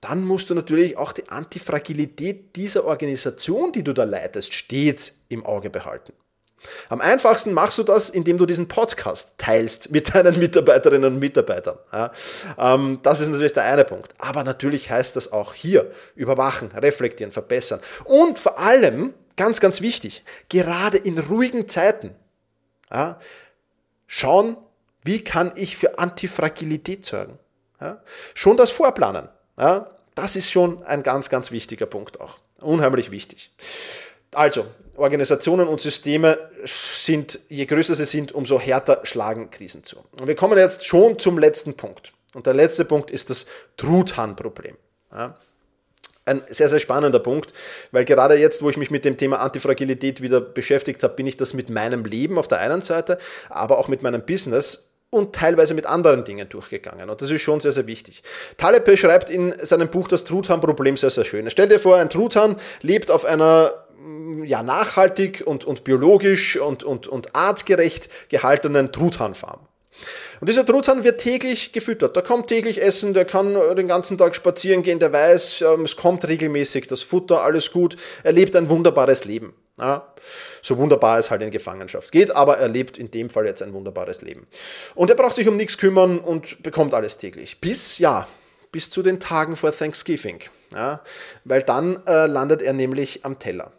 dann 0.00 0.24
musst 0.24 0.50
du 0.50 0.54
natürlich 0.54 0.96
auch 0.96 1.12
die 1.12 1.28
Antifragilität 1.28 2.56
dieser 2.56 2.84
Organisation, 2.84 3.70
die 3.70 3.84
du 3.84 3.92
da 3.92 4.04
leitest, 4.04 4.52
stets 4.52 5.20
im 5.28 5.46
Auge 5.46 5.70
behalten. 5.70 6.12
Am 6.88 7.00
einfachsten 7.00 7.52
machst 7.52 7.78
du 7.78 7.82
das, 7.82 8.10
indem 8.10 8.38
du 8.38 8.46
diesen 8.46 8.68
Podcast 8.68 9.34
teilst 9.38 9.90
mit 9.90 10.14
deinen 10.14 10.38
Mitarbeiterinnen 10.38 11.14
und 11.14 11.18
Mitarbeitern. 11.18 11.78
Ja, 11.92 12.12
ähm, 12.58 13.00
das 13.02 13.20
ist 13.20 13.28
natürlich 13.28 13.52
der 13.52 13.64
eine 13.64 13.84
Punkt. 13.84 14.14
Aber 14.18 14.44
natürlich 14.44 14.90
heißt 14.90 15.16
das 15.16 15.32
auch 15.32 15.54
hier 15.54 15.90
überwachen, 16.14 16.68
reflektieren, 16.72 17.32
verbessern. 17.32 17.80
Und 18.04 18.38
vor 18.38 18.58
allem, 18.58 19.14
ganz, 19.36 19.60
ganz 19.60 19.80
wichtig, 19.80 20.24
gerade 20.48 20.98
in 20.98 21.18
ruhigen 21.18 21.68
Zeiten, 21.68 22.14
ja, 22.90 23.18
schauen, 24.06 24.56
wie 25.02 25.24
kann 25.24 25.52
ich 25.56 25.76
für 25.76 25.98
Antifragilität 25.98 27.04
sorgen. 27.04 27.38
Ja, 27.80 28.00
schon 28.34 28.56
das 28.56 28.70
Vorplanen, 28.70 29.28
das 30.14 30.36
ist 30.36 30.50
schon 30.50 30.82
ein 30.84 31.02
ganz, 31.02 31.28
ganz 31.28 31.50
wichtiger 31.50 31.86
Punkt 31.86 32.20
auch. 32.20 32.38
Unheimlich 32.60 33.10
wichtig. 33.10 33.50
Also, 34.32 34.66
Organisationen 34.96 35.68
und 35.68 35.80
Systeme 35.80 36.38
sind, 36.64 37.40
je 37.48 37.64
größer 37.66 37.94
sie 37.94 38.04
sind, 38.04 38.32
umso 38.32 38.60
härter 38.60 39.00
schlagen 39.04 39.50
Krisen 39.50 39.84
zu. 39.84 40.04
Und 40.20 40.26
wir 40.26 40.36
kommen 40.36 40.58
jetzt 40.58 40.84
schon 40.84 41.18
zum 41.18 41.38
letzten 41.38 41.74
Punkt. 41.74 42.12
Und 42.34 42.46
der 42.46 42.54
letzte 42.54 42.84
Punkt 42.84 43.10
ist 43.10 43.30
das 43.30 43.46
Truthahn-Problem. 43.76 44.76
Ja. 45.12 45.36
Ein 46.24 46.42
sehr, 46.48 46.68
sehr 46.68 46.78
spannender 46.78 47.18
Punkt, 47.18 47.52
weil 47.90 48.04
gerade 48.04 48.36
jetzt, 48.36 48.62
wo 48.62 48.70
ich 48.70 48.76
mich 48.76 48.92
mit 48.92 49.04
dem 49.04 49.16
Thema 49.16 49.40
Antifragilität 49.40 50.22
wieder 50.22 50.40
beschäftigt 50.40 51.02
habe, 51.02 51.14
bin 51.14 51.26
ich 51.26 51.36
das 51.36 51.52
mit 51.52 51.68
meinem 51.68 52.04
Leben 52.04 52.38
auf 52.38 52.46
der 52.46 52.60
einen 52.60 52.80
Seite, 52.80 53.18
aber 53.48 53.78
auch 53.78 53.88
mit 53.88 54.02
meinem 54.02 54.24
Business 54.24 54.92
und 55.10 55.34
teilweise 55.34 55.74
mit 55.74 55.84
anderen 55.84 56.24
Dingen 56.24 56.48
durchgegangen. 56.48 57.10
Und 57.10 57.20
das 57.20 57.30
ist 57.30 57.42
schon 57.42 57.60
sehr, 57.60 57.72
sehr 57.72 57.86
wichtig. 57.86 58.22
Taleb 58.56 58.96
schreibt 58.96 59.30
in 59.30 59.52
seinem 59.58 59.88
Buch 59.88 60.08
das 60.08 60.24
Truthahn-Problem 60.24 60.96
sehr, 60.96 61.10
sehr 61.10 61.24
schön. 61.24 61.50
Stell 61.50 61.68
dir 61.68 61.78
vor, 61.78 61.96
ein 61.96 62.08
Truthahn 62.08 62.56
lebt 62.80 63.10
auf 63.10 63.24
einer 63.24 63.81
ja, 64.44 64.62
nachhaltig 64.62 65.42
und, 65.44 65.64
und 65.64 65.84
biologisch 65.84 66.56
und, 66.56 66.82
und, 66.84 67.06
und 67.06 67.34
artgerecht 67.34 68.08
gehaltenen 68.28 68.92
Truthahnfarm. 68.92 69.60
Und 70.40 70.48
dieser 70.48 70.66
Truthahn 70.66 71.04
wird 71.04 71.20
täglich 71.20 71.72
gefüttert. 71.72 72.16
Der 72.16 72.22
kommt 72.22 72.48
täglich 72.48 72.82
essen, 72.82 73.14
der 73.14 73.24
kann 73.24 73.54
den 73.76 73.86
ganzen 73.86 74.18
Tag 74.18 74.34
spazieren 74.34 74.82
gehen, 74.82 74.98
der 74.98 75.12
weiß, 75.12 75.62
ähm, 75.62 75.84
es 75.84 75.96
kommt 75.96 76.26
regelmäßig 76.26 76.88
das 76.88 77.02
Futter, 77.02 77.42
alles 77.42 77.70
gut. 77.70 77.96
Er 78.24 78.32
lebt 78.32 78.56
ein 78.56 78.68
wunderbares 78.68 79.24
Leben. 79.24 79.54
Ja, 79.78 80.12
so 80.60 80.76
wunderbar 80.76 81.18
es 81.18 81.30
halt 81.30 81.40
in 81.42 81.50
Gefangenschaft 81.50 82.12
geht, 82.12 82.30
aber 82.36 82.58
er 82.58 82.68
lebt 82.68 82.98
in 82.98 83.10
dem 83.10 83.30
Fall 83.30 83.46
jetzt 83.46 83.62
ein 83.62 83.72
wunderbares 83.72 84.20
Leben. 84.20 84.46
Und 84.94 85.08
er 85.08 85.16
braucht 85.16 85.36
sich 85.36 85.48
um 85.48 85.56
nichts 85.56 85.78
kümmern 85.78 86.18
und 86.18 86.62
bekommt 86.62 86.92
alles 86.92 87.16
täglich. 87.16 87.58
Bis, 87.58 87.98
ja, 87.98 88.28
bis 88.70 88.90
zu 88.90 89.02
den 89.02 89.18
Tagen 89.18 89.56
vor 89.56 89.74
Thanksgiving. 89.76 90.40
Ja, 90.74 91.00
weil 91.44 91.62
dann 91.62 92.06
äh, 92.06 92.26
landet 92.26 92.62
er 92.62 92.72
nämlich 92.74 93.24
am 93.24 93.38
Teller. 93.38 93.72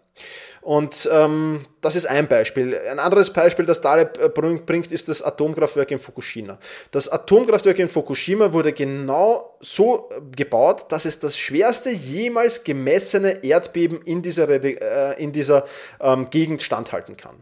Und 0.63 1.09
ähm, 1.11 1.65
das 1.81 1.95
ist 1.95 2.05
ein 2.05 2.27
Beispiel. 2.27 2.79
Ein 2.89 2.99
anderes 2.99 3.31
Beispiel, 3.31 3.65
das 3.65 3.81
Taleb 3.81 4.17
äh, 4.17 4.29
bringt, 4.29 4.91
ist 4.91 5.09
das 5.09 5.21
Atomkraftwerk 5.21 5.91
in 5.91 5.99
Fukushima. 5.99 6.57
Das 6.91 7.09
Atomkraftwerk 7.09 7.79
in 7.79 7.89
Fukushima 7.89 8.53
wurde 8.53 8.71
genau 8.71 9.57
so 9.59 10.09
äh, 10.09 10.21
gebaut, 10.35 10.85
dass 10.89 11.03
es 11.03 11.19
das 11.19 11.37
schwerste 11.37 11.89
jemals 11.89 12.63
gemessene 12.63 13.43
Erdbeben 13.43 14.01
in 14.03 14.21
dieser, 14.21 14.47
äh, 14.49 15.21
in 15.21 15.33
dieser 15.33 15.65
ähm, 15.99 16.29
Gegend 16.29 16.63
standhalten 16.63 17.17
kann. 17.17 17.35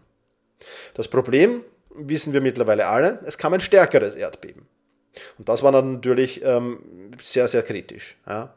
Das 0.95 1.07
Problem, 1.07 1.63
wissen 1.93 2.33
wir 2.33 2.41
mittlerweile 2.41 2.87
alle, 2.87 3.19
es 3.25 3.37
kam 3.37 3.53
ein 3.53 3.61
stärkeres 3.61 4.15
Erdbeben. 4.15 4.65
Und 5.37 5.47
das 5.47 5.61
war 5.61 5.71
natürlich 5.71 6.43
ähm, 6.43 7.11
sehr, 7.21 7.47
sehr 7.47 7.61
kritisch. 7.61 8.17
Ja. 8.27 8.55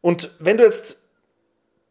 Und 0.00 0.34
wenn 0.40 0.58
du 0.58 0.64
jetzt 0.64 1.01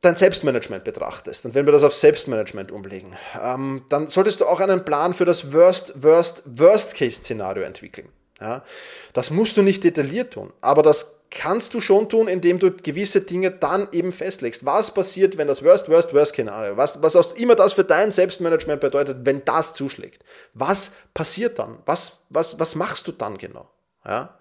dein 0.02 0.16
Selbstmanagement 0.16 0.84
betrachtest 0.84 1.46
und 1.46 1.54
wenn 1.54 1.66
wir 1.66 1.72
das 1.72 1.84
auf 1.84 1.94
Selbstmanagement 1.94 2.72
umlegen, 2.72 3.16
ähm, 3.42 3.84
dann 3.90 4.08
solltest 4.08 4.42
du 4.42 4.46
auch 4.46 4.60
einen 4.60 4.84
Plan 4.84 5.14
für 5.14 5.26
das 5.26 5.54
Worst, 5.54 5.94
Worst, 5.96 6.44
Worst-Case-Szenario 6.46 7.64
entwickeln. 7.64 8.10
Ja? 8.40 8.64
Das 9.14 9.30
musst 9.30 9.58
du 9.58 9.62
nicht 9.62 9.84
detailliert 9.84 10.34
tun, 10.34 10.52
aber 10.62 10.82
das 10.82 11.16
kannst 11.30 11.74
du 11.74 11.82
schon 11.82 12.10
tun, 12.10 12.28
indem 12.28 12.60
du 12.60 12.72
gewisse 12.72 13.22
Dinge 13.22 13.52
dann 13.52 13.88
eben 13.92 14.12
festlegst. 14.12 14.66
Was 14.66 14.94
passiert, 14.94 15.38
wenn 15.38 15.48
das 15.48 15.64
Worst, 15.64 15.88
Worst, 15.88 16.14
Worst-Szenario, 16.14 16.76
was, 16.76 17.02
was 17.02 17.16
auch 17.16 17.36
immer 17.36 17.56
das 17.56 17.74
für 17.74 17.86
dein 17.86 18.12
Selbstmanagement 18.12 18.82
bedeutet, 18.82 19.20
wenn 19.24 19.46
das 19.46 19.74
zuschlägt? 19.74 20.26
Was 20.54 20.92
passiert 21.14 21.58
dann? 21.58 21.78
Was, 21.86 22.18
was, 22.30 22.60
was 22.60 22.76
machst 22.76 23.08
du 23.08 23.14
dann 23.14 23.38
genau? 23.38 23.70
Ja? 24.06 24.38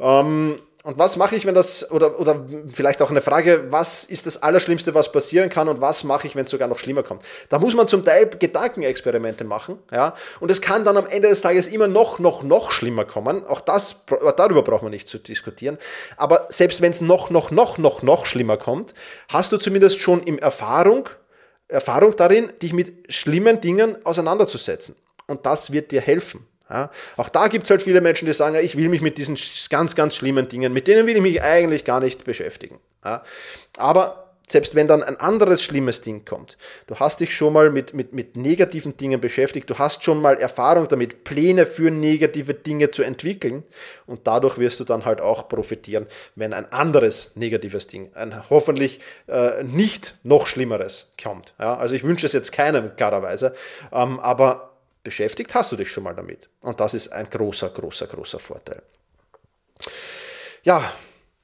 Ähm, 0.00 0.60
und 0.88 0.96
was 0.96 1.18
mache 1.18 1.36
ich, 1.36 1.44
wenn 1.44 1.54
das, 1.54 1.90
oder, 1.90 2.18
oder 2.18 2.46
vielleicht 2.66 3.02
auch 3.02 3.10
eine 3.10 3.20
Frage, 3.20 3.66
was 3.68 4.04
ist 4.04 4.24
das 4.24 4.42
Allerschlimmste, 4.42 4.94
was 4.94 5.12
passieren 5.12 5.50
kann 5.50 5.68
und 5.68 5.82
was 5.82 6.02
mache 6.02 6.26
ich, 6.26 6.34
wenn 6.34 6.46
es 6.46 6.50
sogar 6.50 6.66
noch 6.66 6.78
schlimmer 6.78 7.02
kommt? 7.02 7.20
Da 7.50 7.58
muss 7.58 7.74
man 7.74 7.88
zum 7.88 8.06
Teil 8.06 8.30
Gedankenexperimente 8.30 9.44
machen, 9.44 9.78
ja, 9.92 10.14
und 10.40 10.50
es 10.50 10.62
kann 10.62 10.86
dann 10.86 10.96
am 10.96 11.06
Ende 11.06 11.28
des 11.28 11.42
Tages 11.42 11.68
immer 11.68 11.88
noch, 11.88 12.20
noch, 12.20 12.42
noch 12.42 12.70
schlimmer 12.70 13.04
kommen. 13.04 13.44
Auch 13.44 13.60
das, 13.60 14.06
darüber 14.38 14.62
braucht 14.62 14.82
man 14.82 14.90
nicht 14.90 15.08
zu 15.08 15.18
diskutieren. 15.18 15.76
Aber 16.16 16.46
selbst 16.48 16.80
wenn 16.80 16.92
es 16.92 17.02
noch, 17.02 17.28
noch, 17.28 17.50
noch, 17.50 17.76
noch, 17.76 18.00
noch 18.00 18.24
schlimmer 18.24 18.56
kommt, 18.56 18.94
hast 19.28 19.52
du 19.52 19.58
zumindest 19.58 20.00
schon 20.00 20.22
im 20.22 20.38
Erfahrung, 20.38 21.10
Erfahrung 21.68 22.16
darin, 22.16 22.50
dich 22.62 22.72
mit 22.72 23.12
schlimmen 23.12 23.60
Dingen 23.60 23.94
auseinanderzusetzen. 24.06 24.96
Und 25.26 25.44
das 25.44 25.70
wird 25.70 25.92
dir 25.92 26.00
helfen. 26.00 26.46
Ja, 26.70 26.90
auch 27.16 27.28
da 27.28 27.48
gibt 27.48 27.64
es 27.64 27.70
halt 27.70 27.82
viele 27.82 28.00
Menschen, 28.00 28.26
die 28.26 28.32
sagen, 28.32 28.56
ich 28.62 28.76
will 28.76 28.88
mich 28.88 29.00
mit 29.00 29.16
diesen 29.16 29.38
ganz, 29.70 29.94
ganz 29.94 30.16
schlimmen 30.16 30.48
Dingen, 30.48 30.72
mit 30.72 30.86
denen 30.86 31.06
will 31.06 31.16
ich 31.16 31.22
mich 31.22 31.42
eigentlich 31.42 31.84
gar 31.84 32.00
nicht 32.00 32.24
beschäftigen. 32.24 32.78
Ja, 33.04 33.22
aber 33.78 34.28
selbst 34.50 34.74
wenn 34.74 34.88
dann 34.88 35.02
ein 35.02 35.16
anderes 35.16 35.62
schlimmes 35.62 36.00
Ding 36.00 36.24
kommt, 36.24 36.56
du 36.86 36.96
hast 36.96 37.20
dich 37.20 37.34
schon 37.34 37.52
mal 37.52 37.70
mit, 37.70 37.94
mit, 37.94 38.14
mit 38.14 38.36
negativen 38.36 38.96
Dingen 38.96 39.20
beschäftigt, 39.20 39.68
du 39.68 39.78
hast 39.78 40.02
schon 40.02 40.20
mal 40.20 40.38
Erfahrung 40.38 40.88
damit, 40.88 41.24
Pläne 41.24 41.66
für 41.66 41.90
negative 41.90 42.54
Dinge 42.54 42.90
zu 42.90 43.02
entwickeln 43.02 43.62
und 44.06 44.26
dadurch 44.26 44.58
wirst 44.58 44.80
du 44.80 44.84
dann 44.84 45.04
halt 45.04 45.20
auch 45.20 45.48
profitieren, 45.48 46.06
wenn 46.34 46.52
ein 46.52 46.70
anderes 46.72 47.32
negatives 47.34 47.86
Ding, 47.86 48.10
ein 48.14 48.48
hoffentlich 48.50 49.00
äh, 49.26 49.62
nicht 49.62 50.16
noch 50.22 50.46
schlimmeres 50.46 51.12
kommt. 51.22 51.54
Ja, 51.58 51.76
also 51.76 51.94
ich 51.94 52.02
wünsche 52.02 52.26
es 52.26 52.32
jetzt 52.32 52.52
keinem 52.52 52.96
klarerweise, 52.96 53.54
ähm, 53.92 54.18
aber 54.20 54.77
beschäftigt 55.02 55.54
hast 55.54 55.72
du 55.72 55.76
dich 55.76 55.90
schon 55.90 56.04
mal 56.04 56.14
damit. 56.14 56.48
Und 56.60 56.80
das 56.80 56.94
ist 56.94 57.08
ein 57.08 57.28
großer, 57.28 57.70
großer, 57.70 58.06
großer 58.06 58.38
Vorteil. 58.38 58.82
Ja, 60.62 60.92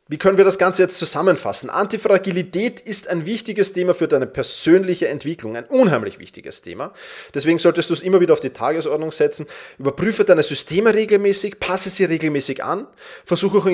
wie 0.07 0.18
können 0.18 0.36
wir 0.36 0.44
das 0.44 0.59
Ganze 0.59 0.82
jetzt 0.82 0.98
zusammenfassen? 0.98 1.70
Antifragilität 1.70 2.78
ist 2.78 3.09
ein 3.09 3.24
wichtiges 3.24 3.72
Thema 3.72 3.94
für 3.94 4.07
deine 4.07 4.26
persönliche 4.26 5.09
Entwicklung, 5.09 5.57
ein 5.57 5.64
unheimlich 5.64 6.18
wichtiges 6.18 6.61
Thema. 6.61 6.92
Deswegen 7.32 7.59
solltest 7.59 7.88
du 7.88 7.94
es 7.94 8.02
immer 8.02 8.20
wieder 8.20 8.34
auf 8.34 8.40
die 8.40 8.50
Tagesordnung 8.50 9.12
setzen. 9.12 9.46
Überprüfe 9.78 10.26
deine 10.26 10.42
Systeme 10.42 10.92
regelmäßig, 10.92 11.59
passe 11.59 11.88
sie 11.88 12.05
regelmäßig 12.05 12.62
an, 12.62 12.86
versuche 13.24 13.59
auch 13.59 13.66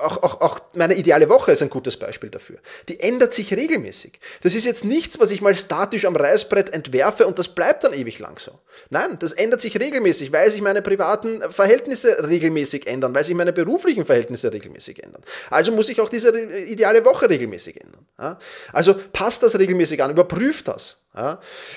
auch, 0.00 0.22
auch, 0.22 0.40
auch 0.40 0.60
meine 0.74 0.94
ideale 0.94 1.28
Woche 1.28 1.52
ist 1.52 1.62
ein 1.62 1.70
gutes 1.70 1.96
Beispiel 1.96 2.30
dafür. 2.30 2.56
Die 2.88 3.00
ändert 3.00 3.34
sich 3.34 3.52
regelmäßig. 3.52 4.20
Das 4.42 4.54
ist 4.54 4.64
jetzt 4.64 4.84
nichts, 4.84 5.20
was 5.20 5.30
ich 5.30 5.40
mal 5.40 5.54
statisch 5.54 6.04
am 6.04 6.16
Reißbrett 6.16 6.72
entwerfe 6.72 7.26
und 7.26 7.38
das 7.38 7.48
bleibt 7.48 7.84
dann 7.84 7.92
ewig 7.92 8.18
lang 8.18 8.38
so. 8.38 8.52
Nein, 8.90 9.18
das 9.18 9.32
ändert 9.32 9.60
sich 9.60 9.78
regelmäßig, 9.78 10.32
weil 10.32 10.50
sich 10.50 10.60
meine 10.60 10.82
privaten 10.82 11.40
Verhältnisse 11.50 12.28
regelmäßig 12.28 12.86
ändern, 12.86 13.14
weil 13.14 13.24
sich 13.24 13.34
meine 13.34 13.52
beruflichen 13.52 14.04
Verhältnisse 14.04 14.52
regelmäßig 14.52 15.02
ändern. 15.02 15.22
Also 15.50 15.72
muss 15.72 15.88
ich 15.88 16.00
auch 16.00 16.08
diese 16.08 16.38
ideale 16.38 17.04
Woche 17.04 17.30
regelmäßig 17.30 17.80
ändern. 17.80 18.36
Also 18.72 18.94
passt 19.12 19.42
das 19.42 19.58
regelmäßig 19.58 20.02
an, 20.02 20.10
überprüft 20.10 20.68
das. 20.68 20.98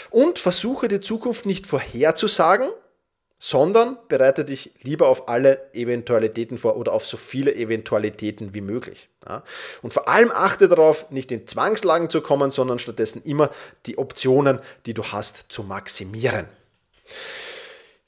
Und 0.10 0.40
versuche 0.40 0.88
die 0.88 1.00
Zukunft 1.00 1.46
nicht 1.46 1.68
vorherzusagen, 1.68 2.70
sondern 3.40 3.98
bereite 4.08 4.46
dich 4.46 4.72
lieber 4.82 5.08
auf 5.08 5.30
alle 5.30 5.74
Eventualitäten 5.74 6.58
vor 6.58 6.76
oder 6.76 6.94
auf 6.94 7.06
so 7.06 7.18
viele 7.18 7.54
Eventualitäten 7.56 8.54
wie 8.54 8.62
möglich. 8.62 9.10
Ja? 9.28 9.44
Und 9.82 9.94
vor 9.94 10.10
allem 10.10 10.32
achte 10.32 10.68
darauf, 10.68 11.10
nicht 11.12 11.32
in 11.32 11.46
Zwangslagen 11.46 12.10
zu 12.10 12.22
kommen, 12.22 12.50
sondern 12.52 12.80
stattdessen 12.80 13.22
immer 13.24 13.52
die 13.86 13.98
Optionen, 13.98 14.60
die 14.86 14.94
du 14.94 15.04
hast, 15.04 15.46
zu 15.50 15.64
maximieren. 15.64 16.48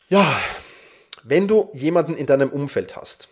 Ja, 0.09 0.39
wenn 1.23 1.47
du 1.47 1.69
jemanden 1.73 2.15
in 2.15 2.25
deinem 2.25 2.49
Umfeld 2.49 2.95
hast, 2.95 3.29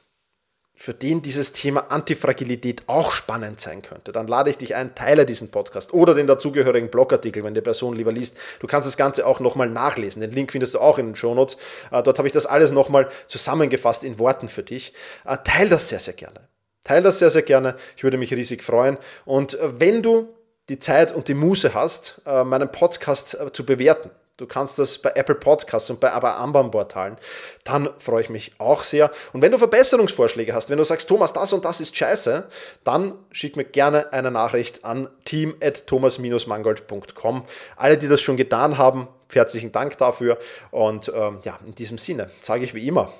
für 0.80 0.94
den 0.94 1.24
dieses 1.24 1.54
Thema 1.54 1.92
Antifragilität 1.92 2.84
auch 2.86 3.12
spannend 3.12 3.60
sein 3.60 3.82
könnte, 3.82 4.12
dann 4.12 4.28
lade 4.28 4.52
ich 4.52 4.60
dich 4.60 4.76
ein, 4.76 4.94
teile 4.94 5.26
diesen 5.26 5.50
Podcast 5.50 5.92
oder 5.92 6.14
den 6.14 6.28
dazugehörigen 6.28 6.92
Blogartikel, 6.92 7.44
wenn 7.44 7.56
die 7.56 7.62
Person 7.62 7.96
lieber 7.96 8.12
liest. 8.12 8.38
Du 8.60 8.68
kannst 8.68 8.88
das 8.88 8.96
Ganze 8.96 9.26
auch 9.26 9.40
nochmal 9.40 9.70
nachlesen. 9.70 10.22
Den 10.22 10.30
Link 10.30 10.52
findest 10.52 10.76
du 10.76 10.80
auch 10.80 11.00
in 11.00 11.08
den 11.08 11.16
Shownotes. 11.16 11.58
Äh, 11.92 12.04
dort 12.04 12.20
habe 12.20 12.28
ich 12.28 12.32
das 12.32 12.46
alles 12.46 12.72
nochmal 12.72 13.10
zusammengefasst 13.26 14.04
in 14.04 14.20
Worten 14.20 14.50
für 14.50 14.62
dich. 14.62 14.94
Äh, 15.26 15.38
teile 15.44 15.72
das 15.72 15.90
sehr, 15.90 16.00
sehr 16.00 16.14
gerne. 16.14 16.42
Teile 16.84 17.02
das 17.02 17.18
sehr, 17.18 17.32
sehr 17.32 17.42
gerne. 17.42 17.76
Ich 17.96 18.04
würde 18.04 18.18
mich 18.18 18.32
riesig 18.32 18.64
freuen. 18.64 18.98
Und 19.26 19.56
äh, 19.56 19.80
wenn 19.80 20.04
du 20.04 20.30
die 20.70 20.78
Zeit 20.78 21.12
und 21.12 21.28
die 21.28 21.34
Muße 21.34 21.74
hast, 21.74 22.22
meinen 22.26 22.70
Podcast 22.70 23.38
zu 23.54 23.66
bewerten, 23.66 24.12
Du 24.38 24.46
kannst 24.46 24.78
das 24.78 25.00
bei 25.00 25.12
Apple 25.16 25.36
Podcasts 25.36 25.90
und 25.90 26.00
bei 26.00 26.12
aber 26.12 26.38
anderen 26.38 26.70
Portalen. 26.70 27.18
Dann 27.64 27.90
freue 27.98 28.22
ich 28.22 28.30
mich 28.30 28.52
auch 28.60 28.84
sehr. 28.84 29.10
Und 29.34 29.42
wenn 29.42 29.52
du 29.52 29.58
Verbesserungsvorschläge 29.58 30.54
hast, 30.54 30.70
wenn 30.70 30.78
du 30.78 30.84
sagst, 30.84 31.10
Thomas, 31.10 31.34
das 31.34 31.54
und 31.54 31.66
das 31.66 31.82
ist 31.82 31.98
scheiße, 31.98 32.48
dann 32.84 33.16
schick 33.32 33.56
mir 33.56 33.66
gerne 33.66 34.14
eine 34.14 34.30
Nachricht 34.30 34.86
an 34.86 35.10
team.thomas-mangold.com. 35.26 37.46
Alle, 37.78 37.98
die 37.98 38.08
das 38.08 38.22
schon 38.22 38.38
getan 38.38 38.78
haben, 38.78 39.08
herzlichen 39.34 39.72
Dank 39.72 39.98
dafür. 39.98 40.38
Und 40.70 41.12
ähm, 41.16 41.40
ja, 41.44 41.58
in 41.66 41.74
diesem 41.74 41.98
Sinne 41.98 42.30
sage 42.42 42.64
ich 42.64 42.76
wie 42.76 42.88
immer, 42.88 43.12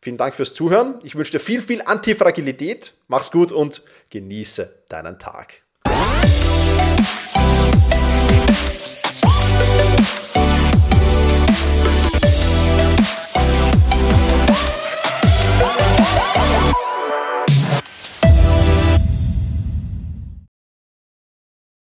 vielen 0.00 0.16
Dank 0.16 0.34
fürs 0.34 0.54
Zuhören. 0.54 0.94
Ich 1.02 1.14
wünsche 1.14 1.32
dir 1.32 1.40
viel, 1.40 1.60
viel 1.60 1.82
Antifragilität. 1.82 2.94
Mach's 3.08 3.30
gut 3.30 3.52
und 3.52 3.82
genieße 4.10 4.74
deinen 4.88 5.18
Tag. 5.18 5.63